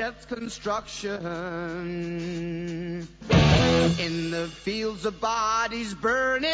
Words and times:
Death's 0.00 0.24
construction. 0.24 1.20
In 3.98 4.30
the 4.30 4.48
fields 4.48 5.04
of 5.04 5.20
bodies 5.20 5.92
burning. 5.92 6.48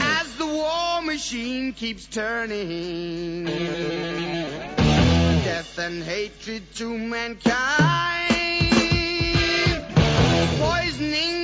As 0.00 0.34
the 0.38 0.46
war 0.46 1.02
machine 1.02 1.74
keeps 1.74 2.06
turning. 2.06 3.44
Death 5.44 5.78
and 5.78 6.02
hatred 6.02 6.62
to 6.76 6.96
mankind. 6.96 8.32
Poisoning 10.58 11.43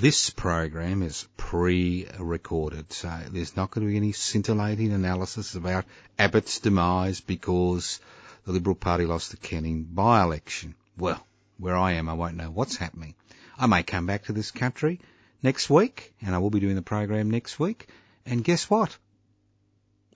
This 0.00 0.30
program 0.30 1.02
is 1.02 1.28
pre-recorded, 1.36 2.90
so 2.90 3.20
there's 3.30 3.54
not 3.54 3.70
going 3.70 3.86
to 3.86 3.90
be 3.90 3.98
any 3.98 4.12
scintillating 4.12 4.92
analysis 4.92 5.54
about 5.54 5.84
Abbott's 6.18 6.58
demise 6.58 7.20
because 7.20 8.00
the 8.46 8.52
Liberal 8.52 8.76
Party 8.76 9.04
lost 9.04 9.30
the 9.30 9.36
Canning 9.36 9.82
by-election. 9.82 10.74
Well, 10.96 11.22
where 11.58 11.76
I 11.76 11.92
am, 11.92 12.08
I 12.08 12.14
won't 12.14 12.38
know 12.38 12.50
what's 12.50 12.76
happening. 12.76 13.14
I 13.58 13.66
may 13.66 13.82
come 13.82 14.06
back 14.06 14.24
to 14.24 14.32
this 14.32 14.50
country 14.50 15.00
next 15.42 15.68
week, 15.68 16.14
and 16.22 16.34
I 16.34 16.38
will 16.38 16.48
be 16.48 16.60
doing 16.60 16.76
the 16.76 16.80
program 16.80 17.30
next 17.30 17.60
week, 17.60 17.86
and 18.24 18.42
guess 18.42 18.70
what? 18.70 18.96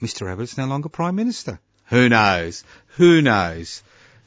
Mr 0.01 0.33
Abbott's 0.33 0.57
no 0.57 0.65
longer 0.65 0.89
Prime 0.89 1.17
Minister. 1.17 1.61
Who 1.89 2.09
knows? 2.09 2.65
Who 2.97 3.21
knows? 3.21 3.83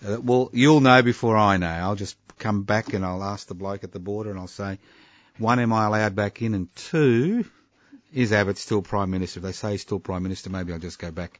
Uh, 0.08 0.22
well, 0.22 0.52
you'll 0.54 0.82
know 0.82 1.02
before 1.02 1.36
I 1.36 1.58
know. 1.58 1.68
I'll 1.68 1.96
just 1.96 2.16
come 2.38 2.62
back 2.62 2.94
and 2.94 3.04
I'll 3.04 3.24
ask 3.24 3.48
the 3.48 3.56
bloke 3.56 3.84
at 3.84 3.92
the 3.92 3.98
border 3.98 4.30
and 4.30 4.40
I'll 4.40 4.46
say, 4.46 4.78
one, 5.40 5.60
am 5.60 5.74
I 5.74 5.86
allowed 5.86 6.16
back 6.16 6.42
in? 6.42 6.54
And 6.54 6.74
two, 6.76 7.46
is 8.14 8.34
Abbott 8.34 8.58
still 8.58 8.82
Prime 8.82 9.10
Minister? 9.10 9.40
If 9.40 9.44
they 9.44 9.52
say 9.52 9.72
he's 9.72 9.82
still 9.82 10.00
Prime 10.00 10.24
Minister, 10.24 10.50
maybe 10.50 10.74
I'll 10.74 10.80
just 10.80 11.00
go 11.00 11.12
back 11.12 11.40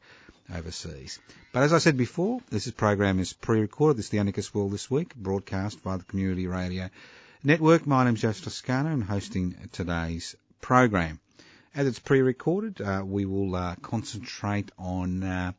overseas. 0.54 1.18
But 1.52 1.62
as 1.62 1.72
I 1.72 1.78
said 1.78 1.96
before, 1.96 2.40
this 2.50 2.66
is 2.66 2.72
program 2.72 3.18
is 3.18 3.32
pre-recorded. 3.32 3.98
This 3.98 4.06
is 4.06 4.10
the 4.10 4.18
Anarchist 4.18 4.54
World 4.54 4.72
this 4.72 4.90
week, 4.90 5.14
broadcast 5.14 5.82
by 5.82 5.96
the 5.96 6.04
Community 6.04 6.46
Radio 6.46 6.90
Network. 7.42 7.86
My 7.86 8.04
name's 8.04 8.20
Joe 8.20 8.32
Toscano 8.32 8.90
and 8.90 9.02
hosting 9.02 9.56
today's 9.72 10.36
program. 10.60 11.20
As 11.74 11.86
it's 11.86 11.98
pre-recorded, 11.98 12.80
uh, 12.80 13.02
we 13.04 13.24
will 13.24 13.54
uh, 13.54 13.76
concentrate 13.76 14.70
on 14.78 15.22
uh, 15.22 15.52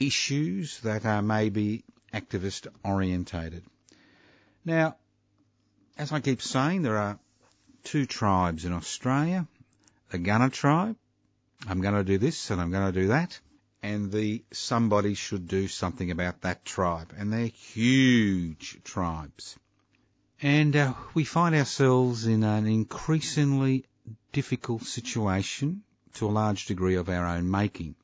issues 0.00 0.80
that 0.80 1.04
are 1.04 1.22
maybe 1.22 1.84
activist 2.12 2.66
orientated. 2.84 3.64
Now, 4.64 4.96
as 5.98 6.12
I 6.12 6.20
keep 6.20 6.42
saying, 6.42 6.82
there 6.82 6.96
are 6.96 7.18
two 7.86 8.04
tribes 8.04 8.64
in 8.64 8.72
Australia. 8.72 9.46
The 10.10 10.18
Gunner 10.18 10.50
tribe. 10.50 10.96
I'm 11.68 11.80
going 11.80 11.94
to 11.94 12.04
do 12.04 12.18
this 12.18 12.50
and 12.50 12.60
I'm 12.60 12.70
going 12.70 12.92
to 12.92 13.00
do 13.00 13.08
that. 13.08 13.38
And 13.82 14.10
the 14.10 14.44
somebody 14.52 15.14
should 15.14 15.46
do 15.46 15.68
something 15.68 16.10
about 16.10 16.42
that 16.42 16.64
tribe. 16.64 17.14
And 17.16 17.32
they're 17.32 17.46
huge 17.46 18.78
tribes. 18.82 19.56
And 20.42 20.74
uh, 20.76 20.94
we 21.14 21.24
find 21.24 21.54
ourselves 21.54 22.26
in 22.26 22.42
an 22.42 22.66
increasingly 22.66 23.84
difficult 24.32 24.82
situation 24.82 25.82
to 26.14 26.26
a 26.26 26.36
large 26.42 26.66
degree 26.66 26.96
of 26.96 27.08
our 27.08 27.26
own 27.26 27.50
making. 27.50 27.94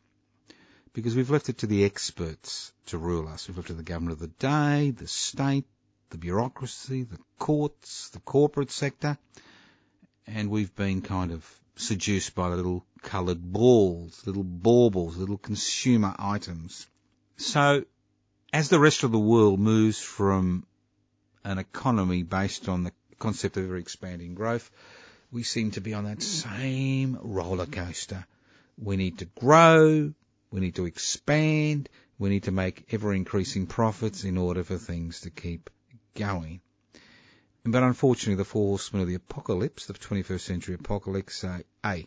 Because 0.92 1.16
we've 1.16 1.30
left 1.30 1.48
it 1.48 1.58
to 1.58 1.66
the 1.66 1.84
experts 1.84 2.72
to 2.86 2.98
rule 2.98 3.26
us. 3.26 3.48
We've 3.48 3.56
left 3.56 3.70
it 3.70 3.72
to 3.72 3.78
the 3.78 3.82
government 3.82 4.12
of 4.12 4.20
the 4.20 4.28
day, 4.28 4.90
the 4.90 5.08
state, 5.08 5.64
the 6.10 6.18
bureaucracy, 6.18 7.02
the 7.02 7.18
courts, 7.38 8.10
the 8.10 8.20
corporate 8.20 8.70
sector, 8.70 9.18
and 10.26 10.50
we've 10.50 10.74
been 10.74 11.02
kind 11.02 11.32
of 11.32 11.46
seduced 11.76 12.34
by 12.34 12.48
little 12.48 12.84
coloured 13.02 13.42
balls, 13.42 14.22
little 14.26 14.44
baubles, 14.44 15.16
little 15.16 15.38
consumer 15.38 16.14
items. 16.18 16.86
So, 17.36 17.84
as 18.52 18.68
the 18.68 18.78
rest 18.78 19.02
of 19.02 19.12
the 19.12 19.18
world 19.18 19.58
moves 19.58 19.98
from 19.98 20.64
an 21.44 21.58
economy 21.58 22.22
based 22.22 22.68
on 22.68 22.84
the 22.84 22.92
concept 23.18 23.56
of 23.56 23.64
ever 23.64 23.76
expanding 23.76 24.34
growth, 24.34 24.70
we 25.30 25.42
seem 25.42 25.70
to 25.72 25.80
be 25.80 25.94
on 25.94 26.04
that 26.04 26.22
same 26.22 27.18
roller 27.22 27.66
coaster. 27.66 28.26
We 28.78 28.96
need 28.96 29.18
to 29.18 29.24
grow, 29.24 30.12
we 30.50 30.60
need 30.60 30.76
to 30.76 30.86
expand, 30.86 31.88
we 32.18 32.28
need 32.28 32.44
to 32.44 32.52
make 32.52 32.86
ever 32.90 33.12
increasing 33.12 33.66
profits 33.66 34.24
in 34.24 34.36
order 34.36 34.62
for 34.62 34.76
things 34.76 35.22
to 35.22 35.30
keep 35.30 35.70
going. 36.14 36.60
But 37.64 37.84
unfortunately, 37.84 38.34
the 38.34 38.44
four 38.44 38.70
horsemen 38.70 39.02
of 39.02 39.08
the 39.08 39.14
apocalypse, 39.14 39.86
the 39.86 39.94
21st 39.94 40.40
century 40.40 40.74
apocalypse, 40.74 41.36
say, 41.36 41.62
A, 41.84 42.06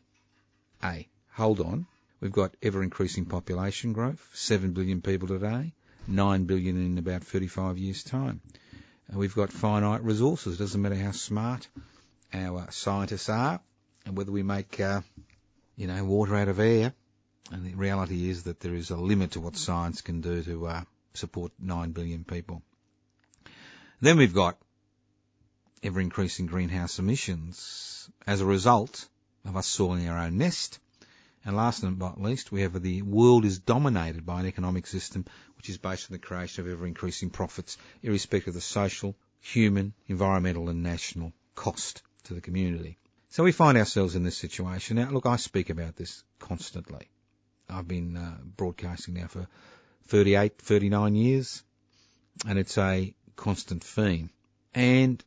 A, 0.83 1.07
hold 1.31 1.61
on. 1.61 1.87
We've 2.19 2.31
got 2.31 2.55
ever 2.61 2.83
increasing 2.83 3.25
population 3.25 3.93
growth, 3.93 4.29
7 4.33 4.73
billion 4.73 5.01
people 5.01 5.29
today, 5.29 5.73
9 6.07 6.43
billion 6.43 6.77
in 6.77 6.97
about 6.97 7.23
35 7.23 7.77
years' 7.77 8.03
time. 8.03 8.41
And 9.07 9.17
we've 9.17 9.35
got 9.35 9.53
finite 9.53 10.03
resources. 10.03 10.55
It 10.55 10.59
doesn't 10.63 10.81
matter 10.81 10.95
how 10.95 11.11
smart 11.11 11.67
our 12.33 12.67
scientists 12.71 13.29
are 13.29 13.61
and 14.05 14.17
whether 14.17 14.31
we 14.31 14.43
make, 14.43 14.79
uh, 14.79 15.01
you 15.77 15.87
know, 15.87 16.03
water 16.03 16.35
out 16.35 16.49
of 16.49 16.59
air. 16.59 16.93
And 17.51 17.65
the 17.65 17.75
reality 17.75 18.29
is 18.29 18.43
that 18.43 18.59
there 18.59 18.73
is 18.73 18.89
a 18.89 18.97
limit 18.97 19.31
to 19.31 19.39
what 19.39 19.55
science 19.55 20.01
can 20.01 20.19
do 20.19 20.41
to 20.43 20.67
uh, 20.67 20.83
support 21.13 21.53
9 21.59 21.91
billion 21.91 22.25
people. 22.25 22.61
Then 24.01 24.17
we've 24.17 24.33
got 24.33 24.57
ever 25.85 26.01
increasing 26.01 26.47
greenhouse 26.47 26.97
emissions 26.97 28.09
as 28.25 28.41
a 28.41 28.45
result 28.45 29.07
of 29.45 29.55
us 29.55 29.67
soiling 29.67 30.09
our 30.09 30.17
own 30.17 30.37
nest. 30.37 30.79
And 31.45 31.55
last 31.55 31.81
but 31.81 31.97
not 31.97 32.19
least, 32.19 32.51
we 32.51 32.61
have 32.61 32.81
the 32.81 33.03
world 33.03 33.45
is 33.45 33.59
dominated 33.59 34.25
by 34.25 34.39
an 34.39 34.47
economic 34.47 34.87
system 34.87 35.25
which 35.57 35.69
is 35.69 35.77
based 35.77 36.09
on 36.09 36.13
the 36.15 36.25
creation 36.25 36.65
of 36.65 36.71
ever 36.71 36.87
increasing 36.87 37.29
profits, 37.29 37.77
irrespective 38.01 38.49
of 38.49 38.53
the 38.55 38.61
social, 38.61 39.15
human, 39.39 39.93
environmental 40.07 40.69
and 40.69 40.81
national 40.81 41.33
cost 41.53 42.01
to 42.23 42.33
the 42.33 42.41
community. 42.41 42.97
So 43.29 43.43
we 43.43 43.51
find 43.51 43.77
ourselves 43.77 44.15
in 44.15 44.23
this 44.23 44.37
situation. 44.37 44.95
Now, 44.95 45.11
look, 45.11 45.27
I 45.27 45.35
speak 45.35 45.69
about 45.69 45.95
this 45.95 46.23
constantly. 46.39 47.09
I've 47.69 47.87
been 47.87 48.17
uh, 48.17 48.37
broadcasting 48.57 49.15
now 49.15 49.27
for 49.27 49.47
38, 50.07 50.57
39 50.57 51.15
years, 51.15 51.63
and 52.47 52.57
it's 52.57 52.77
a 52.77 53.13
constant 53.35 53.83
theme. 53.83 54.31
And 54.73 55.23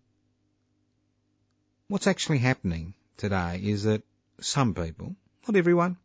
what's 1.89 2.07
actually 2.07 2.39
happening 2.39 2.93
today 3.17 3.61
is 3.63 3.85
that 3.85 4.03
some 4.41 4.75
people, 4.75 5.17
not 5.47 5.57
everyone, 5.57 5.97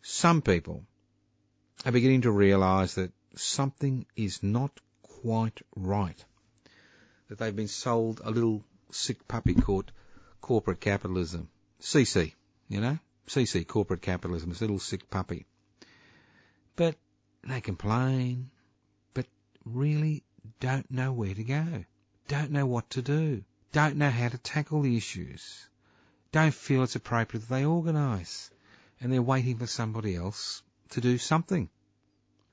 some 0.00 0.40
people 0.40 0.84
are 1.84 1.92
beginning 1.92 2.22
to 2.22 2.30
realise 2.30 2.94
that 2.94 3.12
something 3.36 4.06
is 4.16 4.42
not 4.42 4.70
quite 5.02 5.60
right. 5.76 6.24
That 7.28 7.38
they've 7.38 7.54
been 7.54 7.68
sold 7.68 8.22
a 8.24 8.30
little 8.30 8.64
sick 8.90 9.28
puppy 9.28 9.54
called 9.54 9.92
corporate 10.40 10.80
capitalism. 10.80 11.48
CC, 11.80 12.32
you 12.68 12.80
know? 12.80 12.98
CC, 13.28 13.66
corporate 13.66 14.02
capitalism, 14.02 14.48
this 14.48 14.60
little 14.60 14.78
sick 14.78 15.10
puppy. 15.10 15.44
But 16.74 16.96
they 17.44 17.60
complain, 17.60 18.50
but 19.12 19.26
really 19.64 20.24
don't 20.58 20.90
know 20.90 21.12
where 21.12 21.34
to 21.34 21.44
go, 21.44 21.84
don't 22.28 22.50
know 22.50 22.66
what 22.66 22.88
to 22.90 23.02
do, 23.02 23.44
don't 23.72 23.96
know 23.96 24.10
how 24.10 24.28
to 24.28 24.38
tackle 24.38 24.82
the 24.82 24.96
issues, 24.96 25.66
don't 26.30 26.54
feel 26.54 26.82
it's 26.82 26.96
appropriate 26.96 27.40
that 27.40 27.54
they 27.54 27.64
organise, 27.64 28.50
and 29.00 29.12
they're 29.12 29.22
waiting 29.22 29.58
for 29.58 29.66
somebody 29.66 30.14
else 30.14 30.62
to 30.90 31.00
do 31.00 31.18
something. 31.18 31.68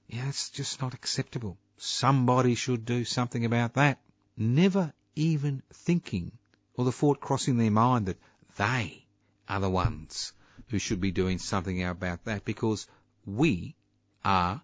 Yeah, 0.07 0.25
That's 0.25 0.49
just 0.49 0.81
not 0.81 0.93
acceptable. 0.93 1.57
Somebody 1.77 2.55
should 2.55 2.85
do 2.85 3.05
something 3.05 3.45
about 3.45 3.75
that. 3.75 3.99
Never 4.35 4.93
even 5.15 5.61
thinking 5.71 6.31
or 6.75 6.85
the 6.85 6.91
thought 6.91 7.19
crossing 7.19 7.57
their 7.57 7.71
mind 7.71 8.05
that 8.05 8.17
they 8.57 9.05
are 9.47 9.59
the 9.59 9.69
ones 9.69 10.33
who 10.69 10.79
should 10.79 11.01
be 11.01 11.11
doing 11.11 11.37
something 11.37 11.83
about 11.83 12.23
that 12.25 12.45
because 12.45 12.87
we 13.25 13.75
are 14.23 14.61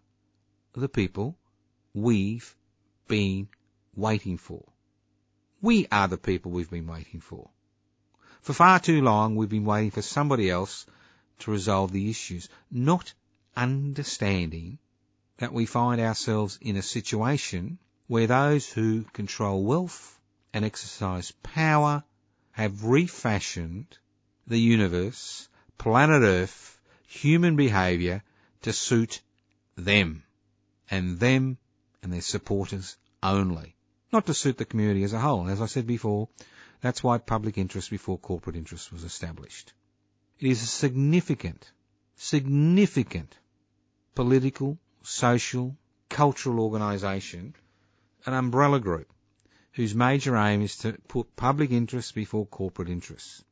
the 0.74 0.90
people 0.90 1.38
we've 1.94 2.56
been 3.08 3.48
waiting 3.96 4.38
for. 4.38 4.64
We 5.66 5.88
are 5.92 6.08
the 6.08 6.20
people 6.20 6.52
we've 6.52 6.70
been 6.70 6.86
waiting 6.86 7.22
for. 7.22 7.50
For 8.44 8.54
far 8.54 8.80
too 8.80 9.02
long 9.02 9.36
we've 9.36 9.50
been 9.50 9.66
waiting 9.66 9.90
for 9.90 10.04
somebody 10.04 10.48
else 10.48 10.86
to 11.40 11.50
resolve 11.50 11.92
the 11.92 12.08
issues, 12.08 12.50
not 12.70 13.16
understanding 13.58 14.78
that 15.38 15.54
we 15.54 15.66
find 15.66 16.00
ourselves 16.00 16.60
in 16.62 16.76
a 16.76 16.84
situation 16.84 17.80
where 18.06 18.28
those 18.28 18.70
who 18.70 19.06
control 19.06 19.64
wealth 19.64 20.22
and 20.54 20.64
exercise 20.64 21.32
power 21.42 22.04
have 22.52 22.84
refashioned 22.84 23.88
the 24.46 24.60
universe, 24.60 25.50
planet 25.80 26.22
Earth, 26.22 26.80
human 27.08 27.56
behaviour 27.56 28.22
to 28.62 28.72
suit 28.72 29.20
them 29.76 30.22
and 30.92 31.20
them 31.20 31.58
and 32.04 32.14
their 32.14 32.22
supporters 32.22 32.98
only, 33.24 33.76
not 34.12 34.26
to 34.28 34.34
suit 34.34 34.58
the 34.58 34.66
community 34.66 35.04
as 35.04 35.14
a 35.14 35.20
whole. 35.20 35.50
As 35.50 35.62
I 35.62 35.66
said 35.66 35.88
before, 35.88 36.30
that's 36.82 37.04
why 37.04 37.18
public 37.18 37.58
interest 37.58 37.90
before 37.90 38.18
corporate 38.18 38.56
interest 38.56 38.92
was 38.94 39.04
established. 39.04 39.74
It 40.40 40.50
is 40.50 40.62
a 40.62 40.68
significant, 40.68 41.72
significant 42.16 43.36
political, 44.14 44.78
social, 45.04 45.76
cultural 46.10 46.60
organisation, 46.60 47.56
an 48.26 48.34
umbrella 48.34 48.80
group 48.80 49.08
whose 49.74 49.94
major 49.94 50.36
aim 50.38 50.62
is 50.62 50.78
to 50.78 50.94
put 51.08 51.36
public 51.36 51.72
interests 51.72 52.12
before 52.12 52.46
corporate 52.46 52.90
interests. 52.90 53.44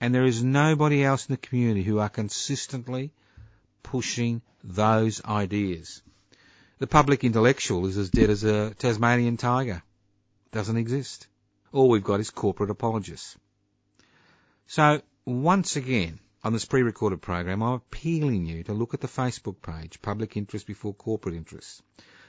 And 0.00 0.14
there 0.14 0.24
is 0.24 0.42
nobody 0.42 1.04
else 1.04 1.26
in 1.26 1.34
the 1.34 1.46
community 1.48 1.82
who 1.82 1.98
are 1.98 2.08
consistently 2.08 3.12
pushing 3.82 4.42
those 4.64 5.24
ideas. 5.24 6.02
The 6.78 6.86
public 6.86 7.22
intellectual 7.24 7.86
is 7.86 7.98
as 7.98 8.10
dead 8.10 8.30
as 8.30 8.42
a 8.42 8.74
Tasmanian 8.74 9.36
tiger. 9.36 9.82
Doesn't 10.52 10.76
exist. 10.76 11.28
All 11.72 11.88
we've 11.88 12.02
got 12.02 12.20
is 12.20 12.30
corporate 12.30 12.70
apologists. 12.70 13.36
So, 14.66 15.00
once 15.24 15.76
again, 15.76 16.18
on 16.42 16.52
this 16.52 16.64
pre-recorded 16.64 17.22
program, 17.22 17.62
I'm 17.62 17.74
appealing 17.74 18.46
you 18.46 18.64
to 18.64 18.72
look 18.72 18.94
at 18.94 19.00
the 19.00 19.08
Facebook 19.08 19.62
page, 19.62 20.02
Public 20.02 20.36
Interest 20.36 20.66
Before 20.66 20.94
Corporate 20.94 21.34
Interests. 21.34 21.82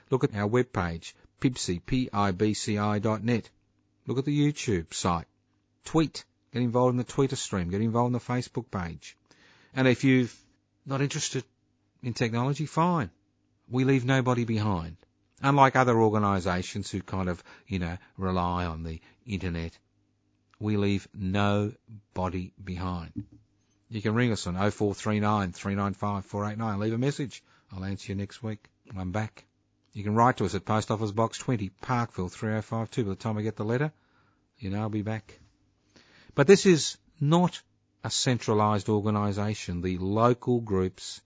Look 0.10 0.24
at 0.24 0.36
our 0.36 0.48
webpage, 0.48 1.14
pibci, 1.40 1.82
P-I-B-C-I 1.84 3.00
dot 3.00 3.24
net. 3.24 3.50
Look 4.06 4.18
at 4.18 4.26
the 4.26 4.38
YouTube 4.38 4.94
site. 4.94 5.28
Tweet. 5.86 6.24
Get 6.54 6.62
involved 6.62 6.92
in 6.92 6.98
the 6.98 7.06
Twitter 7.06 7.38
stream. 7.38 7.70
Get 7.70 7.82
involved 7.82 8.08
in 8.10 8.14
the 8.14 8.20
Facebook 8.20 8.70
page. 8.70 9.18
And 9.74 9.88
if 9.88 10.04
you're 10.04 10.28
not 10.86 11.02
interested 11.02 11.46
in 12.04 12.14
technology, 12.14 12.66
fine. 12.66 13.10
We 13.70 13.86
leave 13.86 14.04
nobody 14.04 14.44
behind. 14.44 14.98
Unlike 15.42 15.76
other 15.76 16.00
organisations 16.00 16.92
who 16.92 17.02
kind 17.02 17.30
of, 17.30 17.44
you 17.68 17.80
know, 17.80 17.98
rely 18.18 18.66
on 18.66 18.84
the 18.84 19.02
internet, 19.26 19.78
we 20.60 20.78
leave 20.78 21.08
nobody 21.14 22.54
behind. 22.64 23.24
You 23.90 24.02
can 24.02 24.14
ring 24.14 24.32
us 24.32 24.48
on 24.48 24.54
0439 24.54 25.52
395 25.52 26.26
489. 26.26 26.80
Leave 26.80 26.94
a 26.94 26.98
message. 26.98 27.44
I'll 27.72 27.84
answer 27.84 28.12
you 28.12 28.16
next 28.16 28.44
week. 28.44 28.70
When 28.86 29.02
I'm 29.02 29.12
back. 29.12 29.46
You 29.94 30.04
can 30.04 30.16
write 30.16 30.38
to 30.38 30.46
us 30.46 30.56
at 30.56 30.64
Post 30.64 30.92
Office 30.92 31.12
Box 31.12 31.38
20, 31.40 31.70
Parkville 31.82 32.30
3052. 32.30 33.04
By 33.04 33.10
the 33.10 33.16
time 33.16 33.38
I 33.38 33.42
get 33.42 33.58
the 33.58 33.66
letter, 33.66 33.92
you 34.60 34.70
know 34.70 34.82
I'll 34.82 34.90
be 34.90 35.02
back. 35.02 35.40
But 36.36 36.48
this 36.48 36.66
is 36.66 36.98
not 37.20 37.62
a 38.04 38.10
centralised 38.10 38.88
organisation. 38.88 39.82
The 39.82 39.98
local 39.98 40.62
groups 40.62 41.22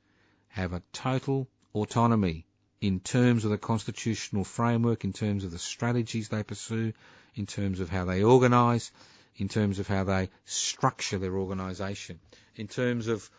have 0.47 0.73
a 0.73 0.81
total 0.93 1.47
autonomy 1.73 2.47
in 2.81 2.99
terms 2.99 3.45
of 3.45 3.51
the 3.51 3.57
constitutional 3.57 4.43
framework, 4.43 5.03
in 5.03 5.13
terms 5.13 5.43
of 5.43 5.51
the 5.51 5.59
strategies 5.59 6.29
they 6.29 6.43
pursue, 6.43 6.93
in 7.35 7.45
terms 7.45 7.79
of 7.79 7.89
how 7.89 8.05
they 8.05 8.23
organise, 8.23 8.91
in 9.37 9.47
terms 9.47 9.79
of 9.79 9.87
how 9.87 10.03
they 10.03 10.29
structure 10.45 11.17
their 11.17 11.35
organisation, 11.35 12.19
in 12.55 12.67
terms 12.67 13.07
of 13.07 13.29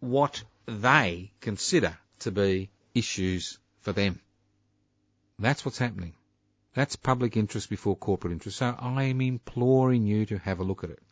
what 0.00 0.42
they 0.66 1.32
consider 1.40 1.96
to 2.20 2.30
be 2.30 2.70
issues 2.94 3.58
for 3.80 3.92
them. 3.92 4.20
That's 5.38 5.64
what's 5.64 5.78
happening. 5.78 6.14
That's 6.74 6.96
public 6.96 7.36
interest 7.36 7.68
before 7.68 7.96
corporate 7.96 8.32
interest. 8.32 8.58
So 8.58 8.74
I 8.78 9.04
am 9.04 9.20
imploring 9.20 10.06
you 10.06 10.26
to 10.26 10.38
have 10.38 10.60
a 10.60 10.64
look 10.64 10.84
at 10.84 10.90
it. 10.90 11.02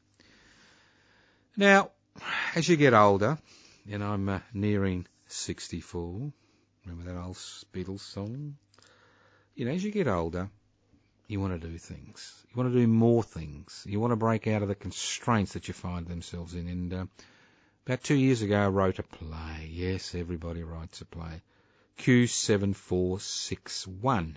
Now, 1.57 1.91
as 2.55 2.69
you 2.69 2.77
get 2.77 2.95
older, 2.95 3.39
and 3.91 4.03
I'm 4.03 4.29
uh, 4.29 4.39
nearing 4.55 5.07
64, 5.27 6.33
remember 6.85 7.13
that 7.13 7.21
old 7.21 7.37
Beatles 7.37 8.01
song? 8.01 8.57
You 9.55 9.67
know, 9.67 9.73
as 9.73 9.85
you 9.85 9.91
get 9.91 10.09
older, 10.09 10.49
you 11.29 11.41
want 11.41 11.61
to 11.61 11.69
do 11.69 11.77
things. 11.79 12.35
You 12.49 12.57
want 12.57 12.73
to 12.73 12.79
do 12.79 12.87
more 12.87 13.23
things. 13.23 13.85
You 13.89 14.01
want 14.01 14.13
to 14.13 14.17
break 14.17 14.47
out 14.47 14.63
of 14.63 14.69
the 14.69 14.75
constraints 14.75 15.53
that 15.53 15.69
you 15.69 15.75
find 15.75 16.07
themselves 16.07 16.55
in. 16.55 16.67
And 16.67 16.91
uh, 16.93 17.05
about 17.87 18.03
two 18.03 18.17
years 18.17 18.43
ago, 18.43 18.59
I 18.59 18.69
wrote 18.69 18.99
a 18.99 19.05
play. 19.05 19.69
Yes, 19.71 20.15
everybody 20.15 20.63
writes 20.63 21.01
a 21.01 21.05
play. 21.05 21.43
Q7461. 21.99 24.35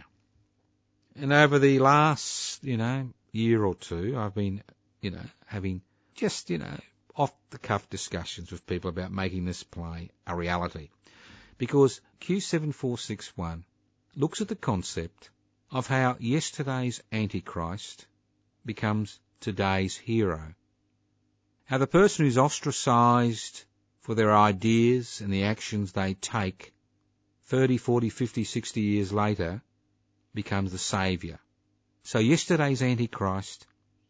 And 1.15 1.31
over 1.31 1.59
the 1.59 1.77
last, 1.79 2.63
you 2.63 2.77
know, 2.77 3.09
year 3.31 3.63
or 3.63 3.75
two, 3.75 4.17
I've 4.17 4.33
been, 4.35 4.63
you 5.01 5.11
know, 5.11 5.21
having 5.45 5.81
just, 6.15 6.49
you 6.49 6.57
know, 6.57 6.79
off 7.15 7.31
the 7.51 7.59
cuff 7.59 7.87
discussions 7.89 8.51
with 8.51 8.65
people 8.65 8.89
about 8.89 9.11
making 9.11 9.45
this 9.45 9.63
play 9.63 10.09
a 10.27 10.35
reality. 10.35 10.89
Because 11.63 12.01
Q7461 12.19 13.63
looks 14.17 14.41
at 14.41 14.49
the 14.49 14.55
concept 14.69 15.29
of 15.71 15.87
how 15.87 16.17
yesterday's 16.19 17.01
Antichrist 17.09 18.05
becomes 18.65 19.17
today's 19.39 19.95
hero. 19.95 20.55
How 21.63 21.77
the 21.77 21.87
person 21.87 22.25
who's 22.25 22.37
ostracised 22.37 23.63
for 24.01 24.13
their 24.13 24.35
ideas 24.35 25.21
and 25.21 25.31
the 25.31 25.45
actions 25.45 25.93
they 25.93 26.15
take 26.15 26.73
30, 27.45 27.77
40, 27.77 28.09
50, 28.09 28.43
60 28.43 28.81
years 28.81 29.13
later 29.13 29.61
becomes 30.33 30.73
the 30.73 30.77
saviour. 30.77 31.39
So 32.03 32.19
yesterday's 32.19 32.81
Antichrist 32.81 33.65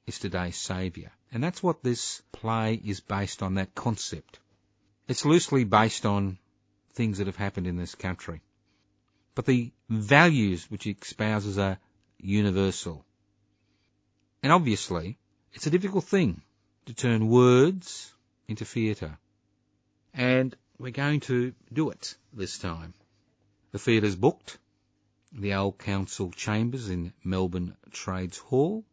is 0.08 0.18
today's 0.18 0.58
saviour. 0.58 1.12
And 1.32 1.44
that's 1.44 1.62
what 1.62 1.84
this 1.84 2.24
play 2.32 2.82
is 2.84 3.00
based 3.00 3.44
on, 3.44 3.54
that 3.56 3.76
concept. 3.76 4.40
It's 5.08 5.24
loosely 5.24 5.66
based 5.66 6.08
on 6.08 6.40
things 6.94 7.18
that 7.18 7.28
have 7.28 7.36
happened 7.36 7.68
in 7.68 7.78
this 7.78 7.96
country. 7.96 8.42
But 9.36 9.46
the 9.46 9.72
values 9.90 10.70
which 10.70 10.84
he 10.84 10.96
espouses 11.02 11.58
are 11.58 11.80
universal. 12.20 13.06
And 14.42 14.52
obviously, 14.52 15.18
it's 15.54 15.68
a 15.68 15.72
difficult 15.72 16.06
thing 16.06 16.42
to 16.86 16.94
turn 16.94 17.30
words 17.30 18.14
into 18.48 18.66
theatre. 18.66 19.18
And 20.14 20.56
we're 20.78 20.92
going 20.92 21.22
to 21.22 21.54
do 21.72 21.90
it 21.90 22.16
this 22.34 22.58
time. 22.60 22.94
The 23.72 23.80
theatre's 23.80 24.16
booked. 24.16 24.58
The 25.32 25.56
old 25.56 25.80
council 25.80 26.32
chambers 26.32 26.90
in 26.90 27.12
Melbourne 27.24 27.76
Trades 27.90 28.38
Hall, 28.38 28.84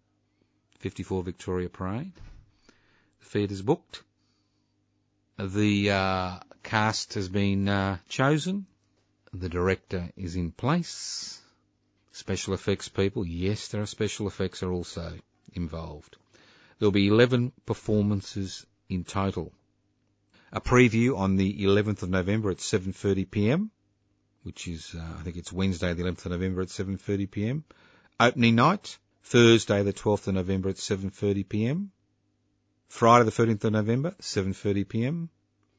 54 0.78 1.22
Victoria 1.22 1.68
Parade. 1.68 2.12
The 3.20 3.26
theatre's 3.26 3.60
booked. 3.60 4.02
The 5.42 5.90
uh, 5.90 6.38
cast 6.62 7.14
has 7.14 7.30
been 7.30 7.66
uh, 7.66 7.96
chosen. 8.10 8.66
The 9.32 9.48
director 9.48 10.10
is 10.14 10.36
in 10.36 10.52
place. 10.52 11.40
Special 12.12 12.52
effects 12.52 12.88
people, 12.88 13.26
yes, 13.26 13.68
there 13.68 13.80
are 13.80 13.86
special 13.86 14.26
effects 14.26 14.62
are 14.62 14.70
also 14.70 15.14
involved. 15.54 16.18
There'll 16.78 16.92
be 16.92 17.08
11 17.08 17.52
performances 17.64 18.66
in 18.90 19.04
total. 19.04 19.50
A 20.52 20.60
preview 20.60 21.16
on 21.16 21.36
the 21.36 21.64
11th 21.64 22.02
of 22.02 22.10
November 22.10 22.50
at 22.50 22.58
7.30pm, 22.58 23.70
which 24.42 24.68
is, 24.68 24.94
uh, 24.94 25.16
I 25.20 25.22
think 25.22 25.38
it's 25.38 25.50
Wednesday 25.50 25.94
the 25.94 26.02
11th 26.02 26.26
of 26.26 26.32
November 26.32 26.60
at 26.60 26.68
7.30pm. 26.68 27.62
Opening 28.18 28.56
night, 28.56 28.98
Thursday 29.22 29.82
the 29.84 29.94
12th 29.94 30.26
of 30.26 30.34
November 30.34 30.68
at 30.68 30.76
7.30pm. 30.76 31.88
Friday 32.90 33.24
the 33.24 33.30
13th 33.30 33.64
of 33.64 33.72
November, 33.72 34.10
7.30pm. 34.20 35.28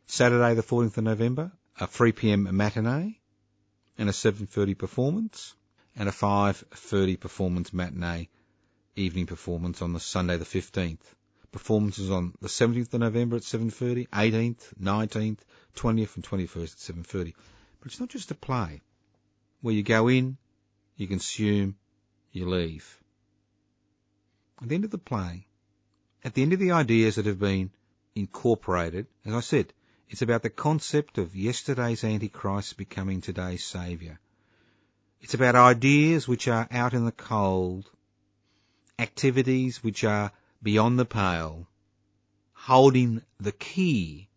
Saturday 0.07 0.55
the 0.55 0.63
14th 0.63 0.97
of 0.97 1.03
November, 1.03 1.51
a 1.77 1.85
3pm 1.85 2.49
matinee 2.51 3.19
and 3.97 4.07
a 4.07 4.13
7.30 4.13 4.77
performance 4.77 5.53
and 5.93 6.07
a 6.07 6.11
5.30 6.13 7.19
performance 7.19 7.73
matinee 7.73 8.29
evening 8.95 9.25
performance 9.25 9.81
on 9.81 9.91
the 9.91 9.99
Sunday 9.99 10.37
the 10.37 10.45
15th. 10.45 11.01
Performances 11.51 12.09
on 12.09 12.33
the 12.39 12.47
17th 12.47 12.93
of 12.93 13.01
November 13.01 13.35
at 13.35 13.43
7.30, 13.43 14.07
18th, 14.07 14.73
19th, 14.81 15.39
20th 15.75 16.15
and 16.15 16.23
21st 16.23 16.89
at 16.89 16.95
7.30. 16.95 17.33
But 17.81 17.91
it's 17.91 17.99
not 17.99 18.09
just 18.09 18.31
a 18.31 18.35
play. 18.35 18.81
where 19.59 19.75
you 19.75 19.83
go 19.83 20.07
in, 20.07 20.37
you 20.95 21.07
consume, 21.07 21.75
you 22.31 22.47
leave. 22.47 22.99
At 24.61 24.69
the 24.69 24.75
end 24.75 24.85
of 24.85 24.91
the 24.91 24.97
play, 24.97 25.45
at 26.23 26.33
the 26.33 26.41
end 26.41 26.53
of 26.53 26.59
the 26.59 26.71
ideas 26.71 27.15
that 27.15 27.25
have 27.25 27.39
been 27.39 27.71
incorporated, 28.15 29.07
as 29.25 29.33
I 29.33 29.39
said, 29.39 29.73
it's 30.09 30.21
about 30.21 30.43
the 30.43 30.49
concept 30.49 31.17
of 31.17 31.35
yesterday's 31.35 32.03
Antichrist 32.03 32.77
becoming 32.77 33.21
today's 33.21 33.63
Saviour. 33.63 34.19
It's 35.21 35.33
about 35.33 35.55
ideas 35.55 36.27
which 36.27 36.47
are 36.47 36.67
out 36.69 36.93
in 36.93 37.05
the 37.05 37.11
cold, 37.11 37.89
activities 38.99 39.83
which 39.83 40.03
are 40.03 40.31
beyond 40.61 40.99
the 40.99 41.05
pale, 41.05 41.67
holding 42.53 43.21
the 43.39 43.51
key 43.51 44.27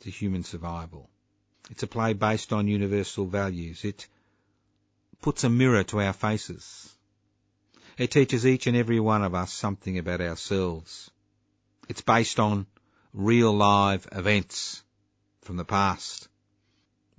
to 0.00 0.10
human 0.10 0.44
survival. 0.44 1.08
It's 1.70 1.82
a 1.82 1.86
play 1.86 2.12
based 2.12 2.52
on 2.52 2.68
universal 2.68 3.26
values. 3.26 3.84
It 3.84 4.06
puts 5.20 5.44
a 5.44 5.48
mirror 5.48 5.84
to 5.84 6.00
our 6.00 6.12
faces. 6.12 6.92
It 7.98 8.12
teaches 8.12 8.46
each 8.46 8.68
and 8.68 8.76
every 8.76 9.00
one 9.00 9.24
of 9.24 9.34
us 9.34 9.52
something 9.52 9.98
about 9.98 10.20
ourselves. 10.20 11.10
It's 11.88 12.00
based 12.00 12.38
on 12.38 12.68
real 13.12 13.52
live 13.52 14.06
events 14.12 14.84
from 15.42 15.56
the 15.56 15.64
past, 15.64 16.28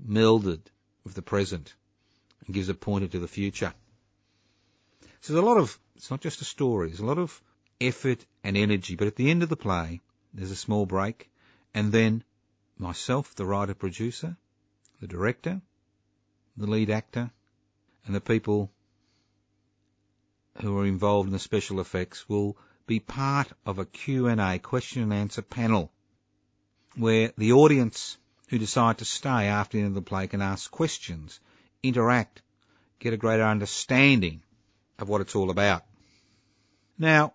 melded 0.02 0.62
with 1.04 1.16
the 1.16 1.22
present, 1.22 1.74
and 2.46 2.56
gives 2.56 2.70
a 2.70 2.74
pointer 2.74 3.10
to 3.10 3.20
the 3.20 3.28
future. 3.28 3.74
So 5.20 5.34
there's 5.34 5.44
a 5.44 5.46
lot 5.46 5.58
of, 5.58 5.78
it's 5.98 6.10
not 6.10 6.22
just 6.22 6.42
a 6.42 6.46
story, 6.46 6.88
there's 6.88 7.02
a 7.02 7.06
lot 7.06 7.18
of 7.18 7.42
effort 7.82 8.26
and 8.46 8.56
energy, 8.56 8.96
but 8.96 9.08
at 9.08 9.18
the 9.18 9.30
end 9.30 9.44
of 9.44 9.50
the 9.50 9.58
play, 9.58 10.00
there's 10.34 10.52
a 10.52 10.56
small 10.56 10.86
break, 10.86 11.30
and 11.74 11.92
then 11.92 12.24
myself, 12.78 13.36
the 13.36 13.46
writer 13.46 13.74
producer, 13.74 14.38
the 15.02 15.08
director, 15.08 15.62
the 16.56 16.68
lead 16.68 16.90
actor, 16.90 17.32
and 18.06 18.16
the 18.16 18.22
people 18.22 18.72
who 20.62 20.78
are 20.78 20.86
involved 20.86 21.28
in 21.28 21.34
the 21.34 21.40
special 21.40 21.80
effects 21.80 22.28
will 22.28 22.58
be 22.86 23.00
part 23.00 23.48
of 23.66 23.80
a 23.80 23.86
Q&A, 23.86 24.60
question 24.60 25.04
and 25.04 25.14
answer 25.14 25.42
panel, 25.42 25.92
where 26.96 27.32
the 27.38 27.54
audience 27.54 28.18
who 28.50 28.58
decide 28.58 28.98
to 28.98 29.06
stay 29.06 29.48
after 29.48 29.78
the 29.78 29.84
end 29.84 29.90
of 29.90 29.96
the 29.96 30.10
play 30.10 30.28
can 30.28 30.42
ask 30.42 30.70
questions, 30.72 31.40
interact, 31.84 32.42
get 33.00 33.14
a 33.14 33.18
greater 33.18 33.44
understanding 33.44 34.42
of 34.98 35.08
what 35.08 35.22
it's 35.22 35.36
all 35.36 35.52
about. 35.52 35.86
Now, 36.98 37.34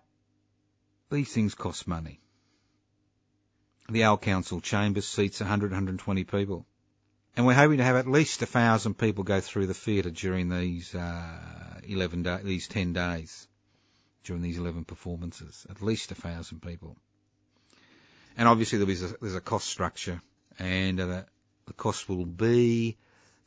these 1.09 1.33
things 1.33 1.55
cost 1.55 1.87
money. 1.87 2.19
The 3.89 4.05
Old 4.05 4.21
Council 4.21 4.61
Chambers 4.61 5.07
seats 5.07 5.39
100, 5.39 5.71
120 5.71 6.23
people. 6.25 6.65
And 7.35 7.45
we're 7.45 7.53
hoping 7.53 7.79
to 7.79 7.83
have 7.83 7.97
at 7.97 8.07
least 8.07 8.41
a 8.41 8.45
thousand 8.45 8.97
people 8.97 9.23
go 9.23 9.41
through 9.41 9.67
the 9.67 9.73
theatre 9.73 10.09
during 10.09 10.49
these 10.49 10.95
uh, 10.95 11.81
11 11.83 12.23
da- 12.23 12.37
these 12.37 12.67
10 12.67 12.93
days, 12.93 13.47
during 14.23 14.41
these 14.41 14.57
11 14.57 14.85
performances. 14.85 15.65
At 15.69 15.81
least 15.81 16.11
a 16.11 16.15
thousand 16.15 16.61
people. 16.61 16.95
And 18.37 18.47
obviously 18.47 18.79
there 18.79 18.89
is 18.89 19.03
a, 19.03 19.15
there's 19.21 19.35
a 19.35 19.41
cost 19.41 19.67
structure, 19.67 20.21
and 20.59 20.99
uh, 20.99 21.23
the 21.65 21.73
cost 21.73 22.07
will 22.07 22.25
be 22.25 22.97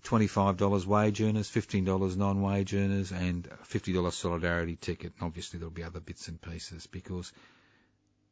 $25 0.04 0.86
wage 0.86 1.20
earners, 1.20 1.50
$15 1.50 2.16
non-wage 2.16 2.74
earners, 2.74 3.12
and 3.12 3.48
$50 3.70 4.12
solidarity 4.12 4.76
ticket. 4.76 5.12
And 5.18 5.26
obviously 5.26 5.58
there'll 5.58 5.70
be 5.70 5.84
other 5.84 6.00
bits 6.00 6.28
and 6.28 6.40
pieces 6.40 6.86
because 6.86 7.32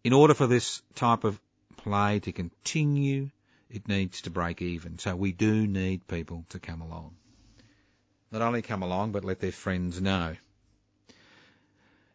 in 0.04 0.12
order 0.12 0.34
for 0.34 0.46
this 0.46 0.82
type 0.94 1.24
of 1.24 1.40
play 1.76 2.20
to 2.20 2.32
continue, 2.32 3.30
it 3.70 3.88
needs 3.88 4.22
to 4.22 4.30
break 4.30 4.62
even. 4.62 4.98
So 4.98 5.16
we 5.16 5.32
do 5.32 5.66
need 5.66 6.06
people 6.06 6.44
to 6.50 6.58
come 6.58 6.80
along. 6.80 7.14
Not 8.30 8.42
only 8.42 8.62
come 8.62 8.82
along, 8.82 9.12
but 9.12 9.24
let 9.24 9.40
their 9.40 9.52
friends 9.52 10.00
know. 10.00 10.36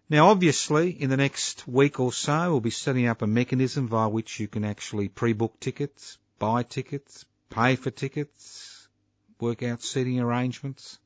Now, 0.10 0.28
obviously, 0.28 0.90
in 0.92 1.10
the 1.10 1.16
next 1.16 1.66
week 1.68 2.00
or 2.02 2.12
so, 2.12 2.52
we'll 2.52 2.60
be 2.60 2.70
setting 2.70 3.08
up 3.08 3.22
a 3.22 3.28
mechanism 3.28 3.88
via 3.88 4.10
which 4.10 4.42
you 4.42 4.48
can 4.50 4.66
actually 4.66 5.08
pre-book 5.08 5.58
tickets, 5.62 6.18
buy 6.38 6.64
tickets, 6.64 7.26
pay 7.50 7.78
for 7.78 7.92
tickets, 7.92 8.90
work 9.40 9.64
out 9.64 9.82
seating 9.82 10.20
arrangements, 10.20 11.00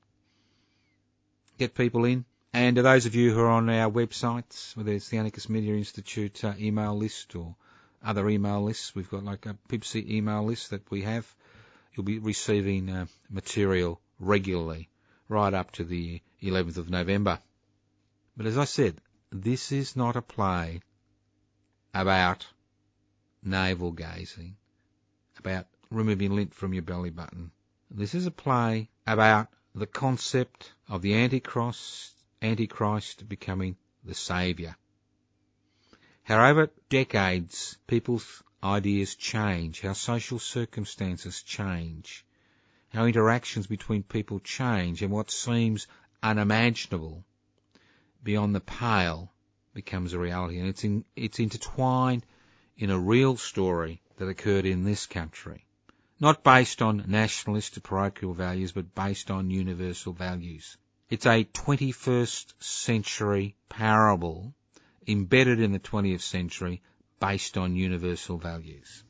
get 1.59 1.75
people 1.75 2.05
in. 2.05 2.25
And 2.51 2.77
to 2.77 2.81
those 2.81 3.05
of 3.05 3.13
you 3.13 3.31
who 3.31 3.41
are 3.41 3.49
on 3.49 3.69
our 3.69 3.91
websites, 3.91 4.75
whether 4.75 4.91
it's 4.91 5.09
the 5.09 5.17
Anarchist 5.17 5.49
Media 5.49 5.75
Institute 5.75 6.43
uh, 6.43 6.53
email 6.57 6.97
list 6.97 7.35
or 7.35 7.55
other 8.05 8.29
email 8.29 8.62
lists. 8.62 8.93
We've 8.95 9.09
got 9.09 9.25
like 9.25 9.45
a 9.45 9.57
PIBC 9.69 10.09
email 10.09 10.43
list 10.43 10.69
that 10.69 10.89
we 10.91 11.01
have. 11.01 11.25
You'll 11.93 12.05
be 12.05 12.19
receiving 12.19 12.89
uh, 12.89 13.05
material 13.29 14.00
regularly 14.19 14.89
right 15.27 15.53
up 15.53 15.71
to 15.71 15.83
the 15.83 16.21
11th 16.41 16.77
of 16.77 16.89
November. 16.89 17.39
But 18.38 18.45
as 18.45 18.57
I 18.57 18.65
said, 18.65 19.01
this 19.31 19.71
is 19.71 19.95
not 19.95 20.15
a 20.15 20.21
play 20.21 20.81
about 21.93 22.45
navel 23.43 23.91
gazing, 23.91 24.55
about 25.39 25.65
removing 25.89 26.35
lint 26.35 26.53
from 26.53 26.74
your 26.74 26.83
belly 26.83 27.09
button. 27.09 27.51
This 27.89 28.13
is 28.13 28.25
a 28.25 28.31
play 28.31 28.89
about 29.07 29.47
the 29.74 29.88
concept 29.88 30.74
of 30.89 31.01
the 31.01 31.15
Antichrist, 31.15 32.13
Antichrist 32.41 33.27
becoming 33.27 33.77
the 34.03 34.13
Saviour. 34.13 34.75
However 36.25 36.72
decades, 36.89 37.77
people's 37.86 38.41
ideas 38.63 39.13
change, 39.13 39.82
how 39.82 39.94
social 39.94 40.39
circumstances 40.39 41.44
change, 41.44 42.25
how 42.89 43.05
interactions 43.05 43.67
between 43.67 44.01
people 44.01 44.39
change, 44.39 45.03
and 45.03 45.12
what 45.12 45.29
seems 45.29 45.86
unimaginable 46.24 47.24
beyond 48.24 48.55
the 48.55 48.60
pale 48.60 49.32
becomes 49.75 50.13
a 50.13 50.20
reality. 50.20 50.58
And 50.58 50.67
it's, 50.67 50.84
in, 50.84 51.05
it's 51.15 51.38
intertwined 51.38 52.25
in 52.75 52.89
a 52.89 52.98
real 52.98 53.38
story 53.38 54.01
that 54.17 54.27
occurred 54.27 54.65
in 54.65 54.84
this 54.84 55.05
country. 55.05 55.63
Not 56.20 56.44
based 56.44 56.82
on 56.82 57.05
nationalist 57.05 57.77
or 57.77 57.82
parochial 57.82 58.34
values, 58.34 58.72
but 58.72 58.96
based 58.96 59.29
on 59.29 59.51
universal 59.51 60.13
values. 60.13 60.75
It's 61.08 61.27
a 61.27 61.44
21st 61.44 62.53
century 62.63 63.55
parable 63.70 64.55
embedded 65.07 65.59
in 65.59 65.71
the 65.71 65.79
20th 65.79 66.21
century 66.21 66.81
based 67.19 67.57
on 67.57 67.75
universal 67.75 68.38
values. 68.38 69.03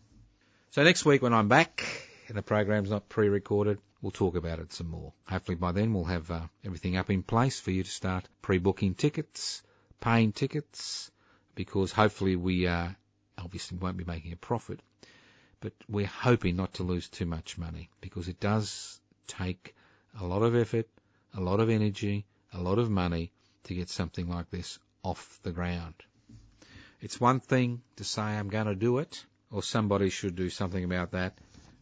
So 0.71 0.83
next 0.83 1.05
week 1.05 1.21
when 1.21 1.33
I'm 1.33 1.47
back 1.47 1.85
and 2.27 2.37
the 2.37 2.41
program's 2.41 2.89
not 2.89 3.07
pre-recorded, 3.09 3.79
we'll 4.01 4.11
talk 4.11 4.35
about 4.35 4.59
it 4.59 4.73
some 4.73 4.89
more. 4.89 5.13
Hopefully 5.27 5.55
by 5.55 5.71
then 5.71 5.93
we'll 5.93 6.03
have 6.03 6.29
uh, 6.29 6.41
everything 6.63 6.97
up 6.97 7.09
in 7.09 7.23
place 7.23 7.59
for 7.59 7.71
you 7.71 7.83
to 7.83 7.89
start 7.89 8.27
pre-booking 8.41 8.95
tickets, 8.95 9.63
paying 10.01 10.31
tickets, 10.31 11.09
because 11.55 11.91
hopefully 11.91 12.35
we 12.35 12.67
uh, 12.67 12.89
obviously 13.37 13.77
won't 13.77 13.97
be 13.97 14.03
making 14.03 14.33
a 14.33 14.37
profit, 14.37 14.81
but 15.61 15.73
we're 15.87 16.05
hoping 16.05 16.55
not 16.55 16.73
to 16.73 16.83
lose 16.83 17.07
too 17.07 17.25
much 17.25 17.57
money 17.57 17.89
because 18.01 18.27
it 18.27 18.39
does 18.39 18.99
take 19.27 19.73
a 20.19 20.25
lot 20.25 20.43
of 20.43 20.55
effort, 20.55 20.87
a 21.33 21.41
lot 21.41 21.59
of 21.59 21.69
energy, 21.69 22.25
a 22.53 22.61
lot 22.61 22.79
of 22.79 22.89
money 22.89 23.31
to 23.63 23.73
get 23.73 23.89
something 23.89 24.27
like 24.27 24.49
this 24.51 24.77
off 25.05 25.39
the 25.43 25.51
ground. 25.51 25.93
It's 26.99 27.21
one 27.21 27.39
thing 27.39 27.81
to 27.97 28.03
say 28.03 28.23
I'm 28.23 28.49
going 28.49 28.65
to 28.65 28.75
do 28.75 28.97
it, 28.97 29.23
or 29.51 29.61
somebody 29.61 30.09
should 30.09 30.35
do 30.35 30.49
something 30.49 30.83
about 30.83 31.11
that. 31.11 31.37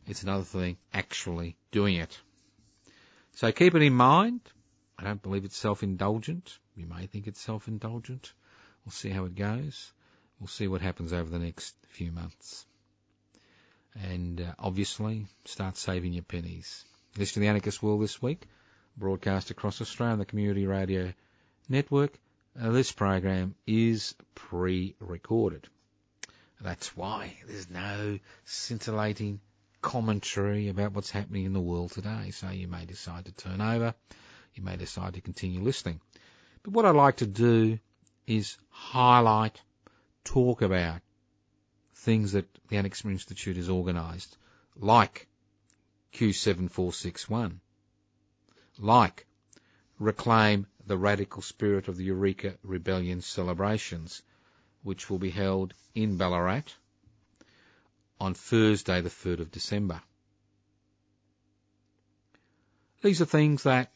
It's 0.05 0.23
another 0.23 0.43
thing 0.43 0.77
actually 0.93 1.55
doing 1.71 1.95
it. 1.95 2.19
So 3.35 3.51
keep 3.51 3.73
it 3.75 3.81
in 3.81 3.93
mind. 3.93 4.41
I 4.99 5.05
don't 5.05 5.21
believe 5.21 5.45
it's 5.45 5.57
self-indulgent. 5.57 6.59
You 6.75 6.85
may 6.85 7.07
think 7.07 7.27
it's 7.27 7.39
self-indulgent. 7.39 8.33
We'll 8.85 8.91
see 8.91 9.09
how 9.09 9.23
it 9.25 9.35
goes. 9.35 9.91
We'll 10.39 10.47
see 10.47 10.67
what 10.67 10.81
happens 10.81 11.13
over 11.13 11.29
the 11.29 11.39
next 11.39 11.73
few 11.87 12.11
months. 12.11 12.65
And 13.95 14.41
uh, 14.41 14.53
obviously, 14.59 15.27
start 15.45 15.77
saving 15.77 16.13
your 16.13 16.23
pennies. 16.23 16.83
Listen 17.17 17.35
to 17.35 17.39
the 17.41 17.47
Anarchist 17.47 17.81
World 17.81 18.01
this 18.01 18.21
week, 18.21 18.47
broadcast 18.97 19.51
across 19.51 19.81
Australia 19.81 20.13
on 20.13 20.19
the 20.19 20.25
Community 20.25 20.65
Radio 20.65 21.13
Network. 21.69 22.19
Uh, 22.59 22.69
this 22.69 22.91
program 22.91 23.55
is 23.65 24.15
pre-recorded. 24.35 25.67
That's 26.61 26.95
why 26.95 27.35
there's 27.47 27.69
no 27.69 28.19
scintillating 28.45 29.39
commentary 29.81 30.69
about 30.69 30.93
what's 30.93 31.09
happening 31.09 31.45
in 31.45 31.53
the 31.53 31.59
world 31.59 31.91
today. 31.91 32.31
So 32.31 32.49
you 32.49 32.67
may 32.67 32.85
decide 32.85 33.25
to 33.25 33.31
turn 33.31 33.59
over. 33.59 33.95
You 34.53 34.63
may 34.63 34.77
decide 34.77 35.15
to 35.15 35.21
continue 35.21 35.61
listening. 35.61 35.99
But 36.61 36.73
what 36.73 36.85
I 36.85 36.91
like 36.91 37.17
to 37.17 37.25
do 37.25 37.79
is 38.27 38.55
highlight, 38.69 39.59
talk 40.23 40.61
about 40.61 41.01
things 41.95 42.33
that 42.33 42.47
the 42.69 42.77
Anarchist 42.77 43.05
Institute 43.05 43.57
has 43.57 43.69
organised, 43.69 44.37
like 44.77 45.27
Q7461, 46.13 47.55
like 48.79 49.25
Reclaim 49.99 50.67
the 50.85 50.97
radical 50.97 51.41
spirit 51.41 51.87
of 51.87 51.97
the 51.97 52.03
Eureka 52.05 52.55
Rebellion 52.63 53.21
celebrations, 53.21 54.21
which 54.83 55.09
will 55.09 55.19
be 55.19 55.29
held 55.29 55.73
in 55.95 56.17
Ballarat 56.17 56.63
on 58.19 58.33
Thursday, 58.33 59.01
the 59.01 59.09
3rd 59.09 59.39
of 59.39 59.51
December. 59.51 60.01
These 63.01 63.21
are 63.21 63.25
things 63.25 63.63
that 63.63 63.91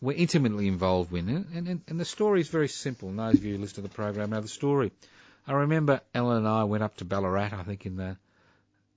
we're 0.00 0.16
intimately 0.16 0.66
involved 0.66 1.12
in 1.12 1.28
and, 1.28 1.68
and, 1.68 1.80
and 1.86 2.00
the 2.00 2.04
story 2.04 2.40
is 2.40 2.48
very 2.48 2.68
simple. 2.68 3.08
And 3.08 3.18
those 3.18 3.34
of 3.34 3.44
you 3.44 3.54
who 3.54 3.60
listen 3.60 3.76
to 3.76 3.80
the 3.82 3.88
program 3.88 4.30
know 4.30 4.40
the 4.40 4.48
story. 4.48 4.92
I 5.46 5.52
remember 5.52 6.00
Ellen 6.14 6.38
and 6.38 6.48
I 6.48 6.64
went 6.64 6.82
up 6.82 6.96
to 6.98 7.04
Ballarat, 7.04 7.50
I 7.52 7.62
think 7.64 7.86
in 7.86 7.96
the 7.96 8.16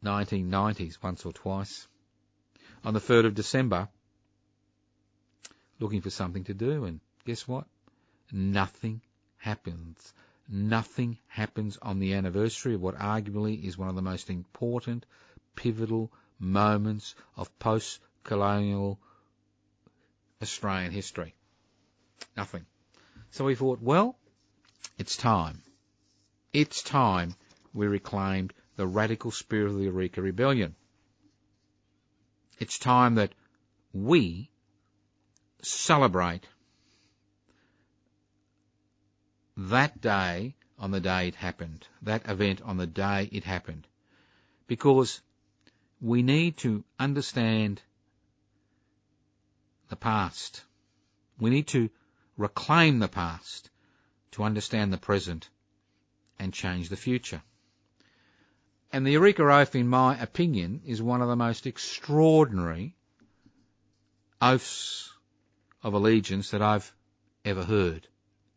1990s, 0.03 0.97
once 1.01 1.25
or 1.25 1.33
twice, 1.33 1.87
on 2.83 2.93
the 2.93 2.99
3rd 2.99 3.25
of 3.25 3.35
December, 3.35 3.87
looking 5.79 6.01
for 6.01 6.09
something 6.09 6.43
to 6.45 6.53
do, 6.53 6.85
and 6.85 6.99
guess 7.25 7.47
what? 7.47 7.65
Nothing 8.31 9.01
happens. 9.37 10.13
Nothing 10.47 11.17
happens 11.27 11.77
on 11.81 11.99
the 11.99 12.13
anniversary 12.13 12.75
of 12.75 12.81
what 12.81 12.97
arguably 12.97 13.63
is 13.63 13.77
one 13.77 13.89
of 13.89 13.95
the 13.95 14.01
most 14.01 14.29
important, 14.29 15.05
pivotal 15.55 16.11
moments 16.39 17.15
of 17.35 17.57
post-colonial 17.59 18.99
Australian 20.41 20.91
history. 20.91 21.33
Nothing. 22.37 22.65
So 23.31 23.45
we 23.45 23.55
thought, 23.55 23.81
well, 23.81 24.17
it's 24.97 25.17
time. 25.17 25.61
It's 26.53 26.83
time 26.83 27.35
we 27.73 27.87
reclaimed 27.87 28.53
the 28.75 28.87
radical 28.87 29.31
spirit 29.31 29.67
of 29.67 29.77
the 29.77 29.83
Eureka 29.85 30.21
Rebellion. 30.21 30.75
It's 32.59 32.79
time 32.79 33.15
that 33.15 33.33
we 33.93 34.49
celebrate 35.65 36.47
that 39.57 39.99
day 40.01 40.55
on 40.77 40.91
the 40.91 40.99
day 40.99 41.27
it 41.29 41.35
happened, 41.35 41.87
that 42.01 42.27
event 42.29 42.61
on 42.61 42.77
the 42.77 42.87
day 42.87 43.29
it 43.31 43.43
happened. 43.43 43.87
Because 44.67 45.21
we 46.01 46.21
need 46.23 46.57
to 46.57 46.83
understand 46.99 47.81
the 49.89 49.95
past. 49.95 50.63
We 51.39 51.49
need 51.49 51.67
to 51.67 51.89
reclaim 52.37 52.99
the 52.99 53.07
past 53.07 53.69
to 54.31 54.43
understand 54.43 54.91
the 54.91 54.97
present 54.97 55.49
and 56.37 56.53
change 56.53 56.89
the 56.89 56.97
future. 56.97 57.41
And 58.91 59.05
the 59.05 59.11
Eureka 59.11 59.43
Oath, 59.43 59.75
in 59.75 59.87
my 59.87 60.17
opinion, 60.21 60.81
is 60.85 61.01
one 61.01 61.21
of 61.21 61.27
the 61.27 61.35
most 61.35 61.65
extraordinary 61.65 62.95
oaths 64.41 65.14
of 65.85 65.93
allegiance 65.93 66.49
that 66.49 66.63
I've 66.63 66.91
ever 67.45 67.63
heard 67.63 68.07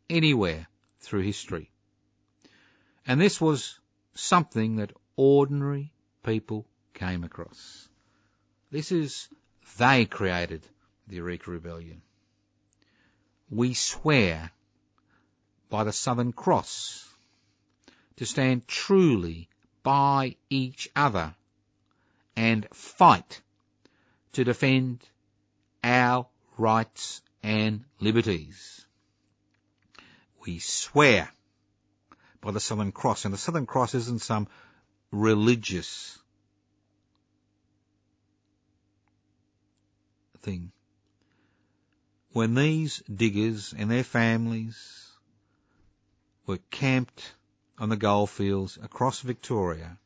anywhere 0.08 0.66
through 1.00 1.20
history. 1.20 1.70
And 3.06 3.20
this 3.20 3.38
was 3.38 3.78
something 4.14 4.76
that 4.76 4.94
ordinary 5.14 5.92
people 6.22 6.64
came 6.94 7.24
across. 7.24 7.86
This 8.70 8.92
is, 8.92 9.28
they 9.76 10.06
created 10.06 10.66
the 11.06 11.16
Eureka 11.16 11.50
Rebellion. 11.50 12.00
We 13.50 13.74
swear 13.74 14.50
by 15.68 15.84
the 15.84 15.92
Southern 15.92 16.32
Cross 16.32 17.06
to 18.16 18.24
stand 18.24 18.66
truly 18.66 19.50
by 19.82 20.36
each 20.48 20.88
other 20.96 21.34
and 22.34 22.66
fight 22.72 23.42
to 24.32 24.44
defend 24.44 25.06
our 25.84 26.26
rights 26.58 27.22
and 27.42 27.84
liberties. 28.00 28.84
We 30.44 30.58
swear 30.58 31.30
by 32.40 32.52
the 32.52 32.60
Southern 32.60 32.92
Cross, 32.92 33.24
and 33.24 33.34
the 33.34 33.38
Southern 33.38 33.66
Cross 33.66 33.94
isn't 33.94 34.22
some 34.22 34.48
religious 35.10 36.18
thing. 40.42 40.72
When 42.32 42.54
these 42.54 43.02
diggers 43.12 43.74
and 43.76 43.90
their 43.90 44.04
families 44.04 45.10
were 46.46 46.58
camped 46.70 47.34
on 47.78 47.88
the 47.88 47.96
goldfields 47.96 48.78
across 48.80 49.20
Victoria, 49.20 49.98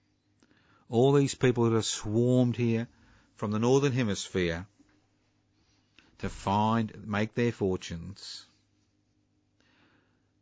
all 0.88 1.12
these 1.12 1.34
people 1.34 1.64
that 1.64 1.74
have 1.74 1.84
swarmed 1.84 2.56
here 2.56 2.88
from 3.36 3.50
the 3.50 3.58
Northern 3.58 3.92
Hemisphere 3.92 4.66
to 6.22 6.28
find, 6.28 7.04
make 7.04 7.34
their 7.34 7.50
fortunes, 7.50 8.46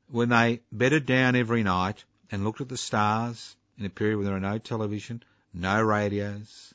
when 0.08 0.28
they 0.28 0.60
bedded 0.70 1.06
down 1.06 1.34
every 1.34 1.62
night 1.62 2.04
and 2.30 2.44
looked 2.44 2.60
at 2.60 2.68
the 2.68 2.76
stars 2.76 3.56
in 3.78 3.86
a 3.86 3.90
period 3.90 4.18
when 4.18 4.26
there 4.26 4.34
were 4.34 4.40
no 4.40 4.58
television, 4.58 5.22
no 5.54 5.82
radios, 5.82 6.74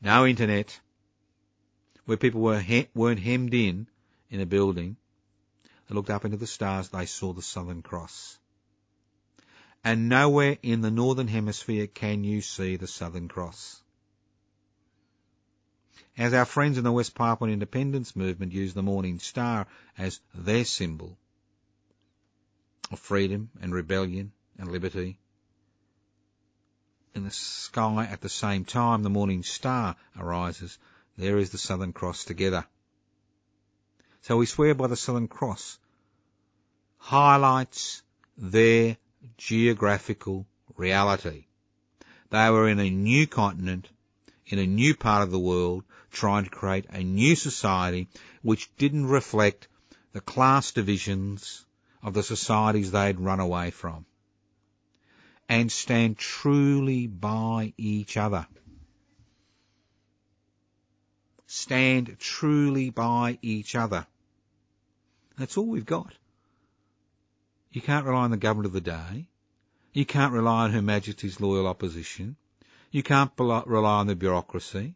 no 0.00 0.24
internet, 0.24 0.80
where 2.06 2.16
people 2.16 2.40
were 2.40 2.58
he- 2.58 2.88
weren't 2.94 3.20
hemmed 3.20 3.52
in 3.52 3.86
in 4.30 4.40
a 4.40 4.46
building, 4.46 4.96
they 5.88 5.94
looked 5.94 6.08
up 6.08 6.24
into 6.24 6.38
the 6.38 6.46
stars, 6.46 6.88
they 6.88 7.04
saw 7.04 7.34
the 7.34 7.42
Southern 7.42 7.82
Cross. 7.82 8.38
And 9.84 10.08
nowhere 10.08 10.56
in 10.62 10.80
the 10.80 10.90
Northern 10.90 11.28
Hemisphere 11.28 11.86
can 11.86 12.24
you 12.24 12.40
see 12.40 12.76
the 12.76 12.86
Southern 12.86 13.28
Cross. 13.28 13.82
As 16.18 16.34
our 16.34 16.44
friends 16.44 16.76
in 16.76 16.84
the 16.84 16.92
West 16.92 17.14
Papuan 17.14 17.50
independence 17.50 18.14
movement 18.14 18.52
use 18.52 18.74
the 18.74 18.82
Morning 18.82 19.18
Star 19.18 19.66
as 19.96 20.20
their 20.34 20.64
symbol 20.64 21.16
of 22.90 22.98
freedom 22.98 23.50
and 23.60 23.72
rebellion 23.72 24.32
and 24.58 24.70
liberty, 24.70 25.18
in 27.14 27.24
the 27.24 27.30
sky 27.30 28.06
at 28.10 28.20
the 28.20 28.28
same 28.28 28.64
time 28.64 29.02
the 29.02 29.10
Morning 29.10 29.42
Star 29.42 29.96
arises 30.18 30.78
there 31.16 31.38
is 31.38 31.50
the 31.50 31.58
Southern 31.58 31.92
Cross 31.92 32.24
together. 32.24 32.66
So 34.22 34.36
we 34.36 34.46
swear 34.46 34.74
by 34.74 34.86
the 34.86 34.96
Southern 34.96 35.28
Cross 35.28 35.78
highlights 36.98 38.02
their 38.36 38.96
geographical 39.36 40.46
reality. 40.76 41.46
They 42.30 42.48
were 42.50 42.68
in 42.68 42.78
a 42.78 42.88
new 42.88 43.26
continent, 43.26 43.88
in 44.52 44.58
a 44.58 44.66
new 44.66 44.94
part 44.94 45.22
of 45.22 45.30
the 45.30 45.38
world, 45.38 45.84
trying 46.10 46.44
to 46.44 46.50
create 46.50 46.86
a 46.90 47.02
new 47.02 47.34
society 47.34 48.08
which 48.42 48.70
didn't 48.76 49.06
reflect 49.06 49.68
the 50.12 50.20
class 50.20 50.72
divisions 50.72 51.64
of 52.02 52.14
the 52.14 52.22
societies 52.22 52.90
they'd 52.90 53.18
run 53.18 53.40
away 53.40 53.70
from. 53.70 54.06
And 55.48 55.72
stand 55.72 56.18
truly 56.18 57.06
by 57.06 57.72
each 57.76 58.16
other 58.16 58.46
stand 61.52 62.16
truly 62.18 62.88
by 62.88 63.38
each 63.42 63.74
other. 63.74 64.06
That's 65.36 65.58
all 65.58 65.66
we've 65.66 65.84
got. 65.84 66.14
You 67.72 67.82
can't 67.82 68.06
rely 68.06 68.22
on 68.22 68.30
the 68.30 68.38
government 68.38 68.66
of 68.66 68.72
the 68.72 68.80
day. 68.80 69.28
You 69.92 70.06
can't 70.06 70.32
rely 70.32 70.64
on 70.64 70.72
Her 70.72 70.80
Majesty's 70.80 71.40
loyal 71.40 71.66
opposition. 71.66 72.36
You 72.92 73.02
can't 73.02 73.32
rely 73.36 73.98
on 73.98 74.06
the 74.06 74.14
bureaucracy. 74.14 74.94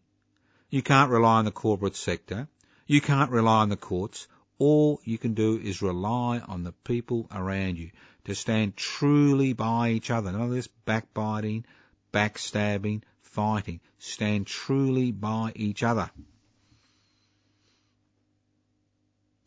You 0.70 0.82
can't 0.82 1.10
rely 1.10 1.38
on 1.38 1.44
the 1.44 1.50
corporate 1.50 1.96
sector. 1.96 2.46
You 2.86 3.00
can't 3.00 3.32
rely 3.32 3.62
on 3.62 3.68
the 3.68 3.76
courts. 3.76 4.28
All 4.58 5.00
you 5.02 5.18
can 5.18 5.34
do 5.34 5.58
is 5.58 5.82
rely 5.82 6.38
on 6.38 6.62
the 6.62 6.72
people 6.72 7.26
around 7.34 7.78
you 7.78 7.90
to 8.26 8.36
stand 8.36 8.76
truly 8.76 9.52
by 9.52 9.90
each 9.90 10.12
other. 10.12 10.30
None 10.30 10.42
of 10.42 10.50
this 10.50 10.68
backbiting, 10.84 11.64
backstabbing, 12.12 13.02
fighting. 13.22 13.80
Stand 13.98 14.46
truly 14.46 15.10
by 15.10 15.50
each 15.56 15.82
other. 15.82 16.08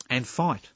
and 0.10 0.28
fight. 0.28 0.70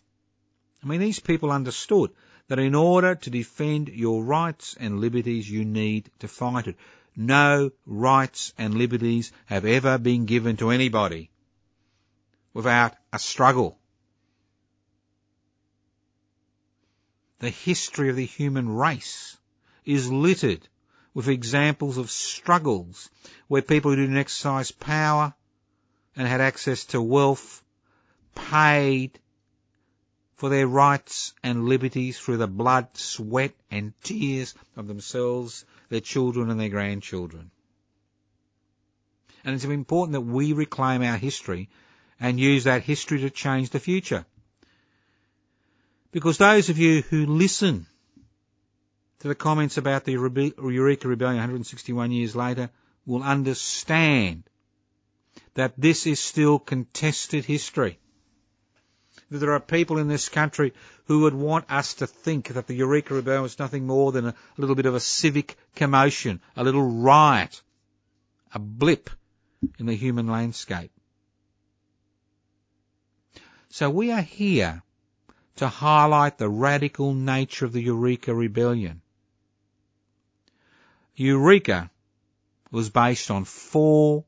I 0.84 0.88
mean, 0.88 1.00
these 1.00 1.20
people 1.20 1.52
understood 1.52 2.12
that 2.48 2.60
in 2.60 2.76
order 2.76 3.16
to 3.16 3.30
defend 3.30 3.90
your 3.90 4.24
rights 4.24 4.76
and 4.80 5.00
liberties, 5.00 5.50
you 5.50 5.66
need 5.66 6.10
to 6.20 6.28
fight 6.28 6.68
it. 6.68 6.76
No 7.16 7.72
rights 7.86 8.54
and 8.58 8.76
liberties 8.76 9.32
have 9.46 9.66
ever 9.66 9.98
been 9.98 10.26
given 10.26 10.58
to 10.58 10.72
anybody 10.72 11.30
without 12.54 12.96
a 13.12 13.20
struggle. 13.20 13.78
The 17.40 17.50
history 17.50 18.10
of 18.10 18.16
the 18.16 18.26
human 18.26 18.70
race 18.70 19.38
is 19.86 20.12
littered 20.12 20.68
with 21.14 21.28
examples 21.28 21.98
of 21.98 22.10
struggles 22.10 23.10
where 23.48 23.62
people 23.62 23.92
who 23.92 23.98
didn't 23.98 24.18
exercise 24.18 24.72
power 24.72 25.36
and 26.16 26.28
had 26.28 26.42
access 26.42 26.86
to 26.86 27.02
wealth 27.02 27.64
paid 28.34 29.20
for 30.36 30.50
their 30.50 30.68
rights 30.68 31.34
and 31.44 31.68
liberties 31.68 32.20
through 32.20 32.38
the 32.38 32.48
blood, 32.48 32.98
sweat 32.98 33.54
and 33.70 33.94
tears 34.04 34.56
of 34.76 34.88
themselves, 34.88 35.66
their 35.94 36.02
children 36.02 36.50
and 36.50 36.60
their 36.60 36.70
grandchildren. 36.70 37.52
And 39.46 39.54
it's 39.54 39.64
important 39.64 40.14
that 40.14 40.22
we 40.22 40.52
reclaim 40.54 41.04
our 41.04 41.18
history 41.18 41.70
and 42.20 42.40
use 42.40 42.64
that 42.64 42.82
history 42.82 43.20
to 43.20 43.30
change 43.30 43.70
the 43.70 43.80
future. 43.80 44.26
Because 46.12 46.40
those 46.40 46.70
of 46.70 46.80
you 46.80 47.04
who 47.04 47.28
listen 47.28 47.86
to 49.20 49.28
the 49.28 49.36
comments 49.36 49.78
about 49.78 50.04
the 50.04 50.14
Eureka 50.14 51.08
Rebellion 51.08 51.38
161 51.38 52.12
years 52.12 52.36
later 52.36 52.72
will 53.06 53.22
understand 53.22 54.46
that 55.54 55.74
this 55.78 56.08
is 56.08 56.20
still 56.20 56.58
contested 56.58 57.46
history. 57.46 58.00
That 59.34 59.40
there 59.40 59.54
are 59.54 59.60
people 59.60 59.98
in 59.98 60.08
this 60.08 60.30
country 60.30 60.74
who 61.06 61.22
would 61.22 61.34
want 61.34 61.66
us 61.72 61.96
to 61.96 62.08
think 62.08 62.50
that 62.50 62.68
the 62.68 62.76
Eureka 62.76 63.14
Rebellion 63.16 63.42
was 63.44 63.58
nothing 63.60 63.86
more 63.88 64.12
than 64.12 64.28
a 64.28 64.36
little 64.58 64.76
bit 64.76 64.86
of 64.86 64.96
a 64.96 65.00
civic 65.00 65.58
commotion, 65.76 66.40
a 66.56 66.64
little 66.64 66.84
riot, 66.84 67.62
a 68.54 68.60
blip 68.60 69.10
in 69.80 69.88
the 69.88 69.96
human 69.96 70.28
landscape. 70.28 70.92
So 73.70 73.90
we 73.90 74.12
are 74.12 74.22
here 74.22 74.84
to 75.56 75.68
highlight 75.68 76.38
the 76.38 76.50
radical 76.50 77.14
nature 77.14 77.66
of 77.66 77.74
the 77.74 77.82
Eureka 77.82 78.34
Rebellion. 78.34 79.02
Eureka 81.16 81.90
was 82.72 82.90
based 82.90 83.32
on 83.32 83.46
four 83.46 84.26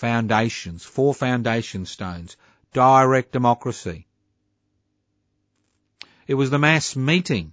foundations, 0.00 0.84
four 0.84 1.12
foundation 1.14 1.86
stones. 1.86 2.36
Direct 2.72 3.32
democracy. 3.32 4.06
It 6.26 6.34
was 6.34 6.50
the 6.50 6.58
mass 6.58 6.94
meeting 6.94 7.52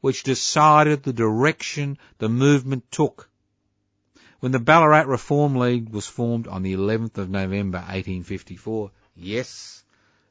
which 0.00 0.22
decided 0.22 1.02
the 1.02 1.12
direction 1.12 1.98
the 2.18 2.28
movement 2.28 2.90
took. 2.90 3.28
When 4.40 4.52
the 4.52 4.58
Ballarat 4.58 5.02
Reform 5.02 5.56
League 5.56 5.90
was 5.90 6.06
formed 6.06 6.46
on 6.46 6.62
the 6.62 6.74
11th 6.74 7.18
of 7.18 7.28
November 7.28 7.78
1854, 7.78 8.90
yes, 9.16 9.84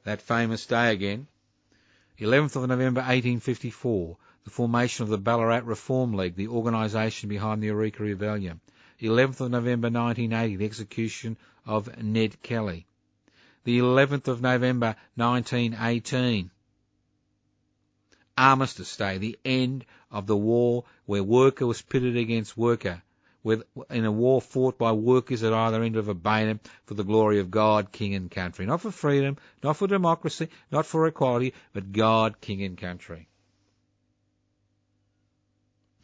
that 0.04 0.22
famous 0.22 0.66
day 0.66 0.92
again, 0.92 1.28
11th 2.20 2.56
of 2.56 2.70
November 2.70 3.02
1854, 3.02 4.18
the 4.46 4.50
formation 4.50 5.04
of 5.04 5.10
the 5.10 5.18
Ballarat 5.20 5.62
Reform 5.66 6.14
League, 6.14 6.36
the 6.36 6.48
organisation 6.48 7.30
behind 7.30 7.62
the 7.62 7.68
Eureka 7.68 8.02
Rebellion. 8.02 8.60
11th 9.00 9.42
of 9.42 9.52
November 9.52 9.90
1980, 9.92 10.56
the 10.56 10.66
execution 10.66 11.38
of 11.68 12.02
Ned 12.02 12.42
Kelly. 12.42 12.87
The 13.68 13.80
11th 13.80 14.30
of 14.30 14.42
November 14.42 14.96
1918, 15.16 16.52
Armistice 18.38 18.96
Day, 18.96 19.18
the 19.18 19.38
end 19.44 19.86
of 20.10 20.26
the 20.26 20.38
war 20.38 20.86
where 21.06 21.22
worker 21.22 21.68
was 21.68 21.82
pitted 21.82 22.16
against 22.16 22.56
worker, 22.56 23.04
with, 23.44 23.64
in 23.90 24.06
a 24.06 24.12
war 24.12 24.40
fought 24.40 24.78
by 24.78 24.94
workers 24.94 25.44
at 25.44 25.52
either 25.52 25.84
end 25.84 25.98
of 25.98 26.08
a 26.08 26.14
bayonet 26.14 26.66
for 26.86 26.94
the 26.94 27.04
glory 27.04 27.42
of 27.42 27.52
God, 27.52 27.92
King 27.92 28.16
and 28.16 28.32
country. 28.32 28.66
Not 28.66 28.80
for 28.80 28.90
freedom, 28.90 29.36
not 29.62 29.76
for 29.76 29.86
democracy, 29.86 30.48
not 30.72 30.86
for 30.86 31.06
equality, 31.06 31.54
but 31.74 31.92
God, 31.92 32.40
King 32.40 32.64
and 32.64 32.78
country 32.78 33.28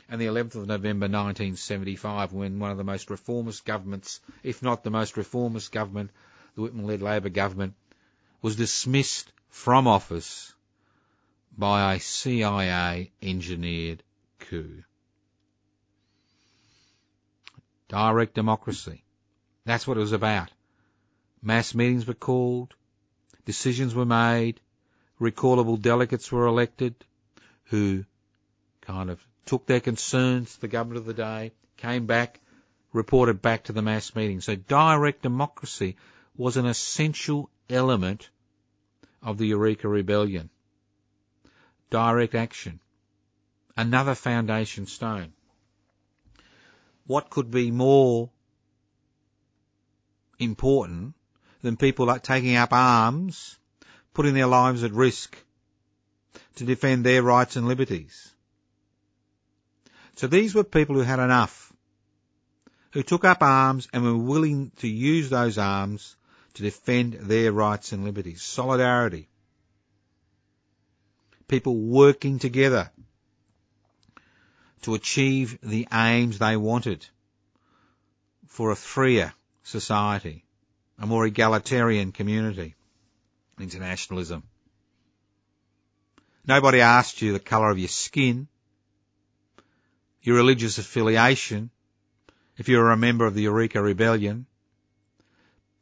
and 0.10 0.19
the 0.19 0.26
11th 0.26 0.56
of 0.56 0.67
November 0.67 1.06
1975 1.06 2.34
when 2.34 2.60
one 2.60 2.71
of 2.71 2.78
the 2.78 2.84
most 2.84 3.10
reformist 3.10 3.63
governments, 3.63 4.19
if 4.43 4.62
not 4.62 4.84
the 4.84 4.91
most 4.91 5.15
reformist 5.15 5.71
government, 5.71 6.12
the 6.55 6.61
Whitlam-led 6.61 7.01
Labor 7.01 7.29
government, 7.29 7.73
was 8.41 8.55
dismissed 8.55 9.31
from 9.49 9.87
office 9.87 10.53
by 11.57 11.95
a 11.95 11.99
CIA 11.99 13.11
engineered 13.21 14.03
coup. 14.39 14.83
Direct 17.87 18.33
democracy. 18.33 19.03
That's 19.65 19.87
what 19.87 19.97
it 19.97 20.01
was 20.01 20.13
about. 20.13 20.49
Mass 21.41 21.75
meetings 21.75 22.07
were 22.07 22.13
called, 22.13 22.73
decisions 23.45 23.93
were 23.93 24.05
made, 24.05 24.59
recallable 25.19 25.81
delegates 25.81 26.31
were 26.31 26.47
elected, 26.47 26.95
who 27.65 28.05
kind 28.81 29.09
of 29.09 29.25
took 29.45 29.65
their 29.65 29.79
concerns 29.79 30.55
to 30.55 30.61
the 30.61 30.67
government 30.67 30.99
of 30.99 31.05
the 31.05 31.13
day, 31.13 31.51
came 31.77 32.05
back, 32.05 32.39
reported 32.93 33.41
back 33.41 33.65
to 33.65 33.73
the 33.73 33.81
mass 33.81 34.15
meeting. 34.15 34.41
So 34.41 34.55
direct 34.55 35.21
democracy 35.21 35.97
was 36.35 36.57
an 36.57 36.65
essential 36.65 37.49
element 37.69 38.29
of 39.21 39.37
the 39.37 39.47
Eureka 39.47 39.87
Rebellion. 39.87 40.49
Direct 41.89 42.33
action. 42.35 42.79
Another 43.77 44.15
foundation 44.15 44.87
stone. 44.87 45.33
What 47.05 47.29
could 47.29 47.51
be 47.51 47.71
more 47.71 48.29
important 50.39 51.13
than 51.61 51.77
people 51.77 52.05
like 52.05 52.23
taking 52.23 52.55
up 52.55 52.73
arms, 52.73 53.57
putting 54.13 54.33
their 54.33 54.47
lives 54.47 54.83
at 54.83 54.91
risk 54.91 55.37
to 56.55 56.65
defend 56.65 57.05
their 57.05 57.21
rights 57.21 57.55
and 57.55 57.67
liberties? 57.67 58.31
So 60.15 60.27
these 60.27 60.53
were 60.53 60.63
people 60.63 60.95
who 60.95 61.01
had 61.01 61.19
enough, 61.19 61.73
who 62.91 63.03
took 63.03 63.23
up 63.25 63.41
arms 63.41 63.87
and 63.93 64.03
were 64.03 64.17
willing 64.17 64.71
to 64.77 64.87
use 64.87 65.29
those 65.29 65.57
arms 65.57 66.15
to 66.55 66.63
defend 66.63 67.13
their 67.13 67.51
rights 67.51 67.91
and 67.91 68.03
liberties. 68.03 68.41
Solidarity. 68.41 69.29
People 71.47 71.75
working 71.75 72.39
together 72.39 72.91
to 74.83 74.93
achieve 74.93 75.57
the 75.61 75.87
aims 75.91 76.39
they 76.39 76.57
wanted 76.57 77.05
for 78.47 78.71
a 78.71 78.75
freer 78.75 79.33
society, 79.63 80.43
a 80.99 81.05
more 81.05 81.25
egalitarian 81.25 82.11
community, 82.11 82.75
internationalism. 83.59 84.43
Nobody 86.45 86.81
asked 86.81 87.21
you 87.21 87.33
the 87.33 87.39
colour 87.39 87.71
of 87.71 87.79
your 87.79 87.87
skin 87.87 88.47
your 90.23 90.37
religious 90.37 90.77
affiliation, 90.77 91.69
if 92.57 92.69
you 92.69 92.77
were 92.77 92.91
a 92.91 92.97
member 92.97 93.25
of 93.25 93.33
the 93.35 93.41
Eureka 93.41 93.81
Rebellion, 93.81 94.45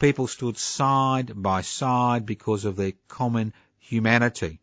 people 0.01 0.25
stood 0.25 0.57
side 0.57 1.31
by 1.35 1.61
side 1.61 2.25
because 2.25 2.65
of 2.65 2.75
their 2.75 2.93
common 3.07 3.53
humanity. 3.77 4.59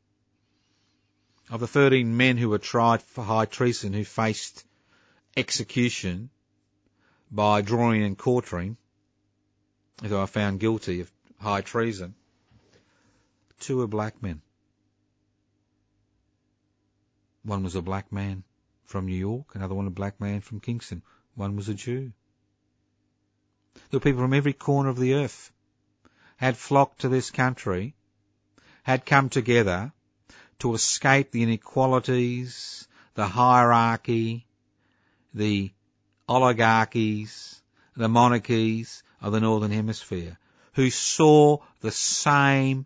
Of 1.48 1.60
the 1.60 1.68
13 1.68 2.16
men 2.16 2.36
who 2.36 2.48
were 2.48 2.58
tried 2.58 3.02
for 3.02 3.22
high 3.22 3.44
treason 3.44 3.92
who 3.92 4.04
faced 4.04 4.64
execution 5.36 6.30
by 7.30 7.62
drawing 7.62 8.02
and 8.02 8.18
quartering, 8.18 8.76
if 10.02 10.10
they 10.10 10.16
were 10.16 10.26
found 10.26 10.58
guilty 10.58 11.02
of 11.02 11.10
high 11.38 11.60
treason, 11.60 12.16
two 13.60 13.76
were 13.76 13.86
black 13.86 14.20
men. 14.20 14.42
One 17.44 17.62
was 17.62 17.76
a 17.76 17.82
black 17.82 18.10
man 18.10 18.42
from 18.84 19.06
New 19.06 19.16
York, 19.16 19.54
another 19.54 19.76
one 19.76 19.86
a 19.86 19.90
black 19.90 20.20
man 20.20 20.40
from 20.40 20.58
Kingston. 20.58 21.02
One 21.36 21.54
was 21.54 21.68
a 21.68 21.74
Jew. 21.74 22.12
There 23.90 23.98
were 23.98 24.04
people 24.04 24.20
from 24.20 24.34
every 24.34 24.52
corner 24.52 24.90
of 24.90 24.98
the 24.98 25.14
earth 25.14 25.50
had 26.36 26.58
flocked 26.58 27.00
to 27.00 27.08
this 27.08 27.30
country, 27.30 27.94
had 28.82 29.06
come 29.06 29.30
together 29.30 29.92
to 30.58 30.74
escape 30.74 31.30
the 31.30 31.42
inequalities, 31.42 32.86
the 33.14 33.26
hierarchy, 33.26 34.46
the 35.32 35.72
oligarchies, 36.28 37.62
the 37.96 38.10
monarchies 38.10 39.02
of 39.22 39.32
the 39.32 39.40
Northern 39.40 39.70
Hemisphere, 39.70 40.36
who 40.74 40.90
saw 40.90 41.56
the 41.80 41.90
same 41.90 42.84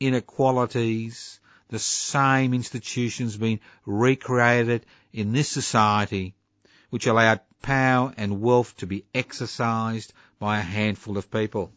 inequalities, 0.00 1.38
the 1.68 1.78
same 1.78 2.54
institutions 2.54 3.36
being 3.36 3.60
recreated 3.86 4.84
in 5.12 5.30
this 5.32 5.48
society, 5.48 6.34
which 6.90 7.06
allowed 7.06 7.40
power 7.62 8.12
and 8.16 8.40
wealth 8.40 8.76
to 8.78 8.86
be 8.88 9.04
exercised 9.14 10.12
by 10.40 10.58
a 10.58 10.62
handful 10.62 11.16
of 11.16 11.30
people. 11.30 11.70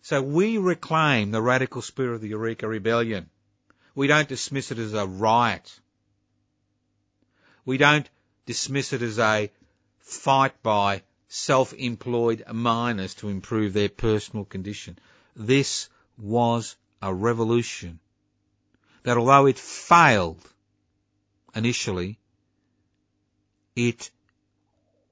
So 0.00 0.22
we 0.22 0.58
reclaim 0.58 1.30
the 1.30 1.42
radical 1.42 1.82
spirit 1.82 2.14
of 2.14 2.20
the 2.20 2.28
Eureka 2.28 2.68
Rebellion. 2.68 3.28
We 3.94 4.06
don't 4.06 4.28
dismiss 4.28 4.70
it 4.70 4.78
as 4.78 4.94
a 4.94 5.06
riot. 5.06 5.80
We 7.64 7.78
don't 7.78 8.08
dismiss 8.46 8.92
it 8.92 9.02
as 9.02 9.18
a 9.18 9.50
fight 9.98 10.62
by 10.62 11.02
self-employed 11.28 12.44
miners 12.52 13.14
to 13.14 13.28
improve 13.28 13.72
their 13.72 13.88
personal 13.88 14.44
condition. 14.44 14.98
This 15.34 15.88
was 16.16 16.76
a 17.02 17.12
revolution 17.12 17.98
that 19.02 19.16
although 19.16 19.46
it 19.46 19.58
failed 19.58 20.40
initially, 21.54 22.18
it 23.74 24.10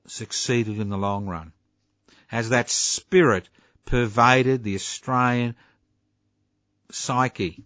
succeeded 0.07 0.79
in 0.79 0.91
the 0.91 0.99
long 0.99 1.27
run. 1.27 1.53
As 2.33 2.49
that 2.49 2.71
spirit 2.71 3.49
pervaded 3.85 4.65
the 4.65 4.75
Australian 4.75 5.55
psyche, 6.91 7.63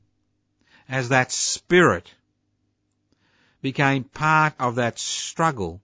as 0.89 1.09
that 1.09 1.33
spirit 1.33 2.13
became 3.63 4.05
part 4.05 4.55
of 4.59 4.75
that 4.75 4.99
struggle 4.99 5.81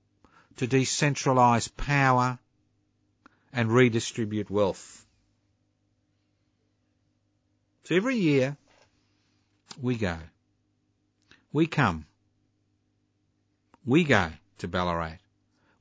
to 0.57 0.67
decentralise 0.67 1.75
power 1.77 2.39
and 3.53 3.73
redistribute 3.73 4.51
wealth. 4.51 5.07
So 7.85 7.97
every 7.97 8.17
year 8.17 8.57
we 9.81 9.97
go 9.97 10.19
we 11.53 11.67
come. 11.67 12.07
We 13.85 14.05
go 14.05 14.33
to 14.59 14.69
Ballarat. 14.69 15.19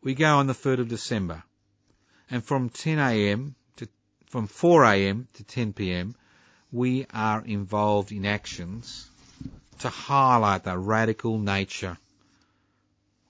We 0.02 0.16
go 0.16 0.38
on 0.38 0.48
the 0.48 0.54
3rd 0.54 0.80
of 0.80 0.90
December. 0.90 1.44
And 2.32 2.44
from 2.44 2.70
10am 2.70 3.54
to 3.76 3.88
from 4.28 4.48
4am 4.48 5.28
to 5.34 5.44
10pm, 5.44 6.16
we 6.72 7.06
are 7.14 7.44
involved 7.44 8.14
in 8.14 8.26
actions 8.26 9.10
to 9.80 9.90
highlight 9.90 10.64
the 10.64 10.78
radical 10.78 11.38
nature 11.38 11.98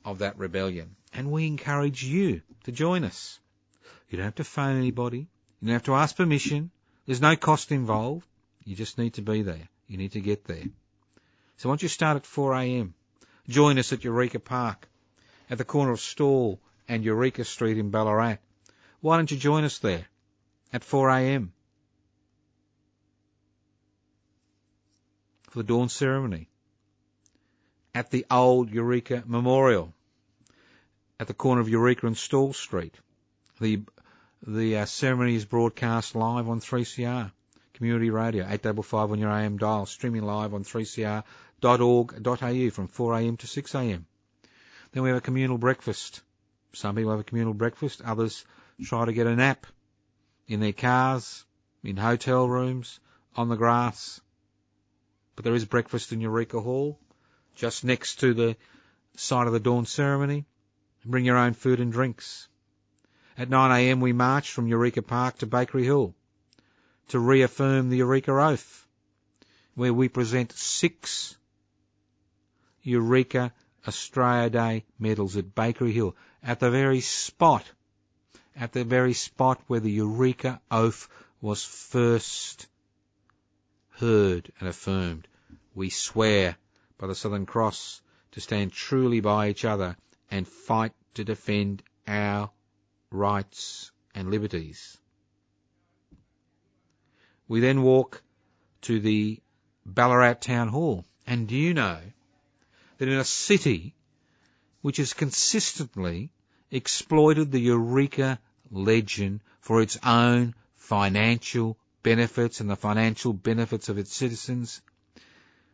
of 0.06 0.20
that 0.20 0.38
rebellion. 0.38 0.96
And 1.14 1.32
we 1.32 1.48
encourage 1.48 2.04
you 2.04 2.42
to 2.66 2.72
join 2.72 3.04
us. 3.04 3.40
You 4.10 4.18
don't 4.18 4.26
have 4.26 4.36
to 4.36 4.44
phone 4.44 4.78
anybody. 4.78 5.28
You 5.62 5.68
don't 5.68 5.74
have 5.74 5.84
to 5.84 5.96
ask 5.96 6.16
permission. 6.16 6.70
There's 7.08 7.22
no 7.22 7.36
cost 7.36 7.72
involved. 7.72 8.28
You 8.66 8.76
just 8.76 9.00
need 9.00 9.16
to 9.16 9.22
be 9.22 9.42
there. 9.42 9.68
You 9.88 9.98
need 9.98 10.12
to 10.12 10.22
get 10.22 10.46
there. 10.46 10.66
So 11.58 11.70
once 11.70 11.82
you 11.82 11.90
start 11.90 12.18
at 12.18 12.24
4am, 12.24 12.94
join 13.50 13.80
us 13.80 13.94
at 13.94 14.04
Eureka 14.04 14.40
Park, 14.40 14.88
at 15.50 15.58
the 15.58 15.66
corner 15.66 15.92
of 15.92 16.00
Stawell 16.00 16.60
and 16.88 17.04
Eureka 17.04 17.46
Street 17.46 17.78
in 17.78 17.90
Ballarat. 17.90 18.38
Why 19.02 19.18
don't 19.18 19.32
you 19.32 19.38
join 19.38 19.64
us 19.64 19.80
there 19.80 20.06
at 20.72 20.84
4am 20.84 21.50
for 25.50 25.60
the 25.60 25.64
dawn 25.64 25.90
ceremony 25.90 26.48
at 27.94 28.12
the 28.12 28.26
old 28.32 28.70
Eureka 28.70 29.24
Memorial 29.26 29.94
at 31.20 31.28
the 31.28 31.34
corner 31.34 31.62
of 31.62 31.68
Eureka 31.70 32.08
and 32.08 32.16
Stawell 32.18 32.54
Street. 32.54 32.96
The 33.60 33.82
the 34.46 34.78
uh, 34.78 34.86
ceremony 34.86 35.36
is 35.36 35.46
broadcast 35.46 36.16
live 36.16 36.50
on 36.50 36.62
3CR 36.62 37.32
Community 37.76 38.10
Radio, 38.10 38.44
855 38.44 39.12
on 39.12 39.20
your 39.20 39.30
AM 39.30 39.58
dial, 39.58 39.86
streaming 39.86 40.24
live 40.24 40.56
on 40.56 40.64
3cr.org.au 40.64 41.24
from 42.72 42.88
4am 42.88 43.38
to 43.38 43.46
6am. 43.46 44.04
Then 44.92 45.04
we 45.04 45.10
have 45.10 45.20
a 45.20 45.22
communal 45.22 45.60
breakfast. 45.60 46.22
Some 46.74 46.96
people 46.96 47.12
have 47.12 47.20
a 47.20 47.24
communal 47.24 47.54
breakfast, 47.54 48.02
others 48.04 48.44
try 48.84 49.06
to 49.06 49.14
get 49.14 49.28
a 49.28 49.36
nap 49.36 49.66
in 50.48 50.60
their 50.60 50.74
cars, 50.74 51.46
in 51.84 51.98
hotel 51.98 52.48
rooms, 52.48 53.00
on 53.36 53.50
the 53.50 53.56
grass. 53.56 54.20
But 55.36 55.46
there 55.46 55.54
is 55.56 55.66
breakfast 55.66 56.12
in 56.12 56.22
Eureka 56.22 56.60
Hall, 56.60 57.00
just 57.56 57.84
next 57.84 58.20
to 58.20 58.34
the 58.34 58.58
site 59.16 59.48
of 59.48 59.54
the 59.54 59.60
dawn 59.60 59.86
ceremony. 59.86 60.46
Bring 61.06 61.26
your 61.26 61.38
own 61.38 61.54
food 61.54 61.80
and 61.80 61.92
drinks. 61.92 62.48
At 63.38 63.50
9am 63.50 64.02
we 64.02 64.14
march 64.14 64.52
from 64.52 64.68
Eureka 64.68 65.02
Park 65.02 65.38
to 65.40 65.46
Bakery 65.48 65.84
Hill 65.84 66.14
to 67.10 67.20
reaffirm 67.20 67.90
the 67.90 67.98
Eureka 67.98 68.32
Oath, 68.32 68.88
where 69.76 69.94
we 69.94 70.10
present 70.10 70.52
six 70.54 71.36
Eureka 72.84 73.54
Australia 73.88 74.50
Day 74.50 74.86
medals 75.00 75.38
at 75.38 75.54
Bakery 75.56 75.92
Hill, 75.92 76.16
at 76.44 76.60
the 76.60 76.70
very 76.72 77.02
spot, 77.02 77.66
at 78.56 78.74
the 78.74 78.84
very 78.84 79.14
spot 79.14 79.62
where 79.68 79.80
the 79.80 79.92
Eureka 79.92 80.62
Oath 80.70 81.08
was 81.42 81.64
first 81.64 82.68
heard 83.92 84.52
and 84.60 84.68
affirmed. 84.68 85.28
We 85.74 85.90
swear 85.90 86.58
by 86.98 87.08
the 87.08 87.16
Southern 87.16 87.46
Cross 87.46 88.02
to 88.32 88.42
stand 88.42 88.72
truly 88.72 89.20
by 89.20 89.50
each 89.50 89.66
other 89.66 89.96
and 90.30 90.48
fight 90.48 90.94
to 91.16 91.24
defend 91.24 91.84
our 92.08 92.52
rights 93.10 93.92
and 94.16 94.30
liberties. 94.30 94.98
We 97.48 97.60
then 97.60 97.82
walk 97.82 98.22
to 98.84 99.00
the 99.00 99.42
Ballarat 99.86 100.36
Town 100.36 100.70
Hall. 100.70 101.06
And 101.28 101.48
do 101.48 101.56
you 101.56 101.74
know 101.74 102.00
that 102.98 103.08
in 103.08 103.18
a 103.18 103.26
city 103.26 103.94
which 104.82 104.98
has 104.98 105.14
consistently 105.14 106.32
exploited 106.72 107.52
the 107.52 107.60
Eureka 107.60 108.40
legend 108.72 109.42
for 109.60 109.82
its 109.82 109.98
own 110.04 110.56
financial 110.76 111.78
benefits 112.02 112.62
and 112.62 112.70
the 112.70 112.76
financial 112.76 113.34
benefits 113.34 113.90
of 113.90 113.98
its 113.98 114.16
citizens, 114.16 114.82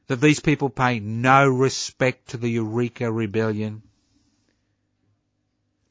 that 0.07 0.19
these 0.19 0.39
people 0.39 0.69
pay 0.69 0.99
no 0.99 1.47
respect 1.47 2.29
to 2.29 2.37
the 2.37 2.49
Eureka 2.49 3.11
Rebellion, 3.11 3.83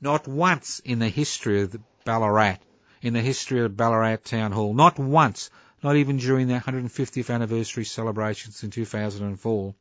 not 0.00 0.26
once 0.26 0.80
in 0.84 0.98
the 0.98 1.08
history 1.08 1.62
of 1.62 1.76
Ballarat, 2.04 2.58
in 3.00 3.12
the 3.12 3.22
history 3.22 3.60
of 3.60 3.76
Ballarat 3.76 4.16
Town 4.24 4.52
Hall, 4.52 4.74
not 4.74 4.98
once, 4.98 5.50
not 5.82 5.96
even 5.96 6.16
during 6.16 6.48
the 6.48 6.54
150th 6.58 7.32
anniversary 7.32 7.84
celebrations 7.84 8.62
in 8.64 8.70
2004, 8.70 9.74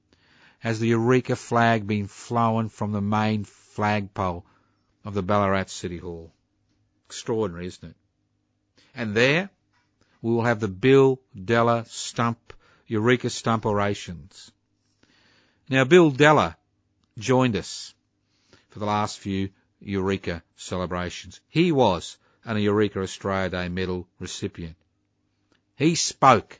has 0.59 0.79
the 0.79 0.87
Eureka 0.89 1.35
flag 1.35 1.87
been 1.87 2.07
flown 2.07 2.69
from 2.69 2.91
the 2.91 3.01
main 3.01 3.43
flagpole 3.43 4.45
of 5.05 5.13
the 5.13 5.21
Ballarat 5.21 5.65
City 5.67 5.97
Hall. 5.97 6.33
Extraordinary, 7.07 7.67
isn't 7.67 7.89
it? 7.89 7.95
And 8.95 9.15
there, 9.15 9.49
we 10.21 10.33
will 10.33 10.43
have 10.43 10.59
the 10.59 10.67
Bill 10.67 11.21
Della 11.35 11.85
Stump, 11.87 12.53
Eureka 12.87 13.29
Stump 13.29 13.65
orations. 13.65 14.51
Now, 15.69 15.83
Bill 15.83 16.09
Della 16.09 16.57
joined 17.19 17.55
us 17.55 17.93
for 18.69 18.79
the 18.79 18.85
last 18.85 19.19
few 19.19 19.49
Eureka 19.79 20.41
celebrations. 20.55 21.39
He 21.49 21.71
was 21.71 22.17
an 22.43 22.57
Eureka 22.57 23.01
Australia 23.01 23.49
Day 23.49 23.69
medal 23.69 24.07
recipient. 24.19 24.75
He 25.75 25.95
spoke 25.95 26.59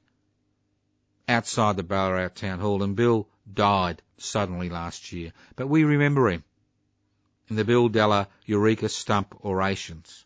outside 1.28 1.78
the 1.78 1.84
Ballarat 1.84 2.30
Town 2.36 2.60
Hall 2.60 2.84
and 2.84 2.96
Bill 2.96 3.28
died 3.52 4.02
suddenly 4.18 4.70
last 4.70 5.12
year. 5.12 5.34
But 5.56 5.68
we 5.68 5.84
remember 5.84 6.30
him 6.30 6.44
in 7.50 7.56
the 7.56 7.66
Bill 7.66 7.90
Della 7.90 8.28
Eureka 8.46 8.90
Stump 8.90 9.36
orations. 9.44 10.26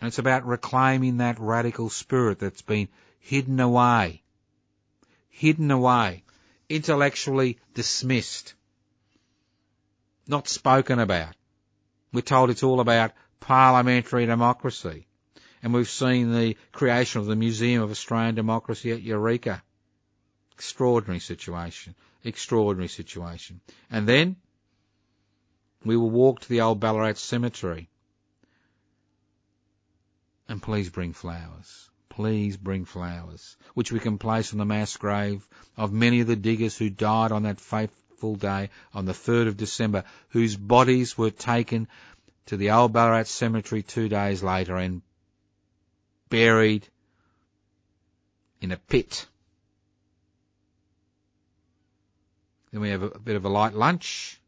And 0.00 0.08
it's 0.08 0.18
about 0.18 0.46
reclaiming 0.46 1.18
that 1.18 1.38
radical 1.38 1.88
spirit 1.88 2.38
that's 2.38 2.62
been 2.62 2.88
hidden 3.20 3.60
away, 3.60 4.22
hidden 5.30 5.70
away, 5.70 6.24
intellectually 6.68 7.58
dismissed 7.74 8.54
not 10.26 10.48
spoken 10.48 10.98
about. 10.98 11.34
We're 12.12 12.22
told 12.22 12.50
it's 12.50 12.62
all 12.62 12.80
about 12.80 13.12
parliamentary 13.40 14.26
democracy. 14.26 15.06
And 15.62 15.72
we've 15.72 15.88
seen 15.88 16.32
the 16.32 16.56
creation 16.72 17.20
of 17.20 17.26
the 17.26 17.36
Museum 17.36 17.82
of 17.82 17.90
Australian 17.90 18.34
Democracy 18.34 18.92
at 18.92 19.02
Eureka. 19.02 19.62
Extraordinary 20.52 21.20
situation. 21.20 21.94
Extraordinary 22.24 22.88
situation. 22.88 23.60
And 23.90 24.08
then 24.08 24.36
we 25.84 25.96
will 25.96 26.10
walk 26.10 26.40
to 26.40 26.48
the 26.48 26.62
old 26.62 26.80
Ballarat 26.80 27.14
Cemetery. 27.14 27.88
And 30.48 30.62
please 30.62 30.90
bring 30.90 31.12
flowers. 31.12 31.90
Please 32.08 32.56
bring 32.56 32.84
flowers, 32.84 33.56
which 33.74 33.90
we 33.90 33.98
can 33.98 34.18
place 34.18 34.52
on 34.52 34.58
the 34.58 34.64
mass 34.64 34.96
grave 34.96 35.46
of 35.76 35.92
many 35.92 36.20
of 36.20 36.26
the 36.26 36.36
diggers 36.36 36.78
who 36.78 36.88
died 36.88 37.32
on 37.32 37.42
that 37.42 37.60
fateful 37.60 38.36
day 38.36 38.70
on 38.92 39.04
the 39.04 39.12
3rd 39.12 39.48
of 39.48 39.56
December, 39.56 40.04
whose 40.28 40.56
bodies 40.56 41.18
were 41.18 41.30
taken 41.30 41.88
to 42.46 42.56
the 42.56 42.70
old 42.70 42.92
Ballarat 42.92 43.24
cemetery 43.24 43.82
two 43.82 44.08
days 44.08 44.42
later 44.42 44.76
and 44.76 45.02
buried 46.28 46.86
in 48.60 48.70
a 48.70 48.76
pit. 48.76 49.26
Then 52.74 52.80
we 52.80 52.90
have 52.90 53.04
a, 53.04 53.20
bit 53.20 53.36
of 53.36 53.44
a 53.44 53.48
light 53.48 53.72
lunch. 53.74 54.40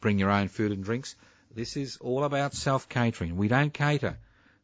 Bring 0.00 0.18
your 0.18 0.32
own 0.32 0.48
food 0.48 0.72
and 0.72 0.82
drinks. 0.82 1.14
This 1.54 1.76
is 1.76 1.98
all 1.98 2.24
about 2.24 2.52
self-catering. 2.52 3.36
We 3.36 3.46
don't 3.46 3.72
cater. 3.72 4.18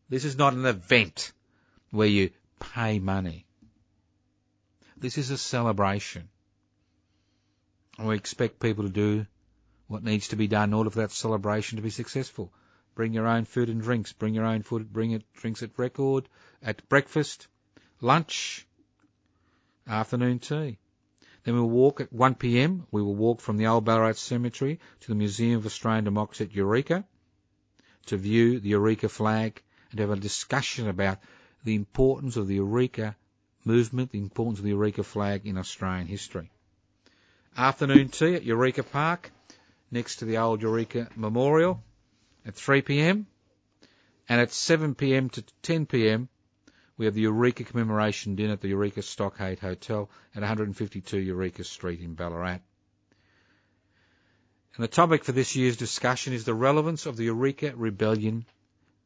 This 0.08 0.24
is 0.24 0.36
not 0.36 0.54
an 0.54 0.66
event 0.66 1.30
where 1.92 2.08
you 2.08 2.30
pay 2.58 2.98
money. 2.98 3.46
This 4.96 5.18
is 5.18 5.30
a 5.30 5.38
celebration. 5.38 6.30
And 7.96 8.08
we 8.08 8.16
expect 8.16 8.58
people 8.58 8.82
to 8.82 8.90
do 8.90 9.24
what 9.86 10.02
needs 10.02 10.26
to 10.28 10.36
be 10.36 10.48
done 10.48 10.70
in 10.70 10.74
order 10.74 10.90
for 10.90 10.98
that 10.98 11.12
celebration 11.12 11.76
to 11.76 11.82
be 11.82 11.90
successful. 11.90 12.52
Bring 12.96 13.12
your 13.12 13.28
own 13.28 13.44
food 13.44 13.68
and 13.68 13.80
drinks. 13.80 14.12
Bring 14.12 14.34
your 14.34 14.46
own 14.46 14.62
food, 14.62 14.92
bring 14.92 15.12
it, 15.12 15.22
drinks 15.34 15.62
at 15.62 15.78
record, 15.78 16.28
at 16.60 16.88
breakfast, 16.88 17.46
lunch, 18.00 18.66
afternoon 19.86 20.40
tea. 20.40 20.80
Then 21.44 21.54
we'll 21.54 21.70
walk 21.70 22.00
at 22.00 22.12
1pm. 22.12 22.86
We 22.90 23.02
will 23.02 23.14
walk 23.14 23.40
from 23.40 23.56
the 23.56 23.66
old 23.66 23.84
Ballarat 23.84 24.12
Cemetery 24.16 24.78
to 25.00 25.08
the 25.08 25.14
Museum 25.14 25.58
of 25.58 25.66
Australian 25.66 26.04
Democracy 26.04 26.44
at 26.44 26.52
Eureka 26.54 27.04
to 28.06 28.16
view 28.16 28.60
the 28.60 28.70
Eureka 28.70 29.08
flag 29.08 29.62
and 29.90 30.00
have 30.00 30.10
a 30.10 30.16
discussion 30.16 30.88
about 30.88 31.18
the 31.64 31.74
importance 31.74 32.36
of 32.36 32.46
the 32.46 32.56
Eureka 32.56 33.16
movement, 33.64 34.10
the 34.10 34.18
importance 34.18 34.58
of 34.58 34.64
the 34.64 34.70
Eureka 34.70 35.02
flag 35.02 35.46
in 35.46 35.56
Australian 35.58 36.06
history 36.06 36.50
afternoon 37.56 38.08
tea 38.08 38.34
at 38.36 38.44
Eureka 38.44 38.82
Park 38.82 39.30
next 39.90 40.16
to 40.16 40.24
the 40.24 40.38
old 40.38 40.62
Eureka 40.62 41.08
Memorial 41.16 41.82
at 42.46 42.54
3pm. 42.54 43.24
And 44.28 44.40
at 44.40 44.50
7pm 44.50 45.30
to 45.32 45.42
10pm, 45.64 46.28
we 47.00 47.06
have 47.06 47.14
the 47.14 47.22
Eureka 47.22 47.64
commemoration 47.64 48.34
dinner 48.34 48.52
at 48.52 48.60
the 48.60 48.68
Eureka 48.68 49.00
Stockade 49.00 49.58
Hotel 49.58 50.10
at 50.34 50.40
152 50.42 51.16
Eureka 51.18 51.64
Street 51.64 51.98
in 52.02 52.12
Ballarat. 52.12 52.58
And 54.74 54.84
the 54.84 54.86
topic 54.86 55.24
for 55.24 55.32
this 55.32 55.56
year's 55.56 55.78
discussion 55.78 56.34
is 56.34 56.44
the 56.44 56.52
relevance 56.52 57.06
of 57.06 57.16
the 57.16 57.24
Eureka 57.24 57.72
Rebellion 57.74 58.44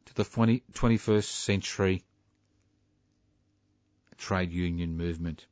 to 0.06 0.14
the 0.14 0.24
20, 0.24 0.64
21st 0.72 1.22
century 1.22 2.02
trade 4.18 4.50
union 4.50 4.96
movement. 4.96 5.46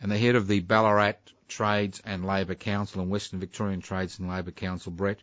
And 0.00 0.10
the 0.10 0.18
head 0.18 0.34
of 0.34 0.48
the 0.48 0.58
Ballarat 0.58 1.12
Trades 1.46 2.02
and 2.04 2.24
Labour 2.26 2.56
Council 2.56 3.00
and 3.00 3.12
Western 3.12 3.38
Victorian 3.38 3.80
Trades 3.80 4.18
and 4.18 4.28
Labour 4.28 4.50
Council, 4.50 4.90
Brett, 4.90 5.20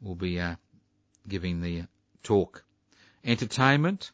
will 0.00 0.16
be 0.16 0.40
uh, 0.40 0.56
giving 1.28 1.60
the 1.60 1.84
talk. 2.24 2.64
Entertainment 3.24 4.10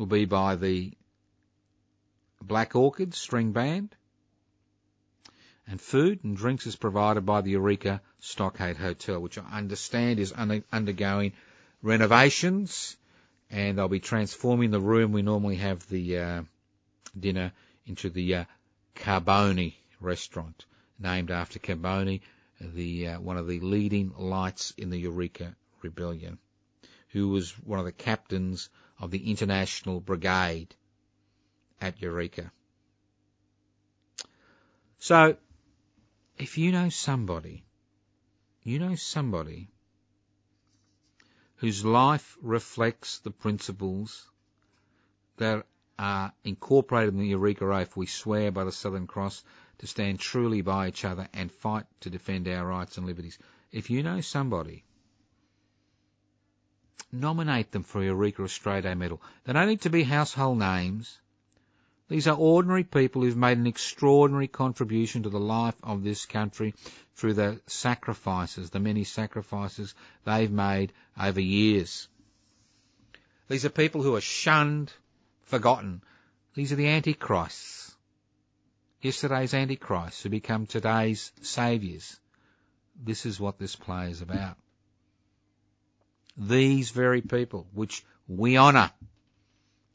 will 0.00 0.06
be 0.06 0.24
by 0.24 0.56
the 0.56 0.90
Black 2.42 2.74
Orchid 2.74 3.12
String 3.12 3.52
Band. 3.52 3.94
And 5.66 5.78
food 5.78 6.24
and 6.24 6.34
drinks 6.34 6.66
is 6.66 6.74
provided 6.74 7.26
by 7.26 7.42
the 7.42 7.50
Eureka 7.50 8.00
Stockade 8.18 8.78
Hotel, 8.78 9.20
which 9.20 9.36
I 9.36 9.42
understand 9.58 10.18
is 10.18 10.32
under, 10.34 10.64
undergoing 10.72 11.34
renovations 11.82 12.96
and 13.50 13.76
they'll 13.76 13.88
be 13.88 14.00
transforming 14.00 14.70
the 14.70 14.80
room 14.80 15.12
we 15.12 15.20
normally 15.20 15.56
have 15.56 15.86
the 15.90 16.16
uh, 16.18 16.42
dinner 17.18 17.52
into 17.84 18.08
the 18.08 18.36
uh, 18.36 18.44
Carboni 18.96 19.74
restaurant, 20.00 20.64
named 20.98 21.30
after 21.30 21.58
Carboni, 21.58 22.22
the 22.58 23.08
uh, 23.08 23.20
one 23.20 23.36
of 23.36 23.46
the 23.48 23.60
leading 23.60 24.14
lights 24.16 24.72
in 24.78 24.88
the 24.88 24.98
Eureka 24.98 25.54
Rebellion, 25.82 26.38
who 27.10 27.28
was 27.28 27.50
one 27.64 27.78
of 27.78 27.84
the 27.84 27.92
captains 27.92 28.70
of 29.00 29.10
the 29.10 29.30
International 29.30 30.00
Brigade 30.00 30.74
at 31.80 32.00
Eureka. 32.02 32.52
So, 34.98 35.36
if 36.38 36.58
you 36.58 36.72
know 36.72 36.90
somebody, 36.90 37.64
you 38.62 38.78
know 38.78 38.94
somebody 38.94 39.68
whose 41.56 41.84
life 41.84 42.36
reflects 42.42 43.18
the 43.18 43.30
principles 43.30 44.30
that 45.38 45.64
are 45.98 46.32
incorporated 46.44 47.14
in 47.14 47.20
the 47.20 47.28
Eureka 47.28 47.64
Oath, 47.64 47.96
we 47.96 48.06
swear 48.06 48.50
by 48.50 48.64
the 48.64 48.72
Southern 48.72 49.06
Cross 49.06 49.42
to 49.78 49.86
stand 49.86 50.18
truly 50.20 50.60
by 50.60 50.88
each 50.88 51.04
other 51.04 51.28
and 51.32 51.50
fight 51.50 51.84
to 52.00 52.10
defend 52.10 52.46
our 52.48 52.66
rights 52.66 52.98
and 52.98 53.06
liberties. 53.06 53.38
If 53.72 53.88
you 53.90 54.02
know 54.02 54.20
somebody, 54.20 54.84
nominate 57.12 57.70
them 57.72 57.82
for 57.82 58.02
Eureka 58.02 58.42
Australia 58.42 58.94
Medal. 58.94 59.20
They 59.44 59.52
don't 59.52 59.68
need 59.68 59.82
to 59.82 59.90
be 59.90 60.02
household 60.02 60.58
names. 60.58 61.18
These 62.08 62.26
are 62.26 62.36
ordinary 62.36 62.82
people 62.82 63.22
who've 63.22 63.36
made 63.36 63.58
an 63.58 63.68
extraordinary 63.68 64.48
contribution 64.48 65.22
to 65.22 65.30
the 65.30 65.38
life 65.38 65.76
of 65.82 66.02
this 66.02 66.26
country 66.26 66.74
through 67.14 67.34
the 67.34 67.60
sacrifices, 67.68 68.70
the 68.70 68.80
many 68.80 69.04
sacrifices 69.04 69.94
they've 70.24 70.50
made 70.50 70.92
over 71.20 71.40
years. 71.40 72.08
These 73.48 73.64
are 73.64 73.70
people 73.70 74.02
who 74.02 74.16
are 74.16 74.20
shunned, 74.20 74.92
forgotten. 75.42 76.02
These 76.54 76.72
are 76.72 76.76
the 76.76 76.88
antichrists. 76.88 77.94
Yesterday's 79.02 79.54
antichrists 79.54 80.22
who 80.22 80.28
become 80.30 80.66
today's 80.66 81.32
saviours. 81.42 82.18
This 83.02 83.24
is 83.24 83.38
what 83.38 83.58
this 83.58 83.76
play 83.76 84.10
is 84.10 84.20
about. 84.20 84.56
These 86.40 86.90
very 86.90 87.20
people, 87.20 87.66
which 87.74 88.02
we 88.26 88.56
honour, 88.56 88.90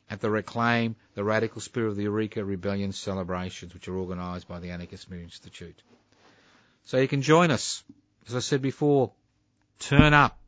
at 0.10 0.21
the 0.21 0.29
Reclaim 0.29 0.95
the 1.15 1.23
Radical 1.23 1.60
Spirit 1.60 1.89
of 1.89 1.95
the 1.95 2.03
Eureka 2.03 2.45
Rebellion 2.45 2.91
celebrations, 2.91 3.73
which 3.73 3.88
are 3.88 3.97
organised 3.97 4.47
by 4.47 4.60
the 4.60 4.69
Anarchist 4.69 5.12
Institute. 5.12 5.81
So 6.84 6.97
you 6.97 7.08
can 7.08 7.23
join 7.23 7.49
us. 7.49 7.84
As 8.27 8.36
I 8.36 8.39
said 8.39 8.62
before, 8.62 9.12
turn 9.79 10.13
up. 10.13 10.39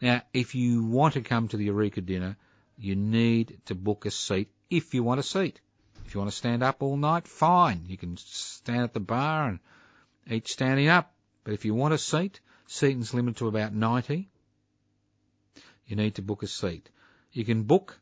Now, 0.00 0.22
if 0.32 0.54
you 0.54 0.84
want 0.84 1.14
to 1.14 1.20
come 1.20 1.48
to 1.48 1.58
the 1.58 1.64
Eureka 1.64 2.00
dinner, 2.00 2.38
you 2.78 2.96
need 2.96 3.58
to 3.66 3.74
book 3.74 4.06
a 4.06 4.10
seat 4.10 4.48
if 4.70 4.94
you 4.94 5.02
want 5.02 5.20
a 5.20 5.22
seat. 5.22 5.60
If 6.06 6.14
you 6.14 6.20
want 6.20 6.30
to 6.30 6.36
stand 6.36 6.62
up 6.62 6.82
all 6.82 6.96
night, 6.96 7.28
fine. 7.28 7.84
You 7.86 7.98
can 7.98 8.16
stand 8.16 8.80
at 8.80 8.94
the 8.94 9.00
bar 9.00 9.48
and 9.48 9.58
eat 10.26 10.48
standing 10.48 10.88
up. 10.88 11.12
But 11.44 11.52
if 11.52 11.66
you 11.66 11.74
want 11.74 11.92
a 11.92 11.98
seat, 11.98 12.40
seating's 12.66 13.12
limited 13.12 13.36
to 13.38 13.48
about 13.48 13.74
90. 13.74 14.29
You 15.90 15.96
need 15.96 16.14
to 16.14 16.22
book 16.22 16.44
a 16.44 16.46
seat. 16.46 16.88
You 17.32 17.44
can 17.44 17.64
book 17.64 17.98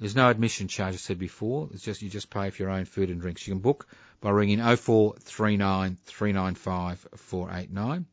there's 0.00 0.16
no 0.16 0.28
admission 0.28 0.68
charge, 0.68 0.94
I 0.94 0.96
said 0.96 1.18
before. 1.18 1.68
It's 1.72 1.82
just 1.82 2.02
you 2.02 2.08
just 2.08 2.30
pay 2.30 2.50
for 2.50 2.62
your 2.62 2.70
own 2.70 2.84
food 2.84 3.10
and 3.10 3.20
drinks. 3.20 3.44
You 3.46 3.54
can 3.54 3.60
book 3.60 3.88
by 4.20 4.30
ringing 4.30 4.58
0439 4.58 5.98
395 6.04 7.08
489. 7.16 8.06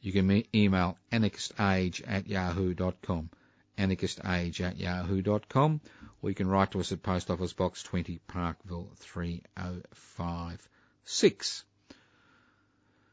You 0.00 0.12
can 0.12 0.44
email 0.54 0.96
anarchistage 1.12 2.02
at 2.06 2.28
yahoo.com, 2.28 3.30
anarchistage 3.76 4.60
at 4.60 4.78
yahoo.com, 4.78 5.80
or 6.22 6.30
you 6.30 6.34
can 6.34 6.48
write 6.48 6.70
to 6.72 6.80
us 6.80 6.92
at 6.92 7.02
Post 7.02 7.30
Office 7.30 7.52
Box 7.52 7.82
20, 7.82 8.18
Parkville 8.28 8.90
3056. 8.96 11.64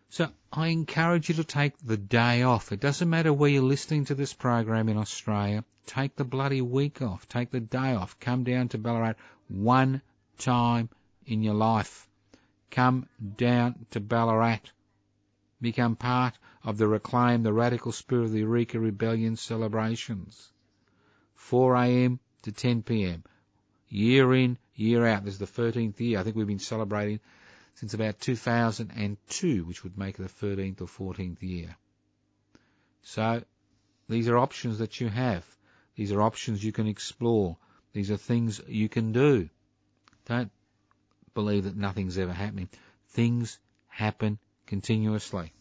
So 0.09 0.29
I 0.51 0.67
encourage 0.67 1.29
you 1.29 1.35
to 1.35 1.43
take 1.43 1.77
the 1.79 1.97
day 1.97 2.43
off. 2.43 2.71
It 2.71 2.79
doesn't 2.79 3.09
matter 3.09 3.33
where 3.33 3.49
you're 3.49 3.63
listening 3.63 4.05
to 4.05 4.15
this 4.15 4.33
program 4.33 4.87
in 4.89 4.97
Australia. 4.97 5.63
Take 5.85 6.15
the 6.15 6.23
bloody 6.23 6.61
week 6.61 7.01
off. 7.01 7.27
Take 7.27 7.51
the 7.51 7.59
day 7.59 7.93
off. 7.93 8.19
Come 8.19 8.43
down 8.43 8.69
to 8.69 8.77
Ballarat 8.77 9.15
one 9.47 10.01
time 10.37 10.89
in 11.25 11.43
your 11.43 11.53
life. 11.53 12.07
Come 12.71 13.07
down 13.37 13.85
to 13.91 13.99
Ballarat. 13.99 14.61
Become 15.61 15.95
part 15.95 16.37
of 16.63 16.77
the 16.77 16.87
Reclaim 16.87 17.43
the 17.43 17.53
Radical 17.53 17.91
Spirit 17.91 18.25
of 18.25 18.31
the 18.31 18.39
Eureka 18.39 18.79
Rebellion 18.79 19.35
celebrations. 19.35 20.51
4am 21.49 22.19
to 22.43 22.51
10pm. 22.51 23.21
Year 23.89 24.33
in, 24.33 24.57
year 24.75 25.05
out. 25.05 25.23
This 25.23 25.35
is 25.35 25.39
the 25.39 25.61
13th 25.61 25.99
year. 25.99 26.19
I 26.19 26.23
think 26.23 26.35
we've 26.35 26.47
been 26.47 26.59
celebrating 26.59 27.19
since 27.75 27.93
about 27.93 28.19
2002, 28.19 29.65
which 29.65 29.83
would 29.83 29.97
make 29.97 30.19
it 30.19 30.23
the 30.23 30.47
13th 30.47 30.81
or 30.81 31.13
14th 31.13 31.41
year. 31.41 31.75
So, 33.03 33.43
these 34.07 34.27
are 34.29 34.38
options 34.38 34.79
that 34.79 34.99
you 34.99 35.09
have. 35.09 35.45
These 35.95 36.11
are 36.11 36.21
options 36.21 36.63
you 36.63 36.71
can 36.71 36.88
explore. 36.88 37.57
These 37.93 38.11
are 38.11 38.17
things 38.17 38.61
you 38.67 38.89
can 38.89 39.11
do. 39.11 39.49
Don't 40.25 40.51
believe 41.33 41.65
that 41.65 41.75
nothing's 41.75 42.17
ever 42.17 42.33
happening. 42.33 42.69
Things 43.09 43.59
happen 43.88 44.39
continuously. 44.65 45.53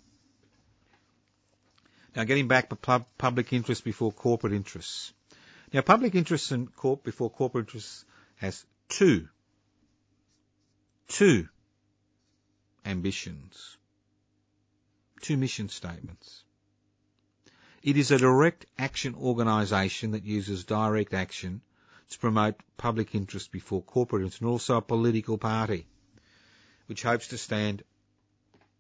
Now, 2.17 2.25
getting 2.25 2.47
back 2.47 2.71
to 2.71 3.05
public 3.19 3.53
interest 3.53 3.85
before 3.85 4.13
corporate 4.13 4.53
interests. 4.53 5.13
Now, 5.73 5.81
public 5.81 6.15
interest 6.15 6.53
and 6.53 6.75
corp 6.77 7.03
before 7.03 7.29
corporate 7.29 7.67
interests 7.67 8.05
has 8.37 8.65
two, 8.89 9.29
two 11.09 11.49
ambitions, 12.85 13.77
two 15.21 15.37
mission 15.37 15.69
statements. 15.69 16.43
It 17.83 17.97
is 17.97 18.11
a 18.11 18.19
direct 18.19 18.67
action 18.79 19.15
organisation 19.15 20.13
that 20.13 20.25
uses 20.25 20.65
direct 20.65 21.13
action 21.15 21.61
to 22.11 22.19
promote 22.19 22.55
public 22.77 23.15
interest 23.15 23.51
before 23.53 23.83
corporate 23.83 24.23
interest 24.23 24.41
and 24.41 24.51
also 24.51 24.77
a 24.77 24.83
political 24.83 25.39
party 25.39 25.87
which 26.87 27.03
hopes 27.03 27.29
to 27.29 27.39
stand 27.39 27.83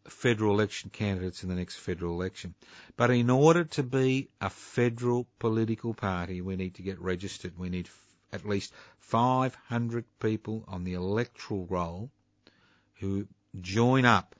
federal 0.08 0.52
election 0.54 0.90
candidates 0.90 1.42
in 1.42 1.48
the 1.48 1.54
next 1.54 1.76
federal 1.76 2.12
election. 2.12 2.54
But 2.96 3.10
in 3.10 3.30
order 3.30 3.64
to 3.64 3.82
be 3.82 4.28
a 4.40 4.50
federal 4.50 5.26
political 5.38 5.94
party, 5.94 6.40
we 6.42 6.56
need 6.56 6.74
to 6.74 6.82
get 6.82 7.00
registered. 7.00 7.58
We 7.58 7.70
need 7.70 7.88
at 8.32 8.44
least 8.44 8.72
500 8.98 10.04
people 10.20 10.64
on 10.68 10.84
the 10.84 10.94
electoral 10.94 11.66
roll 11.66 12.10
who 13.00 13.26
join 13.60 14.04
up 14.04 14.34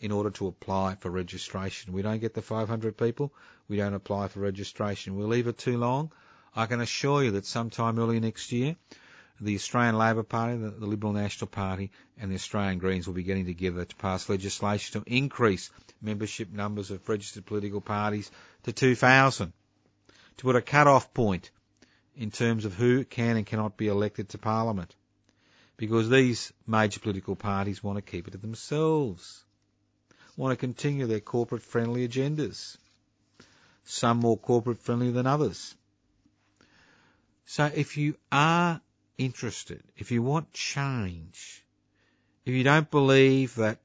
in 0.00 0.12
order 0.12 0.30
to 0.30 0.46
apply 0.46 0.96
for 0.96 1.10
registration. 1.10 1.92
We 1.92 2.02
don't 2.02 2.20
get 2.20 2.34
the 2.34 2.42
500 2.42 2.96
people, 2.96 3.32
we 3.68 3.76
don't 3.76 3.94
apply 3.94 4.28
for 4.28 4.40
registration. 4.40 5.16
We 5.16 5.24
leave 5.24 5.46
it 5.46 5.58
too 5.58 5.78
long. 5.78 6.12
I 6.54 6.66
can 6.66 6.80
assure 6.80 7.24
you 7.24 7.32
that 7.32 7.46
sometime 7.46 7.98
early 7.98 8.20
next 8.20 8.52
year, 8.52 8.76
the 9.40 9.56
Australian 9.56 9.98
Labor 9.98 10.22
Party, 10.22 10.56
the, 10.56 10.70
the 10.70 10.86
Liberal 10.86 11.12
National 11.12 11.48
Party, 11.48 11.90
and 12.18 12.30
the 12.30 12.36
Australian 12.36 12.78
Greens 12.78 13.06
will 13.06 13.14
be 13.14 13.24
getting 13.24 13.46
together 13.46 13.84
to 13.84 13.96
pass 13.96 14.28
legislation 14.28 15.02
to 15.02 15.12
increase 15.12 15.70
membership 16.00 16.52
numbers 16.52 16.90
of 16.90 17.08
registered 17.08 17.44
political 17.44 17.80
parties 17.80 18.30
to 18.62 18.72
2,000, 18.72 19.52
to 20.36 20.44
put 20.44 20.54
a 20.54 20.62
cut-off 20.62 21.12
point 21.12 21.50
in 22.16 22.30
terms 22.30 22.64
of 22.64 22.74
who 22.74 23.04
can 23.04 23.36
and 23.36 23.46
cannot 23.46 23.76
be 23.76 23.88
elected 23.88 24.28
to 24.28 24.38
Parliament. 24.38 24.94
Because 25.76 26.08
these 26.08 26.52
major 26.66 27.00
political 27.00 27.36
parties 27.36 27.82
want 27.82 27.96
to 27.96 28.02
keep 28.02 28.28
it 28.28 28.32
to 28.32 28.38
themselves 28.38 29.44
want 30.36 30.52
to 30.52 30.56
continue 30.56 31.06
their 31.06 31.20
corporate 31.20 31.62
friendly 31.62 32.06
agendas. 32.08 32.76
Some 33.84 34.18
more 34.18 34.36
corporate 34.36 34.78
friendly 34.78 35.10
than 35.10 35.26
others. 35.26 35.74
So 37.46 37.70
if 37.74 37.96
you 37.96 38.16
are 38.32 38.80
interested, 39.18 39.82
if 39.96 40.10
you 40.10 40.22
want 40.22 40.52
change, 40.52 41.62
if 42.46 42.54
you 42.54 42.64
don't 42.64 42.90
believe 42.90 43.54
that 43.56 43.78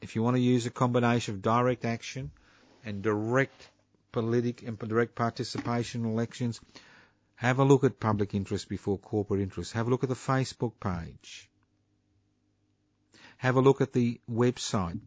if 0.00 0.16
you 0.16 0.22
want 0.22 0.36
to 0.36 0.42
use 0.42 0.66
a 0.66 0.70
combination 0.70 1.34
of 1.34 1.42
direct 1.42 1.84
action 1.84 2.30
and 2.84 3.02
direct 3.02 3.68
politic 4.10 4.62
and 4.62 4.78
direct 4.78 5.14
participation 5.14 6.04
in 6.04 6.10
elections. 6.10 6.60
Have 7.42 7.58
a 7.58 7.64
look 7.64 7.82
at 7.82 7.98
public 7.98 8.34
interest 8.34 8.68
before 8.68 8.98
corporate 8.98 9.40
interest. 9.40 9.72
Have 9.72 9.88
a 9.88 9.90
look 9.90 10.04
at 10.04 10.08
the 10.08 10.14
Facebook 10.14 10.74
page. 10.78 11.50
Have 13.38 13.56
a 13.56 13.60
look 13.60 13.80
at 13.80 13.92
the 13.92 14.20
website, 14.30 15.00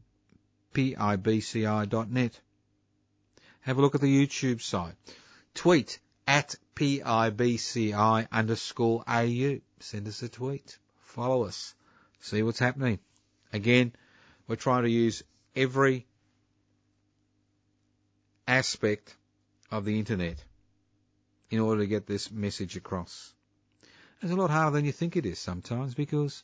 pibci.net. 0.73 2.41
Have 3.61 3.77
a 3.77 3.81
look 3.81 3.95
at 3.95 4.01
the 4.01 4.27
YouTube 4.27 4.61
site. 4.61 4.95
Tweet 5.53 5.97
at 6.27 6.57
pibci 6.75 8.29
underscore 8.29 9.05
au. 9.07 9.59
Send 9.79 10.05
us 10.09 10.21
a 10.21 10.27
tweet. 10.27 10.77
Follow 11.03 11.45
us. 11.45 11.73
See 12.19 12.43
what's 12.43 12.59
happening. 12.59 12.99
Again, 13.53 13.93
we're 14.45 14.57
trying 14.57 14.83
to 14.83 14.91
use 14.91 15.23
every 15.55 16.05
aspect 18.45 19.15
of 19.71 19.85
the 19.85 19.97
internet 19.97 20.43
in 21.49 21.59
order 21.59 21.81
to 21.81 21.87
get 21.87 22.07
this 22.07 22.31
message 22.31 22.75
across. 22.75 23.33
It's 24.21 24.31
a 24.31 24.35
lot 24.35 24.49
harder 24.49 24.75
than 24.75 24.85
you 24.85 24.91
think 24.91 25.15
it 25.15 25.25
is 25.25 25.39
sometimes 25.39 25.93
because 25.93 26.43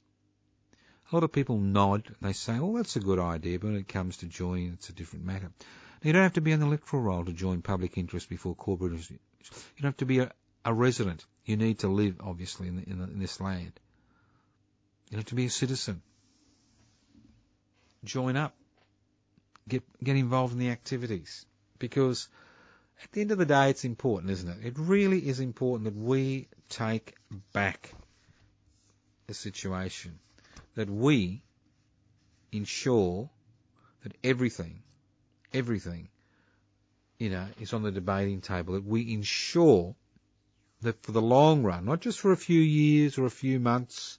a 1.12 1.16
lot 1.16 1.24
of 1.24 1.32
people 1.32 1.58
nod 1.58 2.08
and 2.08 2.18
they 2.22 2.34
say, 2.34 2.58
oh, 2.60 2.78
that's 2.78 2.96
a 2.96 3.00
good 3.00 3.20
idea, 3.20 3.60
but 3.60 3.68
when 3.68 3.78
it 3.78 3.88
comes 3.88 4.18
to 4.18 4.28
joining, 4.28 4.74
it's 4.74 4.90
a 4.90 4.94
different 4.94 5.26
matter. 5.26 5.52
Now, 6.04 6.08
you 6.08 6.14
don't 6.14 6.24
have 6.24 6.34
to 6.34 6.42
be 6.42 6.54
on 6.54 6.60
the 6.60 6.66
electoral 6.66 7.04
roll 7.04 7.26
to 7.26 7.34
join 7.34 7.62
public 7.62 7.98
interest 7.98 8.30
before 8.30 8.56
corporate 8.56 8.92
interest. 8.92 9.12
You 9.12 9.82
don't 9.82 9.90
have 9.90 9.98
to 9.98 10.06
be 10.06 10.20
a, 10.20 10.32
a 10.64 10.74
resident. 10.74 11.26
You 11.46 11.58
need 11.58 11.80
to 11.80 11.88
live, 11.88 12.22
obviously, 12.22 12.68
in, 12.68 12.78
the, 12.78 12.90
in, 12.90 13.00
the, 13.00 13.06
in 13.06 13.20
this 13.20 13.42
land. 13.42 13.74
You 15.10 15.18
have 15.18 15.26
to 15.28 15.36
be 15.36 15.46
a 15.46 15.50
citizen. 15.50 16.02
Join 18.04 18.38
up. 18.38 18.56
Get, 19.68 19.84
get 20.04 20.16
involved 20.16 20.54
in 20.54 20.60
the 20.60 20.70
activities. 20.70 21.46
Because 21.78 22.30
at 23.04 23.12
the 23.12 23.22
end 23.22 23.32
of 23.32 23.38
the 23.38 23.46
day, 23.46 23.70
it's 23.70 23.86
important, 23.86 24.32
isn't 24.32 24.50
it? 24.50 24.66
It 24.66 24.74
really 24.78 25.28
is 25.28 25.40
important 25.40 25.86
that 25.86 26.00
we 26.00 26.48
take 26.70 27.16
back 27.54 27.94
the 29.28 29.34
situation. 29.34 30.20
That 30.76 30.90
we 30.90 31.42
ensure 32.52 33.30
that 34.04 34.14
everything, 34.24 34.82
everything, 35.54 36.10
you 37.18 37.30
know, 37.30 37.46
is 37.60 37.74
on 37.74 37.84
the 37.84 37.92
debating 37.92 38.42
table. 38.42 38.74
That 38.74 38.86
we 38.86 39.14
ensure 39.14 39.96
that 40.82 41.02
for 41.04 41.12
the 41.12 41.22
long 41.22 41.64
run, 41.64 41.86
not 41.86 42.02
just 42.02 42.20
for 42.20 42.32
a 42.32 42.38
few 42.38 42.60
years 42.60 43.18
or 43.18 43.26
a 43.26 43.30
few 43.32 43.60
months, 43.60 44.18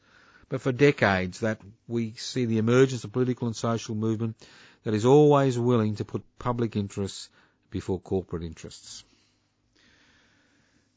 but 0.48 0.60
for 0.60 0.72
decades, 0.72 1.40
that 1.40 1.60
we 1.88 2.12
see 2.16 2.44
the 2.44 2.58
emergence 2.58 3.04
of 3.04 3.12
political 3.12 3.46
and 3.46 3.56
social 3.56 3.94
movement 3.94 4.36
that 4.84 4.94
is 4.94 5.04
always 5.06 5.58
willing 5.58 5.96
to 5.96 6.04
put 6.04 6.22
public 6.38 6.76
interests 6.76 7.28
before 7.72 7.98
corporate 7.98 8.44
interests. 8.44 9.02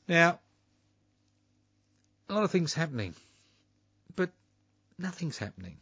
Now, 0.08 0.40
a 2.30 2.34
lot 2.34 2.44
of 2.44 2.52
things 2.52 2.76
happening, 2.76 3.16
but 4.16 4.30
nothing's 5.00 5.40
happening. 5.40 5.78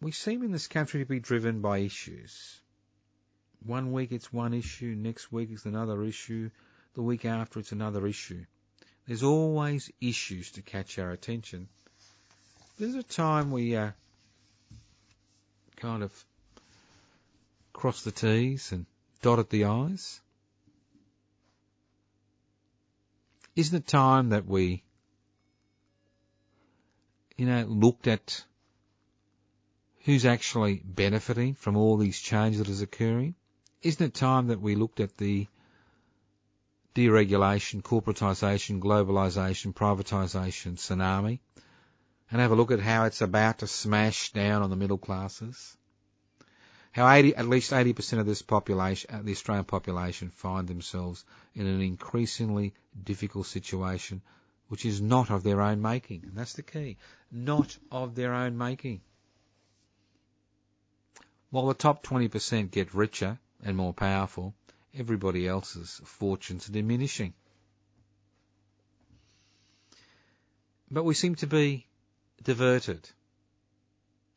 We 0.00 0.12
seem 0.12 0.42
in 0.42 0.52
this 0.52 0.68
country 0.68 1.00
to 1.00 1.06
be 1.06 1.20
driven 1.20 1.60
by 1.60 1.78
issues. 1.78 2.60
One 3.64 3.92
week 3.92 4.12
it's 4.12 4.32
one 4.32 4.54
issue, 4.54 4.94
next 4.96 5.32
week 5.32 5.50
it's 5.52 5.64
another 5.66 6.02
issue, 6.04 6.50
the 6.94 7.02
week 7.02 7.24
after 7.24 7.58
it's 7.58 7.72
another 7.72 8.06
issue. 8.06 8.44
There's 9.06 9.22
always 9.22 9.90
issues 10.00 10.52
to 10.52 10.62
catch 10.62 10.98
our 10.98 11.10
attention. 11.10 11.68
There's 12.78 12.94
a 12.94 13.02
time 13.02 13.50
we 13.50 13.76
uh, 13.76 13.90
kind 15.76 16.02
of 16.02 16.12
cross 17.72 18.02
the 18.04 18.10
T's 18.10 18.72
and 18.72 18.86
dotted 19.22 19.50
the 19.50 19.64
I's? 19.64 20.20
Isn't 23.54 23.76
it 23.76 23.86
time 23.86 24.30
that 24.30 24.46
we, 24.46 24.82
you 27.36 27.46
know, 27.46 27.64
looked 27.64 28.06
at 28.06 28.44
who's 30.04 30.26
actually 30.26 30.82
benefiting 30.84 31.54
from 31.54 31.76
all 31.76 31.96
these 31.96 32.20
changes 32.20 32.58
that 32.58 32.68
is 32.68 32.82
occurring? 32.82 33.34
Isn't 33.82 34.04
it 34.04 34.14
time 34.14 34.48
that 34.48 34.60
we 34.60 34.74
looked 34.74 35.00
at 35.00 35.16
the 35.16 35.46
deregulation, 36.94 37.82
corporatisation, 37.82 38.80
globalisation, 38.80 39.74
privatisation 39.74 40.76
tsunami 40.76 41.40
and 42.30 42.40
have 42.40 42.50
a 42.50 42.56
look 42.56 42.70
at 42.70 42.80
how 42.80 43.04
it's 43.04 43.20
about 43.20 43.58
to 43.58 43.66
smash 43.66 44.32
down 44.32 44.62
on 44.62 44.70
the 44.70 44.76
middle 44.76 44.98
classes? 44.98 45.76
How 46.96 47.12
80, 47.12 47.36
at 47.36 47.46
least 47.46 47.72
80% 47.72 48.20
of 48.20 48.24
this 48.24 48.40
population, 48.40 49.22
the 49.22 49.32
Australian 49.32 49.66
population, 49.66 50.30
find 50.30 50.66
themselves 50.66 51.26
in 51.54 51.66
an 51.66 51.82
increasingly 51.82 52.72
difficult 53.04 53.44
situation, 53.44 54.22
which 54.68 54.86
is 54.86 54.98
not 54.98 55.30
of 55.30 55.42
their 55.42 55.60
own 55.60 55.82
making. 55.82 56.22
And 56.22 56.34
that's 56.34 56.54
the 56.54 56.62
key. 56.62 56.96
Not 57.30 57.76
of 57.92 58.14
their 58.14 58.32
own 58.32 58.56
making. 58.56 59.02
While 61.50 61.66
the 61.66 61.74
top 61.74 62.02
20% 62.02 62.70
get 62.70 62.94
richer 62.94 63.38
and 63.62 63.76
more 63.76 63.92
powerful, 63.92 64.54
everybody 64.94 65.46
else's 65.46 66.00
fortunes 66.02 66.66
are 66.66 66.72
diminishing. 66.72 67.34
But 70.90 71.04
we 71.04 71.12
seem 71.12 71.34
to 71.34 71.46
be 71.46 71.84
diverted. 72.42 73.04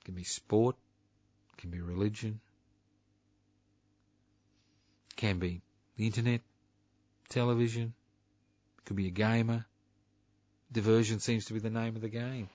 It 0.01 0.03
can 0.03 0.15
be 0.15 0.25
sport, 0.25 0.75
it 1.53 1.61
can 1.61 1.69
be 1.69 1.79
religion, 1.79 2.41
can 5.19 5.37
be 5.37 5.61
the 5.97 6.05
internet, 6.05 6.39
television, 7.27 7.93
could 8.85 8.95
be 8.95 9.07
a 9.07 9.11
gamer. 9.11 9.65
Diversion 10.71 11.19
seems 11.19 11.45
to 11.45 11.53
be 11.53 11.59
the 11.59 11.69
name 11.69 11.97
of 11.97 12.01
the 12.01 12.07
game. 12.07 12.47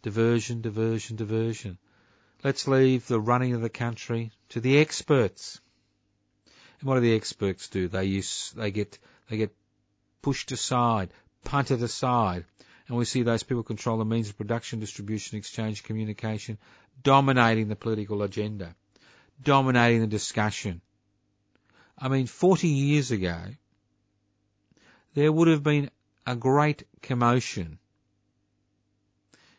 Diversion, 0.00 0.62
diversion, 0.62 1.16
diversion. 1.16 1.76
Let's 2.42 2.66
leave 2.66 3.06
the 3.06 3.20
running 3.20 3.52
of 3.52 3.60
the 3.60 3.68
country 3.68 4.30
to 4.50 4.60
the 4.60 4.78
experts. 4.78 5.60
And 6.80 6.88
what 6.88 6.94
do 6.94 7.00
the 7.02 7.14
experts 7.14 7.68
do? 7.68 7.88
They 7.88 8.04
use, 8.04 8.54
they 8.56 8.70
get, 8.70 8.98
they 9.28 9.36
get 9.36 9.54
pushed 10.22 10.52
aside, 10.52 11.10
punted 11.44 11.82
aside, 11.82 12.46
and 12.88 12.96
we 12.96 13.04
see 13.04 13.22
those 13.22 13.42
people 13.42 13.62
control 13.62 13.98
the 13.98 14.04
means 14.06 14.30
of 14.30 14.38
production, 14.38 14.80
distribution, 14.80 15.36
exchange, 15.36 15.82
communication, 15.82 16.56
dominating 17.02 17.68
the 17.68 17.76
political 17.76 18.22
agenda, 18.22 18.74
dominating 19.42 20.00
the 20.00 20.06
discussion, 20.06 20.80
I 21.98 22.08
mean, 22.08 22.26
40 22.26 22.68
years 22.68 23.10
ago, 23.10 23.40
there 25.14 25.32
would 25.32 25.48
have 25.48 25.62
been 25.62 25.90
a 26.26 26.36
great 26.36 26.82
commotion 27.02 27.78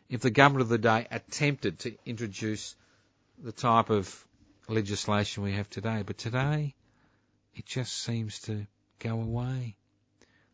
if 0.08 0.20
the 0.20 0.30
government 0.30 0.62
of 0.62 0.68
the 0.68 0.78
day 0.78 1.06
attempted 1.10 1.80
to 1.80 1.96
introduce 2.06 2.76
the 3.42 3.52
type 3.52 3.90
of 3.90 4.24
legislation 4.68 5.42
we 5.42 5.52
have 5.52 5.68
today. 5.68 6.02
But 6.06 6.18
today, 6.18 6.74
it 7.54 7.66
just 7.66 7.92
seems 7.92 8.40
to 8.42 8.66
go 9.00 9.20
away. 9.20 9.76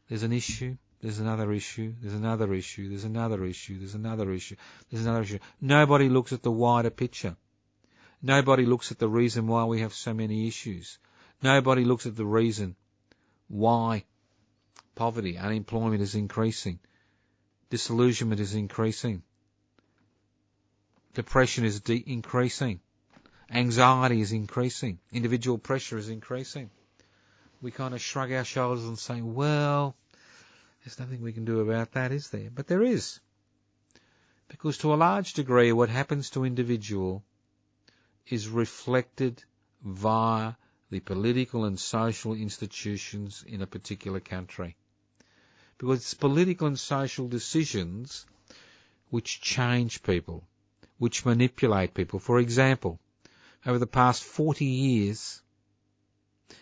There's 0.09 0.23
an 0.23 0.33
issue, 0.33 0.77
there's 1.01 1.19
another 1.19 1.53
issue, 1.53 1.93
there's 2.01 2.15
another 2.15 2.53
issue, 2.55 2.89
there's 2.89 3.05
another 3.05 3.45
issue, 3.45 3.79
there's 3.79 3.95
another 3.95 4.31
issue, 4.33 4.57
there's 4.91 5.05
another 5.05 5.23
issue. 5.23 5.39
Nobody 5.61 6.09
looks 6.09 6.33
at 6.33 6.43
the 6.43 6.51
wider 6.51 6.91
picture. 6.91 7.37
Nobody 8.23 8.65
looks 8.65 8.91
at 8.91 8.99
the 8.99 9.09
reason 9.09 9.47
why 9.47 9.65
we 9.65 9.81
have 9.81 9.93
so 9.93 10.15
many 10.15 10.49
issues. 10.49 10.99
Nobody 11.43 11.85
looks 11.85 12.07
at 12.07 12.17
the 12.17 12.25
reason 12.25 12.77
why 13.49 14.05
poverty, 14.95 15.37
unemployment 15.37 16.03
is 16.03 16.15
increasing, 16.15 16.79
disillusionment 17.71 18.41
is 18.41 18.55
increasing, 18.55 19.23
depression 21.15 21.65
is 21.65 21.81
de- 21.81 22.05
increasing, 22.07 22.81
anxiety 23.51 24.21
is 24.21 24.33
increasing, 24.33 24.99
individual 25.13 25.59
pressure 25.59 25.99
is 25.99 26.09
increasing. 26.09 26.71
We 27.63 27.71
kind 27.71 27.95
of 27.95 28.01
shrug 28.01 28.33
our 28.33 28.45
shoulders 28.45 28.85
and 28.85 28.99
say, 28.99 29.21
well, 29.21 29.97
there's 30.85 30.99
nothing 30.99 31.23
we 31.23 31.33
can 31.33 31.45
do 31.45 31.61
about 31.61 31.93
that, 31.93 32.13
is 32.13 32.29
there? 32.31 32.51
But 32.55 32.67
there 32.67 32.83
is. 32.83 33.21
Because 34.49 34.79
to 34.79 34.93
a 34.93 34.97
large 34.97 35.33
degree, 35.33 35.73
what 35.73 35.89
happens 35.89 36.31
to 36.31 36.45
individual 36.45 37.25
is 38.27 38.49
reflected 38.49 39.43
via 39.83 40.55
the 40.91 41.01
political 41.01 41.65
and 41.65 41.79
social 41.79 42.35
institutions 42.35 43.45
in 43.47 43.63
a 43.63 43.67
particular 43.67 44.21
country. 44.21 44.77
Because 45.79 45.99
it's 46.01 46.15
political 46.15 46.67
and 46.67 46.79
social 46.79 47.27
decisions 47.29 48.27
which 49.11 49.41
change 49.41 50.03
people, 50.03 50.45
which 50.99 51.25
manipulate 51.25 51.95
people. 51.95 52.19
For 52.19 52.39
example, 52.39 53.01
over 53.67 53.79
the 53.79 53.87
past 53.87 54.23
40 54.23 54.65
years, 54.65 55.43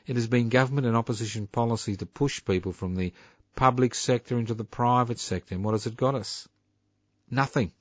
it 0.07 0.17
has 0.17 0.27
been 0.27 0.49
government 0.49 0.87
and 0.87 0.97
opposition 0.97 1.47
policy 1.47 1.97
to 1.97 2.07
push 2.07 2.45
people 2.45 2.73
from 2.73 2.95
the 2.95 3.13
public 3.57 3.95
sector 3.95 4.39
into 4.39 4.55
the 4.55 4.65
private 4.65 5.19
sector. 5.19 5.55
And 5.55 5.65
what 5.65 5.73
has 5.73 5.87
it 5.87 5.97
got 5.97 6.15
us? 6.15 6.49
Nothing. 7.31 7.73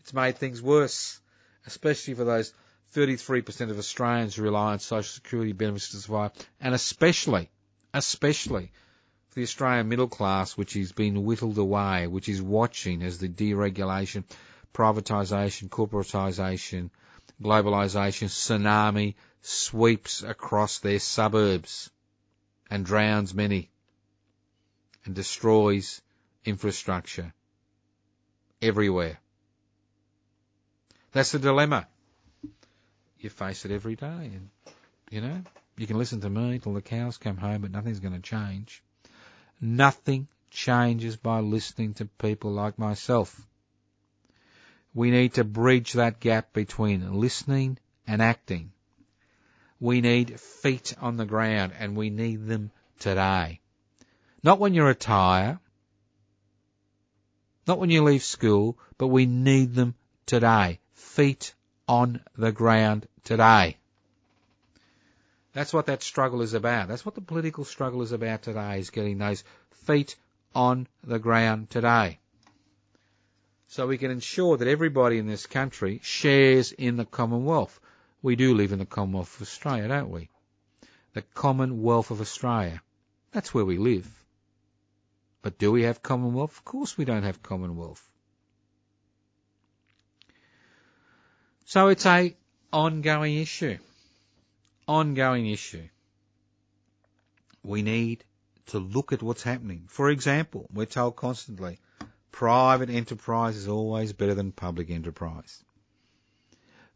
It's 0.00 0.12
made 0.12 0.38
things 0.38 0.62
worse, 0.62 1.20
especially 1.66 2.14
for 2.14 2.24
those 2.24 2.52
33% 2.94 3.70
of 3.70 3.78
Australians 3.78 4.38
rely 4.38 4.72
on 4.72 4.78
social 4.78 5.12
security 5.12 5.52
benefits 5.52 5.90
to 5.90 5.98
survive, 5.98 6.32
and 6.60 6.74
especially, 6.74 7.50
especially 7.92 8.72
for 9.28 9.34
the 9.36 9.42
Australian 9.42 9.88
middle 9.88 10.08
class, 10.08 10.56
which 10.56 10.74
is 10.74 10.92
being 10.92 11.24
whittled 11.24 11.58
away, 11.58 12.06
which 12.06 12.28
is 12.28 12.40
watching 12.40 13.02
as 13.02 13.18
the 13.18 13.28
deregulation, 13.28 14.24
privatisation, 14.72 15.68
corporatisation, 15.68 16.90
globalisation 17.42 18.28
tsunami 18.28 19.14
sweeps 19.42 20.22
across 20.22 20.78
their 20.78 20.98
suburbs 20.98 21.90
and 22.70 22.84
drowns 22.84 23.34
many 23.34 23.70
and 25.04 25.14
destroys 25.14 26.00
infrastructure 26.44 27.32
everywhere. 28.60 29.18
That's 31.12 31.32
the 31.32 31.38
dilemma. 31.38 31.86
You 33.20 33.30
face 33.30 33.64
it 33.64 33.70
every 33.70 33.96
day 33.96 34.06
and, 34.06 34.50
you 35.10 35.20
know, 35.20 35.42
you 35.76 35.86
can 35.86 35.98
listen 35.98 36.20
to 36.20 36.30
me 36.30 36.58
till 36.58 36.74
the 36.74 36.82
cows 36.82 37.18
come 37.18 37.36
home, 37.36 37.62
but 37.62 37.70
nothing's 37.70 38.00
going 38.00 38.14
to 38.14 38.20
change. 38.20 38.82
Nothing 39.60 40.28
changes 40.50 41.16
by 41.16 41.40
listening 41.40 41.94
to 41.94 42.06
people 42.06 42.52
like 42.52 42.78
myself. 42.78 43.46
We 44.94 45.10
need 45.10 45.34
to 45.34 45.44
bridge 45.44 45.92
that 45.94 46.20
gap 46.20 46.52
between 46.52 47.20
listening 47.20 47.78
and 48.06 48.22
acting. 48.22 48.72
We 49.80 50.00
need 50.00 50.40
feet 50.40 50.94
on 51.00 51.16
the 51.16 51.26
ground 51.26 51.72
and 51.78 51.96
we 51.96 52.10
need 52.10 52.46
them 52.46 52.70
today. 52.98 53.60
Not 54.42 54.58
when 54.58 54.74
you 54.74 54.84
retire, 54.84 55.60
not 57.66 57.78
when 57.78 57.90
you 57.90 58.02
leave 58.02 58.22
school, 58.22 58.78
but 58.96 59.08
we 59.08 59.26
need 59.26 59.74
them 59.74 59.94
today. 60.26 60.80
Feet 60.94 61.54
on 61.88 62.20
the 62.36 62.52
ground 62.52 63.08
today. 63.24 63.76
That's 65.54 65.72
what 65.72 65.86
that 65.86 66.02
struggle 66.02 66.42
is 66.42 66.54
about. 66.54 66.88
That's 66.88 67.04
what 67.04 67.14
the 67.14 67.20
political 67.20 67.64
struggle 67.64 68.02
is 68.02 68.12
about 68.12 68.42
today, 68.42 68.78
is 68.78 68.90
getting 68.90 69.18
those 69.18 69.42
feet 69.86 70.14
on 70.54 70.86
the 71.02 71.18
ground 71.18 71.70
today. 71.70 72.18
So 73.68 73.86
we 73.86 73.98
can 73.98 74.10
ensure 74.10 74.56
that 74.56 74.68
everybody 74.68 75.18
in 75.18 75.26
this 75.26 75.46
country 75.46 76.00
shares 76.02 76.72
in 76.72 76.96
the 76.96 77.04
Commonwealth. 77.04 77.80
We 78.22 78.36
do 78.36 78.54
live 78.54 78.72
in 78.72 78.78
the 78.78 78.86
Commonwealth 78.86 79.36
of 79.36 79.42
Australia, 79.42 79.88
don't 79.88 80.10
we? 80.10 80.28
The 81.14 81.22
Commonwealth 81.22 82.10
of 82.10 82.20
Australia. 82.20 82.82
That's 83.32 83.52
where 83.52 83.64
we 83.64 83.78
live. 83.78 84.08
But 85.42 85.58
do 85.58 85.70
we 85.70 85.82
have 85.82 86.02
Commonwealth? 86.02 86.56
Of 86.56 86.64
course 86.64 86.96
we 86.96 87.04
don't 87.04 87.22
have 87.24 87.42
Commonwealth. 87.42 88.07
So 91.72 91.88
it's 91.88 92.06
a 92.06 92.34
ongoing 92.72 93.36
issue. 93.36 93.76
Ongoing 94.86 95.46
issue. 95.46 95.86
We 97.62 97.82
need 97.82 98.24
to 98.68 98.78
look 98.78 99.12
at 99.12 99.22
what's 99.22 99.42
happening. 99.42 99.84
For 99.86 100.08
example, 100.08 100.66
we're 100.72 100.86
told 100.86 101.16
constantly, 101.16 101.78
private 102.32 102.88
enterprise 102.88 103.54
is 103.54 103.68
always 103.68 104.14
better 104.14 104.32
than 104.32 104.50
public 104.50 104.88
enterprise. 104.88 105.62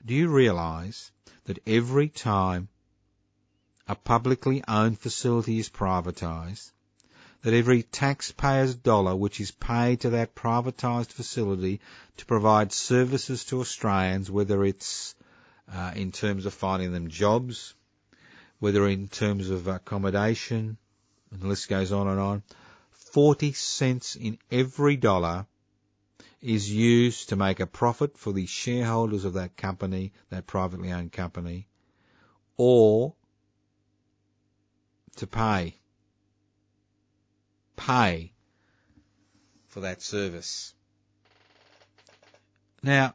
Do 0.07 0.15
you 0.15 0.29
realise 0.29 1.11
that 1.45 1.59
every 1.67 2.09
time 2.09 2.69
a 3.87 3.95
publicly 3.95 4.65
owned 4.67 4.99
facility 4.99 5.59
is 5.59 5.69
privatised, 5.69 6.72
that 7.43 7.55
every 7.55 7.83
taxpayer's 7.83 8.75
dollar 8.75 9.15
which 9.17 9.41
is 9.41 9.51
paid 9.51 10.01
to 10.01 10.11
that 10.11 10.35
privatised 10.35 11.13
facility 11.13 11.81
to 12.17 12.27
provide 12.27 12.73
services 12.73 13.45
to 13.45 13.61
Australians, 13.61 14.31
whether 14.31 14.65
it's 14.65 15.15
uh, 15.73 15.93
in 15.97 16.13
terms 16.13 16.47
of 16.47 16.55
finding 16.55 16.93
them 16.93 17.09
jobs, 17.09 17.75
whether 18.61 18.87
in 18.87 19.09
terms 19.09 19.51
of 19.51 19.67
accommodation, 19.67 20.77
and 21.33 21.41
the 21.41 21.49
list 21.49 21.69
goes 21.69 21.91
on 21.91 22.07
and 22.07 22.21
on, 22.21 22.43
40 22.93 23.53
cents 23.53 24.15
in 24.15 24.39
every 24.51 24.97
dollar 24.97 25.47
is 26.41 26.71
used 26.71 27.29
to 27.29 27.37
make 27.37 27.61
a 27.61 27.67
profit 27.67 28.19
for 28.19 28.33
the 28.33 28.47
shareholders 28.47 29.25
of 29.25 29.35
that 29.35 29.57
company, 29.57 30.13
that 30.31 30.47
privately 30.47 30.93
owned 30.93 31.13
company, 31.13 31.67
or 32.57 33.15
to 35.17 35.27
pay 35.27 35.77
pay 37.87 38.33
for 39.69 39.81
that 39.81 40.03
service. 40.03 40.75
Now, 42.83 43.15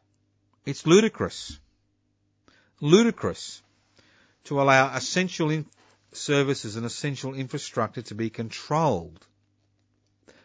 it's 0.66 0.86
ludicrous, 0.86 1.60
ludicrous 2.82 3.62
to 4.46 4.62
allow 4.62 4.94
essential 4.96 5.50
in- 5.50 5.66
services 6.14 6.76
and 6.76 6.86
essential 6.86 7.34
infrastructure 7.34 8.02
to 8.02 8.16
be 8.16 8.30
controlled, 8.30 9.26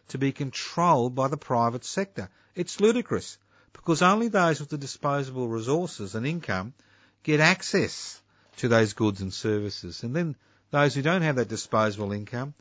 to 0.09 0.19
be 0.19 0.33
controlled 0.33 1.15
by 1.15 1.29
the 1.29 1.37
private 1.37 1.85
sector. 1.85 2.29
It's 2.55 2.81
ludicrous 2.81 3.39
because 3.73 4.03
only 4.03 4.29
those 4.29 4.61
with 4.61 4.69
the 4.69 4.79
disposable 4.79 5.49
resources 5.49 6.15
and 6.15 6.27
income 6.27 6.75
get 7.23 7.41
access 7.41 8.21
to 8.57 8.69
those 8.69 8.93
goods 8.93 9.21
and 9.21 9.33
services. 9.33 10.03
And 10.03 10.15
then 10.15 10.37
those 10.71 10.95
who 10.95 11.03
don't 11.03 11.23
have 11.23 11.37
that 11.37 11.49
disposable 11.49 12.13
income 12.13 12.55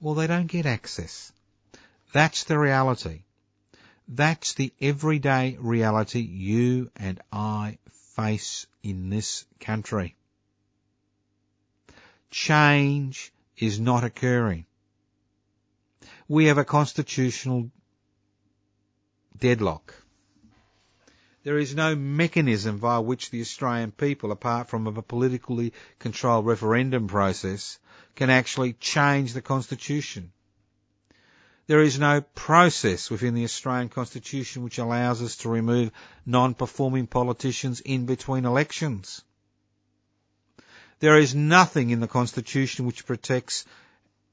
well, 0.00 0.14
they 0.14 0.26
don't 0.26 0.46
get 0.46 0.66
access. 0.66 1.32
That's 2.12 2.44
the 2.44 2.58
reality. 2.58 3.22
That's 4.08 4.54
the 4.54 4.72
everyday 4.80 5.56
reality 5.60 6.20
you 6.20 6.90
and 6.96 7.20
I 7.32 7.78
face 8.16 8.66
in 8.82 9.10
this 9.10 9.44
country. 9.60 10.16
Change 12.30 13.32
is 13.56 13.78
not 13.78 14.04
occurring. 14.04 14.64
We 16.26 16.46
have 16.46 16.58
a 16.58 16.64
constitutional 16.64 17.70
deadlock. 19.38 19.94
There 21.48 21.56
is 21.56 21.74
no 21.74 21.96
mechanism 21.96 22.76
via 22.76 23.00
which 23.00 23.30
the 23.30 23.40
Australian 23.40 23.90
people, 23.90 24.32
apart 24.32 24.68
from 24.68 24.86
a 24.86 25.00
politically 25.00 25.72
controlled 25.98 26.44
referendum 26.44 27.08
process, 27.08 27.78
can 28.16 28.28
actually 28.28 28.74
change 28.74 29.32
the 29.32 29.40
Constitution. 29.40 30.30
There 31.66 31.80
is 31.80 31.98
no 31.98 32.20
process 32.20 33.10
within 33.10 33.32
the 33.32 33.44
Australian 33.44 33.88
Constitution 33.88 34.62
which 34.62 34.76
allows 34.76 35.22
us 35.22 35.36
to 35.36 35.48
remove 35.48 35.90
non-performing 36.26 37.06
politicians 37.06 37.80
in 37.80 38.04
between 38.04 38.44
elections. 38.44 39.22
There 41.00 41.16
is 41.16 41.34
nothing 41.34 41.88
in 41.88 42.00
the 42.00 42.08
Constitution 42.08 42.84
which 42.84 43.06
protects 43.06 43.64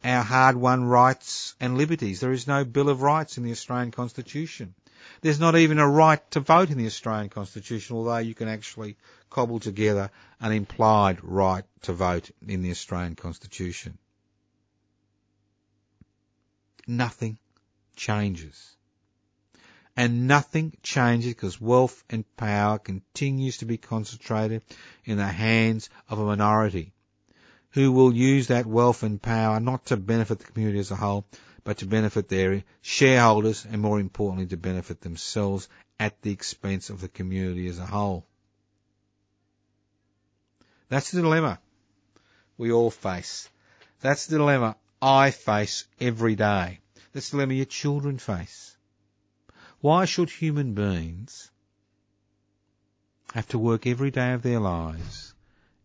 our 0.04 0.22
hard-won 0.22 0.84
rights 0.84 1.56
and 1.62 1.78
liberties. 1.78 2.20
There 2.20 2.34
is 2.34 2.46
no 2.46 2.66
Bill 2.66 2.90
of 2.90 3.02
Rights 3.02 3.38
in 3.38 3.46
the 3.46 3.54
Australian 3.54 3.92
Constitution. 3.92 4.76
There's 5.22 5.40
not 5.40 5.56
even 5.56 5.80
a 5.80 5.88
right 5.88 6.20
to 6.32 6.40
vote 6.40 6.70
in 6.70 6.78
the 6.78 6.86
Australian 6.86 7.30
Constitution, 7.30 7.96
although 7.96 8.18
you 8.18 8.36
can 8.36 8.48
actually 8.48 8.98
cobble 9.30 9.60
together 9.60 10.12
an 10.40 10.52
implied 10.52 11.24
right 11.24 11.66
to 11.84 11.94
vote 11.94 12.32
in 12.48 12.62
the 12.62 12.72
Australian 12.72 13.16
Constitution. 13.16 13.98
Nothing 16.88 17.38
changes. 17.96 18.76
And 19.98 20.28
nothing 20.28 20.78
changes 20.84 21.34
because 21.34 21.60
wealth 21.60 22.04
and 22.10 22.26
power 22.36 22.78
continues 22.80 23.58
to 23.58 23.66
be 23.66 23.78
concentrated 23.78 24.64
in 25.06 25.18
the 25.18 25.28
hands 25.28 25.90
of 26.10 26.20
a 26.20 26.26
minority 26.26 26.94
who 27.72 27.92
will 27.92 28.14
use 28.14 28.48
that 28.48 28.66
wealth 28.66 29.04
and 29.04 29.22
power 29.22 29.60
not 29.60 29.86
to 29.86 29.98
benefit 29.98 30.40
the 30.40 30.46
community 30.46 30.80
as 30.80 30.92
a 30.92 30.96
whole, 30.96 31.26
but 31.66 31.80
to 31.80 31.86
benefit 31.88 32.30
their 32.30 32.64
shareholders 32.82 33.66
and 33.66 33.82
more 33.82 34.00
importantly 34.00 34.46
to 34.46 34.56
benefit 34.56 35.02
themselves 35.02 35.68
at 36.00 36.22
the 36.22 36.32
expense 36.32 36.90
of 36.90 37.02
the 37.02 37.10
community 37.10 37.68
as 37.68 37.80
a 37.80 37.86
whole. 37.86 38.26
That's 40.88 41.12
the 41.12 41.22
dilemma 41.22 41.60
we 42.58 42.72
all 42.72 42.92
face. 42.92 43.50
That's 44.00 44.28
the 44.28 44.38
dilemma 44.38 44.78
I 45.02 45.32
face 45.32 45.86
every 46.00 46.36
day. 46.36 46.80
That's 47.12 47.30
the 47.30 47.38
dilemma 47.38 47.56
your 47.56 47.66
children 47.66 48.20
face. 48.20 48.78
Why 49.82 50.06
should 50.06 50.30
human 50.30 50.76
beings 50.76 51.50
have 53.34 53.48
to 53.50 53.60
work 53.60 53.88
every 53.88 54.12
day 54.12 54.34
of 54.34 54.44
their 54.44 54.60
lives 54.60 55.34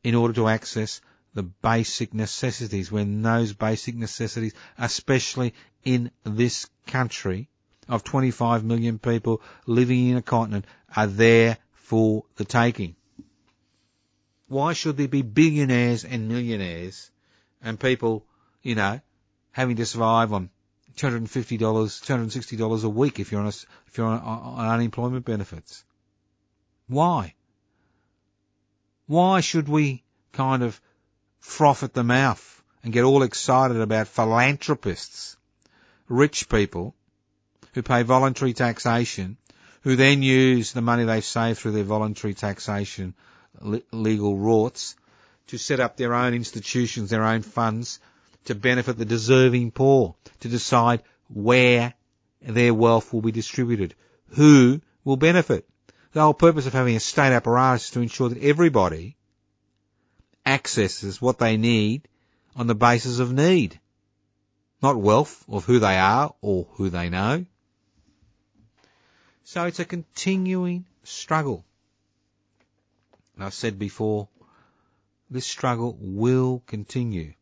in 0.04 0.14
order 0.14 0.34
to 0.34 0.48
access 0.48 1.00
the 1.34 1.42
basic 1.42 2.12
necessities 2.12 2.90
when 2.90 3.22
those 3.22 3.52
basic 3.52 3.94
necessities, 3.94 4.54
especially 4.78 5.54
in 5.84 6.10
this 6.24 6.68
country 6.86 7.48
of 7.88 8.04
25 8.04 8.64
million 8.64 8.98
people 8.98 9.42
living 9.66 10.08
in 10.08 10.16
a 10.16 10.22
continent, 10.22 10.64
are 10.94 11.06
there 11.06 11.58
for 11.72 12.24
the 12.36 12.44
taking. 12.44 12.94
Why 14.48 14.72
should 14.72 14.96
there 14.96 15.08
be 15.08 15.22
billionaires 15.22 16.04
and 16.04 16.28
millionaires 16.28 17.10
and 17.62 17.78
people, 17.78 18.24
you 18.62 18.74
know, 18.74 19.00
having 19.52 19.76
to 19.76 19.86
survive 19.86 20.32
on 20.32 20.50
$250, 20.96 21.58
$260 21.58 22.84
a 22.84 22.88
week 22.88 23.20
if 23.20 23.32
you're 23.32 23.40
on, 23.40 23.46
a, 23.46 23.56
if 23.86 23.96
you're 23.96 24.06
on, 24.06 24.20
on 24.20 24.68
unemployment 24.68 25.24
benefits? 25.24 25.84
Why? 26.86 27.34
Why 29.06 29.40
should 29.40 29.68
we 29.68 30.04
kind 30.32 30.62
of 30.62 30.80
froth 31.40 31.82
at 31.82 31.94
the 31.94 32.04
mouth 32.04 32.62
and 32.82 32.92
get 32.92 33.04
all 33.04 33.22
excited 33.22 33.80
about 33.80 34.08
philanthropists, 34.08 35.36
rich 36.10 36.48
people 36.48 36.94
who 37.72 37.82
pay 37.82 38.02
voluntary 38.02 38.52
taxation, 38.52 39.38
who 39.82 39.96
then 39.96 40.22
use 40.22 40.72
the 40.72 40.82
money 40.82 41.04
they've 41.04 41.24
saved 41.24 41.58
through 41.58 41.72
their 41.72 41.84
voluntary 41.84 42.34
taxation 42.34 43.14
legal 43.92 44.36
rorts 44.36 44.94
to 45.46 45.56
set 45.56 45.80
up 45.80 45.96
their 45.96 46.14
own 46.14 46.34
institutions, 46.34 47.10
their 47.10 47.24
own 47.24 47.42
funds 47.42 47.98
to 48.44 48.54
benefit 48.54 48.96
the 48.98 49.04
deserving 49.04 49.70
poor, 49.70 50.14
to 50.40 50.48
decide 50.48 51.02
where 51.28 51.94
their 52.42 52.74
wealth 52.74 53.12
will 53.12 53.22
be 53.22 53.32
distributed, 53.32 53.94
who 54.30 54.80
will 55.04 55.16
benefit. 55.16 55.66
The 56.12 56.20
whole 56.20 56.34
purpose 56.34 56.66
of 56.66 56.72
having 56.72 56.96
a 56.96 57.00
state 57.00 57.32
apparatus 57.32 57.84
is 57.84 57.90
to 57.92 58.00
ensure 58.00 58.28
that 58.28 58.42
everybody 58.42 59.16
accesses 60.44 61.20
what 61.20 61.38
they 61.38 61.56
need 61.56 62.08
on 62.56 62.66
the 62.66 62.74
basis 62.74 63.18
of 63.18 63.32
need, 63.32 63.79
not 64.82 64.96
wealth 64.96 65.44
of 65.48 65.64
who 65.64 65.78
they 65.78 65.96
are 65.98 66.34
or 66.40 66.66
who 66.72 66.90
they 66.90 67.10
know. 67.10 67.44
So 69.44 69.64
it's 69.64 69.80
a 69.80 69.84
continuing 69.84 70.86
struggle. 71.02 71.64
And 73.34 73.44
I've 73.44 73.54
said 73.54 73.78
before, 73.78 74.28
this 75.28 75.46
struggle 75.46 75.96
will 76.00 76.62
continue. 76.66 77.34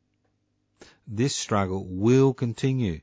This 1.07 1.35
struggle 1.35 1.85
will 1.85 2.35
continue 2.35 3.01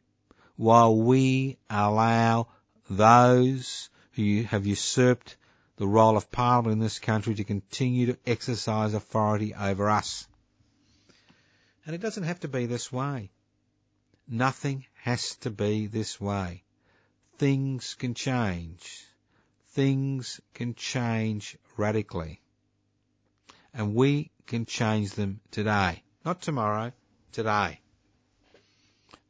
while 0.55 0.95
we 0.95 1.57
allow 1.69 2.47
those 2.89 3.89
who 4.13 4.43
have 4.43 4.65
usurped 4.65 5.35
the 5.77 5.87
role 5.87 6.15
of 6.15 6.31
Parliament 6.31 6.73
in 6.73 6.79
this 6.79 6.99
country 6.99 7.35
to 7.35 7.43
continue 7.43 8.07
to 8.07 8.17
exercise 8.25 8.93
authority 8.93 9.53
over 9.53 9.89
us. 9.89 10.27
And 11.85 11.93
it 11.93 12.01
doesn't 12.01 12.23
have 12.23 12.39
to 12.41 12.47
be 12.47 12.65
this 12.65 12.91
way. 12.91 13.29
Nothing 14.27 14.85
has 15.03 15.35
to 15.37 15.49
be 15.49 15.87
this 15.87 16.19
way. 16.19 16.63
Things 17.37 17.95
can 17.95 18.13
change. 18.13 19.05
Things 19.69 20.39
can 20.53 20.73
change 20.73 21.57
radically. 21.77 22.41
And 23.73 23.93
we 23.93 24.31
can 24.47 24.65
change 24.65 25.11
them 25.11 25.41
today. 25.51 26.01
Not 26.23 26.41
tomorrow, 26.41 26.91
today. 27.33 27.79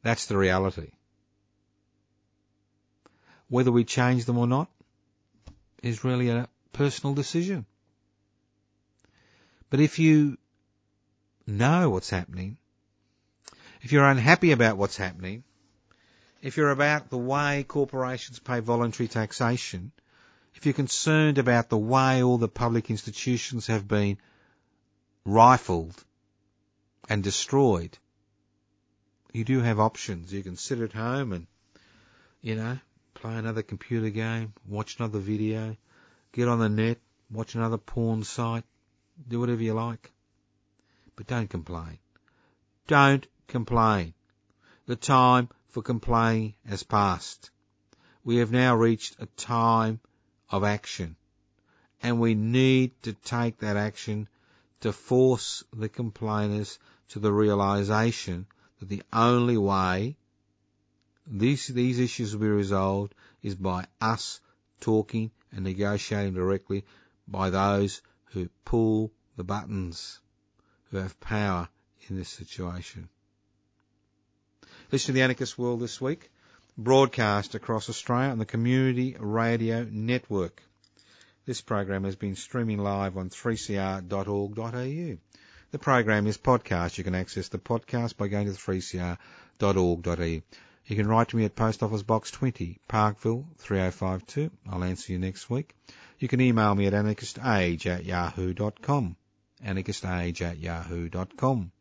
That's 0.02 0.26
the 0.26 0.38
reality. 0.38 0.92
Whether 3.48 3.72
we 3.72 3.84
change 3.84 4.24
them 4.24 4.38
or 4.38 4.46
not 4.46 4.70
is 5.82 6.04
really 6.04 6.30
a 6.30 6.48
personal 6.72 7.14
decision. 7.14 7.66
But 9.68 9.80
if 9.80 9.98
you 9.98 10.38
know 11.46 11.90
what's 11.90 12.10
happening, 12.10 12.58
if 13.86 13.92
you're 13.92 14.10
unhappy 14.10 14.50
about 14.50 14.76
what's 14.76 14.96
happening, 14.96 15.44
if 16.42 16.56
you're 16.56 16.72
about 16.72 17.08
the 17.08 17.16
way 17.16 17.62
corporations 17.62 18.40
pay 18.40 18.58
voluntary 18.58 19.06
taxation, 19.06 19.92
if 20.56 20.66
you're 20.66 20.72
concerned 20.72 21.38
about 21.38 21.68
the 21.68 21.78
way 21.78 22.20
all 22.20 22.36
the 22.36 22.48
public 22.48 22.90
institutions 22.90 23.68
have 23.68 23.86
been 23.86 24.18
rifled 25.24 25.94
and 27.08 27.22
destroyed, 27.22 27.96
you 29.32 29.44
do 29.44 29.60
have 29.60 29.78
options. 29.78 30.32
You 30.32 30.42
can 30.42 30.56
sit 30.56 30.80
at 30.80 30.92
home 30.92 31.32
and, 31.32 31.46
you 32.42 32.56
know, 32.56 32.80
play 33.14 33.36
another 33.36 33.62
computer 33.62 34.10
game, 34.10 34.52
watch 34.66 34.98
another 34.98 35.20
video, 35.20 35.76
get 36.32 36.48
on 36.48 36.58
the 36.58 36.68
net, 36.68 36.98
watch 37.30 37.54
another 37.54 37.78
porn 37.78 38.24
site, 38.24 38.64
do 39.28 39.38
whatever 39.38 39.62
you 39.62 39.74
like. 39.74 40.10
But 41.14 41.28
don't 41.28 41.48
complain. 41.48 42.00
Don't 42.88 43.24
complain. 43.46 44.14
The 44.86 44.96
time 44.96 45.48
for 45.70 45.82
complaining 45.82 46.54
has 46.66 46.82
passed. 46.82 47.50
We 48.24 48.36
have 48.36 48.50
now 48.50 48.76
reached 48.76 49.16
a 49.20 49.26
time 49.26 50.00
of 50.50 50.64
action. 50.64 51.16
And 52.02 52.20
we 52.20 52.34
need 52.34 52.92
to 53.02 53.12
take 53.12 53.58
that 53.58 53.76
action 53.76 54.28
to 54.80 54.92
force 54.92 55.64
the 55.72 55.88
complainers 55.88 56.78
to 57.08 57.18
the 57.18 57.32
realization 57.32 58.46
that 58.78 58.88
the 58.88 59.02
only 59.12 59.56
way 59.56 60.16
these, 61.26 61.66
these 61.66 61.98
issues 61.98 62.32
will 62.32 62.42
be 62.42 62.48
resolved 62.48 63.14
is 63.42 63.54
by 63.54 63.86
us 64.00 64.40
talking 64.80 65.30
and 65.50 65.64
negotiating 65.64 66.34
directly 66.34 66.84
by 67.26 67.50
those 67.50 68.02
who 68.26 68.48
pull 68.64 69.12
the 69.36 69.44
buttons, 69.44 70.20
who 70.90 70.98
have 70.98 71.18
power 71.20 71.68
in 72.08 72.16
this 72.16 72.28
situation. 72.28 73.08
Listen 74.92 75.06
to 75.06 75.12
the 75.14 75.22
Anarchist 75.22 75.58
World 75.58 75.80
this 75.80 76.00
week, 76.00 76.30
broadcast 76.78 77.56
across 77.56 77.88
Australia 77.90 78.30
on 78.30 78.38
the 78.38 78.46
Community 78.46 79.16
Radio 79.18 79.84
Network. 79.90 80.62
This 81.44 81.60
program 81.60 82.04
has 82.04 82.14
been 82.14 82.36
streaming 82.36 82.78
live 82.78 83.16
on 83.16 83.30
3cr.org.au. 83.30 85.18
The 85.72 85.78
program 85.80 86.28
is 86.28 86.38
podcast. 86.38 86.98
You 86.98 87.04
can 87.04 87.16
access 87.16 87.48
the 87.48 87.58
podcast 87.58 88.16
by 88.16 88.28
going 88.28 88.46
to 88.46 88.52
3cr.org.au. 88.52 90.22
You 90.22 90.96
can 90.96 91.08
write 91.08 91.28
to 91.30 91.36
me 91.36 91.44
at 91.44 91.56
Post 91.56 91.82
Office 91.82 92.04
Box 92.04 92.30
20, 92.30 92.78
Parkville 92.86 93.44
3052. 93.58 94.52
I'll 94.70 94.84
answer 94.84 95.12
you 95.12 95.18
next 95.18 95.50
week. 95.50 95.74
You 96.20 96.28
can 96.28 96.40
email 96.40 96.76
me 96.76 96.86
at 96.86 96.92
anarchistage 96.92 97.86
at 97.86 98.04
yahoo.com. 98.04 99.16
Anarchistage 99.64 100.42
at 100.42 100.58
yahoo.com. 100.58 101.72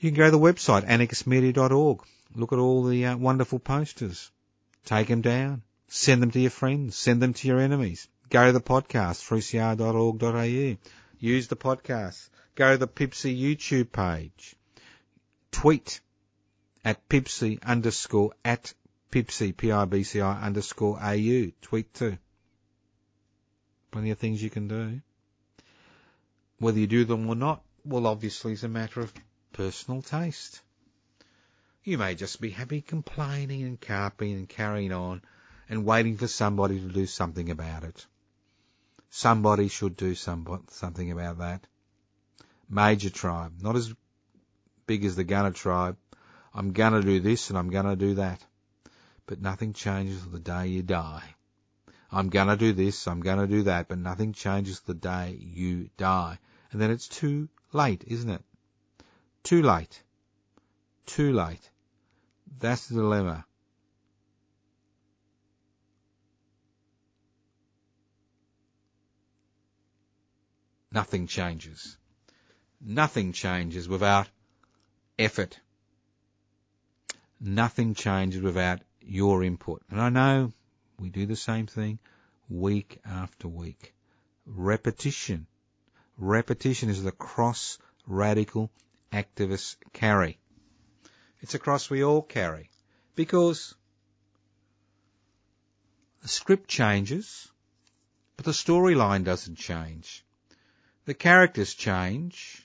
You 0.00 0.10
can 0.10 0.16
go 0.16 0.24
to 0.24 0.30
the 0.30 0.38
website 0.38 0.88
anarchistmedia.org. 0.88 2.00
Look 2.34 2.52
at 2.54 2.58
all 2.58 2.84
the 2.84 3.04
uh, 3.04 3.18
wonderful 3.18 3.58
posters. 3.58 4.30
Take 4.86 5.08
them 5.08 5.20
down. 5.20 5.60
Send 5.88 6.22
them 6.22 6.30
to 6.30 6.40
your 6.40 6.50
friends. 6.50 6.96
Send 6.96 7.20
them 7.20 7.34
to 7.34 7.46
your 7.46 7.60
enemies. 7.60 8.08
Go 8.30 8.46
to 8.46 8.52
the 8.52 8.62
podcast, 8.62 9.20
3cr.org.au. 9.28 10.78
Use 11.18 11.48
the 11.48 11.56
podcast. 11.56 12.30
Go 12.54 12.72
to 12.72 12.78
the 12.78 12.88
Pipsy 12.88 13.38
YouTube 13.38 13.92
page. 13.92 14.56
Tweet 15.52 16.00
at 16.82 17.06
Pipsy 17.10 17.62
underscore 17.62 18.32
at 18.42 18.72
Pipsy, 19.12 19.54
P-I-B-C-I 19.54 20.40
underscore 20.40 20.98
A-U. 21.02 21.52
Tweet 21.60 21.92
too. 21.92 22.16
Plenty 23.90 24.12
of 24.12 24.18
things 24.18 24.42
you 24.42 24.48
can 24.48 24.66
do. 24.66 25.02
Whether 26.58 26.78
you 26.78 26.86
do 26.86 27.04
them 27.04 27.28
or 27.28 27.34
not, 27.34 27.62
well 27.84 28.06
obviously 28.06 28.52
is 28.52 28.64
a 28.64 28.68
matter 28.68 29.00
of 29.00 29.12
personal 29.60 30.00
taste. 30.00 30.62
You 31.84 31.98
may 31.98 32.14
just 32.14 32.40
be 32.40 32.48
happy 32.48 32.80
complaining 32.80 33.62
and 33.62 33.78
carping 33.78 34.32
and 34.32 34.48
carrying 34.48 34.90
on 34.90 35.20
and 35.68 35.84
waiting 35.84 36.16
for 36.16 36.28
somebody 36.28 36.80
to 36.80 36.88
do 36.88 37.04
something 37.04 37.50
about 37.50 37.84
it. 37.84 38.06
Somebody 39.10 39.68
should 39.68 39.98
do 39.98 40.14
some, 40.14 40.64
something 40.70 41.10
about 41.10 41.40
that. 41.40 41.66
Major 42.70 43.10
tribe, 43.10 43.52
not 43.60 43.76
as 43.76 43.92
big 44.86 45.04
as 45.04 45.14
the 45.14 45.24
Gunner 45.24 45.50
tribe. 45.50 45.98
I'm 46.54 46.72
gonna 46.72 47.02
do 47.02 47.20
this 47.20 47.50
and 47.50 47.58
I'm 47.58 47.68
gonna 47.68 47.96
do 47.96 48.14
that. 48.14 48.42
But 49.26 49.42
nothing 49.42 49.74
changes 49.74 50.24
the 50.24 50.40
day 50.40 50.68
you 50.68 50.82
die. 50.82 51.34
I'm 52.10 52.30
gonna 52.30 52.56
do 52.56 52.72
this, 52.72 53.06
I'm 53.06 53.20
gonna 53.20 53.46
do 53.46 53.64
that, 53.64 53.88
but 53.88 53.98
nothing 53.98 54.32
changes 54.32 54.80
the 54.80 54.94
day 54.94 55.38
you 55.38 55.90
die. 55.98 56.38
And 56.72 56.80
then 56.80 56.90
it's 56.90 57.08
too 57.08 57.50
late, 57.74 58.04
isn't 58.06 58.30
it? 58.30 58.42
Too 59.42 59.62
late. 59.62 60.02
Too 61.06 61.32
late. 61.32 61.70
That's 62.58 62.86
the 62.88 62.96
dilemma. 62.96 63.44
Nothing 70.92 71.26
changes. 71.26 71.96
Nothing 72.80 73.32
changes 73.32 73.88
without 73.88 74.28
effort. 75.18 75.58
Nothing 77.40 77.94
changes 77.94 78.42
without 78.42 78.80
your 79.00 79.42
input. 79.42 79.82
And 79.90 80.00
I 80.00 80.08
know 80.10 80.52
we 80.98 81.08
do 81.08 81.26
the 81.26 81.36
same 81.36 81.66
thing 81.66 81.98
week 82.48 83.00
after 83.04 83.48
week. 83.48 83.94
Repetition. 84.46 85.46
Repetition 86.18 86.90
is 86.90 87.02
the 87.02 87.12
cross 87.12 87.78
radical 88.06 88.70
activists 89.12 89.76
carry. 89.92 90.38
It's 91.40 91.54
a 91.54 91.58
cross 91.58 91.90
we 91.90 92.04
all 92.04 92.22
carry 92.22 92.70
because 93.14 93.74
the 96.22 96.28
script 96.28 96.68
changes, 96.68 97.48
but 98.36 98.44
the 98.44 98.52
storyline 98.52 99.24
doesn't 99.24 99.56
change. 99.56 100.24
The 101.06 101.14
characters 101.14 101.74
change, 101.74 102.62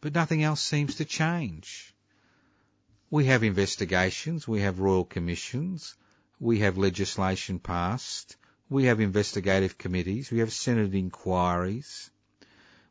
but 0.00 0.14
nothing 0.14 0.42
else 0.42 0.62
seems 0.62 0.96
to 0.96 1.04
change. 1.04 1.94
We 3.10 3.26
have 3.26 3.42
investigations, 3.42 4.46
we 4.46 4.60
have 4.60 4.80
royal 4.80 5.04
commissions, 5.04 5.94
we 6.40 6.60
have 6.60 6.78
legislation 6.78 7.58
passed, 7.58 8.36
we 8.70 8.84
have 8.84 9.00
investigative 9.00 9.78
committees, 9.78 10.30
we 10.30 10.38
have 10.40 10.52
Senate 10.52 10.94
inquiries, 10.94 12.10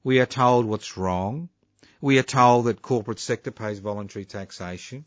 We 0.04 0.20
are 0.22 0.26
told 0.26 0.66
what's 0.66 0.96
wrong. 0.96 1.50
We 2.00 2.20
are 2.20 2.24
told 2.24 2.66
that 2.66 2.82
corporate 2.82 3.20
sector 3.20 3.52
pays 3.52 3.80
voluntary 3.80 4.26
taxation. 4.26 5.06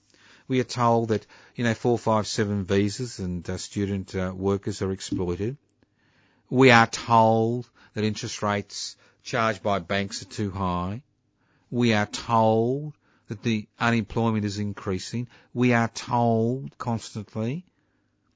We 0.48 0.58
are 0.60 0.64
told 0.64 1.08
that, 1.10 1.26
you 1.54 1.62
know, 1.62 1.74
457 1.74 2.64
visas 2.64 3.20
and 3.20 3.48
uh, 3.48 3.56
student 3.56 4.14
uh, 4.14 4.32
workers 4.34 4.82
are 4.82 4.90
exploited. 4.90 5.56
We 6.48 6.72
are 6.72 6.88
told 6.88 7.70
that 7.94 8.02
interest 8.02 8.42
rates 8.42 8.96
charged 9.22 9.62
by 9.62 9.78
banks 9.78 10.22
are 10.22 10.26
too 10.26 10.50
high. 10.50 11.02
We 11.70 11.92
are 11.92 12.06
told 12.06 12.94
that 13.28 13.44
the 13.44 13.68
unemployment 13.78 14.44
is 14.44 14.58
increasing. 14.58 15.28
We 15.54 15.72
are 15.72 15.88
told 15.88 16.76
constantly 16.76 17.64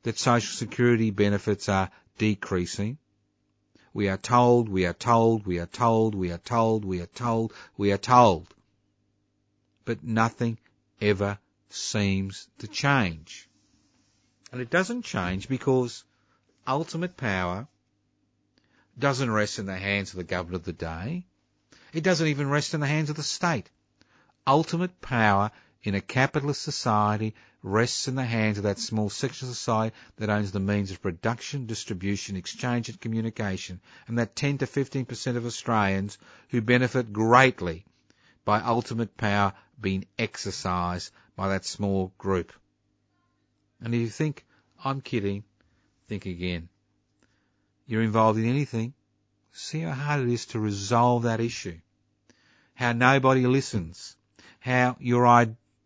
that 0.05 0.18
social 0.18 0.55
security 0.55 1.11
benefits 1.11 1.68
are 1.68 1.90
decreasing. 2.18 2.98
We 3.95 4.09
are 4.09 4.18
told, 4.18 4.68
we 4.68 4.86
are 4.86 4.92
told, 4.92 5.47
we 5.47 5.61
are 5.61 5.66
told, 5.66 6.16
we 6.16 6.32
are 6.32 6.38
told, 6.38 6.84
we 6.84 7.01
are 7.01 7.07
told, 7.07 7.53
we 7.76 7.92
are 7.92 7.97
told. 7.97 8.53
But 9.84 10.03
nothing 10.03 10.59
ever 11.01 11.38
seems 11.70 12.49
to 12.59 12.66
change. 12.66 13.49
And 14.51 14.61
it 14.61 14.68
doesn't 14.68 15.03
change 15.03 15.49
because 15.49 16.03
ultimate 16.66 17.16
power 17.16 17.68
doesn't 18.99 19.30
rest 19.30 19.61
in 19.61 19.66
the 19.66 19.76
hands 19.76 20.11
of 20.11 20.16
the 20.16 20.24
government 20.24 20.62
of 20.62 20.64
the 20.64 20.72
day. 20.72 21.26
It 21.92 22.03
doesn't 22.03 22.26
even 22.26 22.51
rest 22.51 22.74
in 22.74 22.80
the 22.80 22.88
hands 22.88 23.11
of 23.11 23.16
the 23.16 23.22
state. 23.22 23.70
Ultimate 24.45 25.01
power 25.01 25.53
in 25.85 25.95
a 25.95 26.01
capitalist 26.01 26.62
society 26.62 27.35
rests 27.62 28.09
in 28.09 28.14
the 28.14 28.24
hands 28.24 28.57
of 28.57 28.64
that 28.64 28.78
small 28.78 29.11
section 29.11 29.49
of 29.49 29.55
society 29.55 29.95
that 30.16 30.30
owns 30.30 30.51
the 30.51 30.59
means 30.59 30.91
of 30.91 31.03
production, 31.03 31.66
distribution, 31.66 32.37
exchange 32.37 32.89
and 32.89 32.99
communication, 33.01 33.80
and 34.09 34.18
that 34.18 34.35
10 34.35 34.59
to 34.59 34.66
15% 34.66 35.37
of 35.37 35.45
Australians 35.45 36.16
who 36.49 36.62
benefit 36.62 37.12
greatly 37.12 37.85
by 38.47 38.61
ultimate 38.62 39.14
power 39.18 39.53
being 39.78 40.07
exercised 40.18 41.12
by 41.37 41.49
that 41.49 41.66
small 41.66 42.12
group. 42.16 42.53
And 43.80 43.95
if 43.95 44.01
you 44.01 44.09
think, 44.09 44.45
I'm 44.82 45.03
kidding, 45.03 45.45
think 46.09 46.24
again. 46.24 46.70
You're 47.87 48.03
involved 48.03 48.39
in 48.39 48.47
anything, 48.47 48.95
see 49.53 49.80
how 49.80 49.93
hard 49.93 50.22
it 50.22 50.32
is 50.32 50.47
to 50.47 50.59
resolve 50.59 51.24
that 51.24 51.41
issue. 51.41 51.78
How 52.74 52.93
nobody 52.93 53.47
listens. 53.47 54.16
How 54.61 54.97
your 54.99 55.26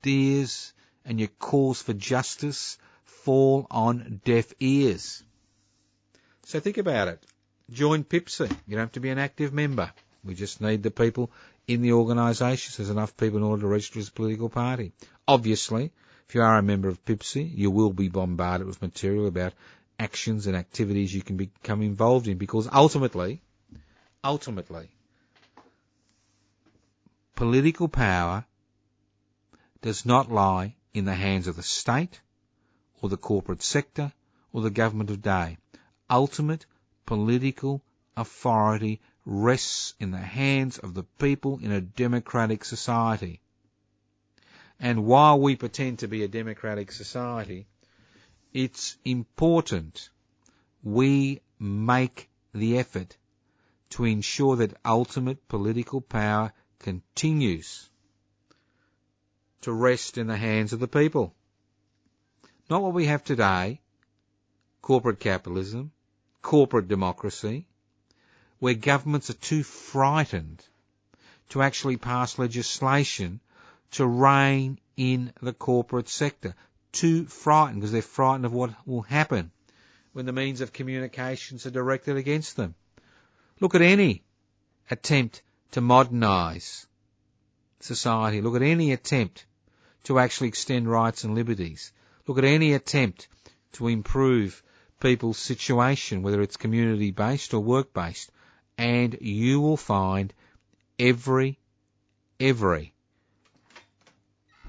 ideas 0.02 0.72
and 1.04 1.18
your 1.18 1.28
calls 1.28 1.82
for 1.82 1.92
justice 1.92 2.78
fall 3.04 3.66
on 3.70 4.20
deaf 4.24 4.52
ears. 4.60 5.22
So 6.44 6.60
think 6.60 6.78
about 6.78 7.08
it. 7.08 7.22
Join 7.70 8.04
PIPSI. 8.04 8.50
You 8.66 8.76
don't 8.76 8.86
have 8.86 8.92
to 8.92 9.00
be 9.00 9.10
an 9.10 9.18
active 9.18 9.52
member. 9.52 9.92
We 10.24 10.34
just 10.34 10.60
need 10.60 10.82
the 10.82 10.90
people 10.90 11.30
in 11.66 11.82
the 11.82 11.92
organisations. 11.92 12.76
There's 12.76 12.90
enough 12.90 13.16
people 13.16 13.38
in 13.38 13.44
order 13.44 13.62
to 13.62 13.68
register 13.68 13.98
as 13.98 14.08
a 14.08 14.12
political 14.12 14.48
party. 14.48 14.92
Obviously, 15.26 15.92
if 16.28 16.34
you 16.34 16.42
are 16.42 16.58
a 16.58 16.62
member 16.62 16.88
of 16.88 17.04
PIPSI, 17.04 17.50
you 17.54 17.70
will 17.70 17.92
be 17.92 18.08
bombarded 18.08 18.66
with 18.66 18.80
material 18.80 19.26
about 19.26 19.52
actions 19.98 20.46
and 20.46 20.56
activities 20.56 21.14
you 21.14 21.22
can 21.22 21.36
become 21.36 21.82
involved 21.82 22.28
in 22.28 22.38
because 22.38 22.68
ultimately, 22.72 23.42
ultimately, 24.24 24.88
political 27.34 27.88
power 27.88 28.44
does 29.80 30.04
not 30.04 30.30
lie 30.30 30.74
in 30.92 31.04
the 31.04 31.14
hands 31.14 31.46
of 31.46 31.56
the 31.56 31.62
state 31.62 32.20
or 33.00 33.08
the 33.08 33.16
corporate 33.16 33.62
sector 33.62 34.12
or 34.52 34.62
the 34.62 34.70
government 34.70 35.10
of 35.10 35.22
day. 35.22 35.56
Ultimate 36.10 36.66
political 37.06 37.82
authority 38.16 39.00
rests 39.24 39.94
in 40.00 40.10
the 40.10 40.18
hands 40.18 40.78
of 40.78 40.94
the 40.94 41.04
people 41.18 41.58
in 41.62 41.70
a 41.70 41.80
democratic 41.80 42.64
society. 42.64 43.40
And 44.80 45.04
while 45.04 45.38
we 45.40 45.56
pretend 45.56 46.00
to 46.00 46.08
be 46.08 46.22
a 46.22 46.28
democratic 46.28 46.92
society, 46.92 47.66
it's 48.52 48.96
important 49.04 50.10
we 50.82 51.40
make 51.58 52.30
the 52.52 52.78
effort 52.78 53.16
to 53.90 54.04
ensure 54.04 54.56
that 54.56 54.76
ultimate 54.84 55.48
political 55.48 56.00
power 56.00 56.52
continues 56.78 57.88
to 59.62 59.72
rest 59.72 60.18
in 60.18 60.26
the 60.26 60.36
hands 60.36 60.72
of 60.72 60.80
the 60.80 60.88
people. 60.88 61.34
Not 62.70 62.82
what 62.82 62.92
we 62.92 63.06
have 63.06 63.24
today, 63.24 63.80
corporate 64.82 65.20
capitalism, 65.20 65.92
corporate 66.42 66.88
democracy, 66.88 67.66
where 68.58 68.74
governments 68.74 69.30
are 69.30 69.34
too 69.34 69.62
frightened 69.62 70.64
to 71.50 71.62
actually 71.62 71.96
pass 71.96 72.38
legislation 72.38 73.40
to 73.92 74.06
rein 74.06 74.78
in 74.96 75.32
the 75.40 75.52
corporate 75.52 76.08
sector. 76.08 76.54
Too 76.92 77.26
frightened 77.26 77.80
because 77.80 77.92
they're 77.92 78.02
frightened 78.02 78.46
of 78.46 78.52
what 78.52 78.74
will 78.86 79.02
happen 79.02 79.50
when 80.12 80.26
the 80.26 80.32
means 80.32 80.60
of 80.60 80.72
communications 80.72 81.66
are 81.66 81.70
directed 81.70 82.16
against 82.16 82.56
them. 82.56 82.74
Look 83.60 83.74
at 83.74 83.82
any 83.82 84.24
attempt 84.90 85.42
to 85.72 85.80
modernise 85.80 86.86
society. 87.80 88.40
Look 88.40 88.56
at 88.56 88.62
any 88.62 88.92
attempt 88.92 89.46
to 90.04 90.18
actually 90.18 90.48
extend 90.48 90.90
rights 90.90 91.24
and 91.24 91.34
liberties. 91.34 91.92
Look 92.26 92.38
at 92.38 92.44
any 92.44 92.72
attempt 92.74 93.28
to 93.72 93.88
improve 93.88 94.62
people's 95.00 95.38
situation, 95.38 96.22
whether 96.22 96.42
it's 96.42 96.56
community 96.56 97.10
based 97.10 97.54
or 97.54 97.60
work 97.60 97.92
based, 97.92 98.30
and 98.76 99.16
you 99.20 99.60
will 99.60 99.76
find 99.76 100.32
every, 100.98 101.58
every, 102.40 102.92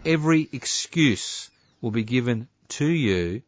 every 0.06 0.50
excuse 0.52 1.50
will 1.82 1.92
be 1.92 2.04
given 2.04 2.48
to 2.70 2.86
you 2.86 3.42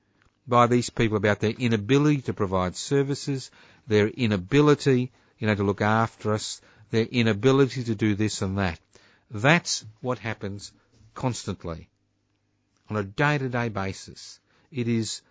by 0.48 0.68
these 0.68 0.90
people 0.90 1.18
about 1.18 1.40
their 1.40 1.52
inability 1.52 2.22
to 2.24 2.34
provide 2.34 2.76
services, 2.76 3.52
their 3.88 4.08
inability, 4.08 5.12
you 5.38 5.48
know, 5.48 5.56
to 5.56 5.64
look 5.64 5.82
after 5.82 6.34
us, 6.34 6.62
their 6.90 7.06
inability 7.06 7.84
to 7.86 7.96
do 7.96 8.16
this 8.16 8.42
and 8.42 8.58
that. 8.58 8.80
That's 9.30 9.86
what 10.02 10.20
happens 10.20 10.72
constantly 11.14 11.90
on 12.90 12.98
a 12.98 13.04
day 13.04 13.38
to 13.38 13.50
day 13.50 13.70
basis. 13.70 14.40
It 14.72 14.88
is 14.88 15.22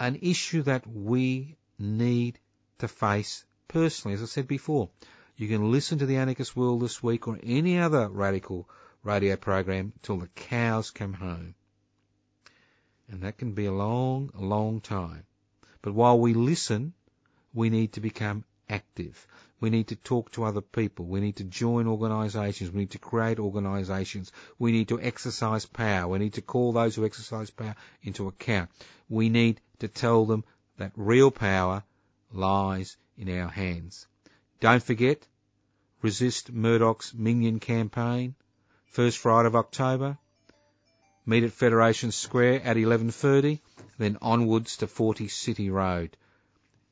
an 0.00 0.18
issue 0.22 0.62
that 0.62 0.86
we 0.86 1.56
need 1.78 2.38
to 2.78 2.88
face 2.88 3.44
personally. 3.68 4.14
As 4.14 4.22
I 4.22 4.26
said 4.26 4.48
before, 4.48 4.90
you 5.36 5.48
can 5.48 5.70
listen 5.70 5.98
to 5.98 6.06
the 6.06 6.16
Anarchist 6.16 6.56
World 6.56 6.82
this 6.82 7.02
week 7.02 7.28
or 7.28 7.38
any 7.42 7.78
other 7.78 8.08
radical 8.08 8.68
radio 9.02 9.36
program 9.36 9.92
till 10.02 10.18
the 10.18 10.28
cows 10.28 10.90
come 10.90 11.12
home. 11.12 11.54
And 13.08 13.22
that 13.22 13.38
can 13.38 13.52
be 13.52 13.66
a 13.66 13.72
long, 13.72 14.30
long 14.34 14.80
time. 14.80 15.24
But 15.82 15.94
while 15.94 16.18
we 16.18 16.34
listen, 16.34 16.94
we 17.52 17.68
need 17.68 17.92
to 17.94 18.00
become 18.00 18.44
active. 18.68 19.26
We 19.62 19.70
need 19.70 19.86
to 19.88 19.96
talk 19.96 20.32
to 20.32 20.42
other 20.42 20.60
people. 20.60 21.04
We 21.04 21.20
need 21.20 21.36
to 21.36 21.44
join 21.44 21.86
organisations. 21.86 22.72
We 22.72 22.80
need 22.80 22.90
to 22.90 22.98
create 22.98 23.38
organisations. 23.38 24.32
We 24.58 24.72
need 24.72 24.88
to 24.88 25.00
exercise 25.00 25.66
power. 25.66 26.08
We 26.08 26.18
need 26.18 26.32
to 26.32 26.42
call 26.42 26.72
those 26.72 26.96
who 26.96 27.04
exercise 27.04 27.48
power 27.50 27.76
into 28.02 28.26
account. 28.26 28.70
We 29.08 29.28
need 29.28 29.60
to 29.78 29.86
tell 29.86 30.24
them 30.24 30.42
that 30.78 30.90
real 30.96 31.30
power 31.30 31.84
lies 32.32 32.96
in 33.16 33.28
our 33.38 33.46
hands. 33.46 34.08
Don't 34.58 34.82
forget, 34.82 35.24
resist 36.00 36.52
Murdoch's 36.52 37.14
Minion 37.14 37.60
campaign, 37.60 38.34
first 38.86 39.18
Friday 39.18 39.46
of 39.46 39.54
October. 39.54 40.18
Meet 41.24 41.44
at 41.44 41.52
Federation 41.52 42.10
Square 42.10 42.62
at 42.64 42.76
11.30, 42.76 43.60
then 43.96 44.18
onwards 44.20 44.78
to 44.78 44.88
40 44.88 45.28
City 45.28 45.70
Road. 45.70 46.16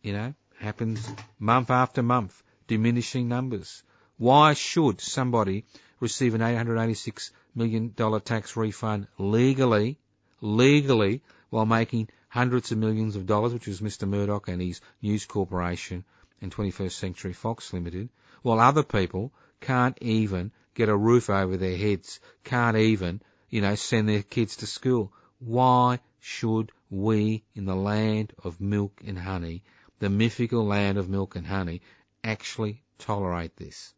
You 0.03 0.12
know, 0.12 0.35
happens 0.61 1.05
month 1.41 1.71
after 1.71 2.05
month 2.05 2.45
diminishing 2.71 3.27
numbers. 3.27 3.83
Why 4.16 4.55
should 4.55 5.01
somebody 5.01 5.64
receive 5.99 6.35
an 6.37 6.41
$886 6.41 7.33
million 7.53 7.93
tax 8.21 8.57
refund 8.57 9.09
legally, 9.18 9.99
legally, 10.41 11.21
while 11.49 11.66
making 11.66 12.11
hundreds 12.29 12.71
of 12.71 12.79
millions 12.79 13.16
of 13.16 13.27
dollars, 13.27 13.53
which 13.53 13.66
was 13.66 13.81
Mr. 13.81 14.09
Murdoch 14.09 14.47
and 14.47 14.62
his 14.62 14.81
News 15.03 15.25
Corporation 15.25 16.05
and 16.41 16.55
21st 16.55 16.93
Century 16.93 17.33
Fox 17.33 17.73
Limited, 17.73 18.09
while 18.43 18.61
other 18.61 18.85
people 18.85 19.33
can't 19.61 19.99
even 20.01 20.53
get 20.75 20.89
a 20.89 20.97
roof 20.97 21.29
over 21.29 21.57
their 21.57 21.77
heads, 21.77 22.21
can't 22.45 22.77
even, 22.77 23.21
you 23.49 23.62
know, 23.62 23.75
send 23.75 24.09
their 24.09 24.23
kids 24.23 24.59
to 24.59 24.68
school. 24.68 25.12
Why 25.41 25.99
should 26.21 26.71
we, 26.89 27.43
in 27.57 27.64
the 27.64 27.75
land 27.75 28.33
of 28.45 28.61
milk 28.61 29.03
and 29.05 29.18
honey, 29.18 29.64
the 29.99 30.09
mythical 30.09 30.64
land 30.64 30.99
of 30.99 31.09
milk 31.09 31.35
and 31.37 31.47
honey, 31.47 31.83
actually 32.25 32.83
tolerate 32.99 33.57
this. 33.57 33.93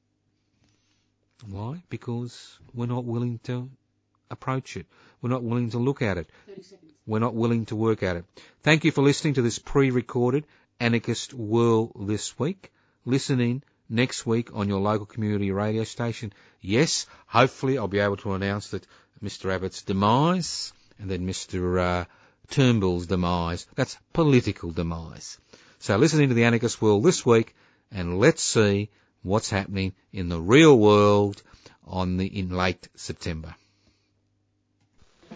Why? 1.49 1.83
Because 1.89 2.59
we're 2.73 2.87
not 2.87 3.05
willing 3.05 3.41
to 3.45 3.70
approach 4.31 4.77
it. 4.77 4.87
We're 5.20 5.31
not 5.31 5.43
willing 5.43 5.70
to 5.70 5.79
look 5.79 6.03
at 6.03 6.18
it. 6.18 6.31
We're 7.07 7.18
not 7.18 7.35
willing 7.35 7.66
to 7.66 7.77
work 7.77 8.03
at 8.03 8.16
it. 8.16 8.25
Thank 8.62 8.85
you 8.85 8.93
for 8.93 9.03
listening 9.03 9.35
to 9.35 9.43
this 9.43 9.59
pre-recorded 9.59 10.47
Anarchist 10.79 11.35
World 11.35 11.93
this 12.09 12.39
week. 12.39 12.73
Listen 13.05 13.41
in 13.41 13.62
next 13.89 14.25
week 14.25 14.55
on 14.55 14.68
your 14.68 14.81
local 14.81 15.07
community 15.07 15.51
radio 15.51 15.85
station. 15.85 16.33
Yes, 16.61 17.07
hopefully 17.27 17.77
I'll 17.77 17.89
be 17.89 17.99
able 17.99 18.16
to 18.18 18.35
announce 18.35 18.70
that 18.70 18.87
Mr. 19.23 19.53
Abbott's 19.53 19.83
demise 19.83 20.73
and 20.99 21.11
then 21.11 21.27
Mr. 21.27 21.81
Uh, 21.81 22.05
Turnbull's 22.51 23.07
demise. 23.07 23.66
That's 23.75 23.97
political 24.12 24.70
demise. 24.70 25.39
So 25.81 25.97
listen 25.97 26.20
into 26.20 26.35
the 26.35 26.45
anarchist 26.45 26.81
world 26.81 27.03
this 27.03 27.27
week 27.27 27.55
and 27.93 28.18
let's 28.18 28.43
see 28.43 28.90
what's 29.22 29.51
happening 29.51 29.93
in 30.12 30.28
the 30.28 30.40
real 30.40 30.76
world 30.78 31.43
on 31.86 32.16
the, 32.16 32.26
in 32.26 32.51
late 32.51 32.88
September. 32.95 33.55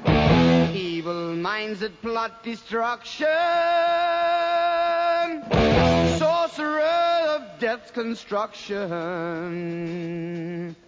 Evil 0.07 1.37
minds 1.37 1.81
that 1.81 2.01
plot 2.03 2.43
destruction. 2.43 3.27
Sorcerer 6.19 6.81
of 7.37 7.61
death's 7.61 7.91
construction. 7.91 8.93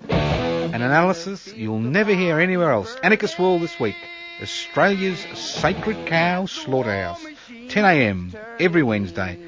An 0.09 0.83
analysis 0.83 1.53
you'll 1.55 1.81
never 1.81 2.15
hear 2.15 2.39
anywhere 2.41 2.73
else. 2.73 2.95
Anarchist 3.03 3.39
World 3.39 3.63
this 3.63 3.79
week. 3.79 3.97
Australia's 4.41 5.19
sacred 5.35 6.07
cow 6.07 6.47
slaughterhouse. 6.47 7.25
10am 7.51 8.35
every 8.61 8.83
Wednesday. 8.83 9.48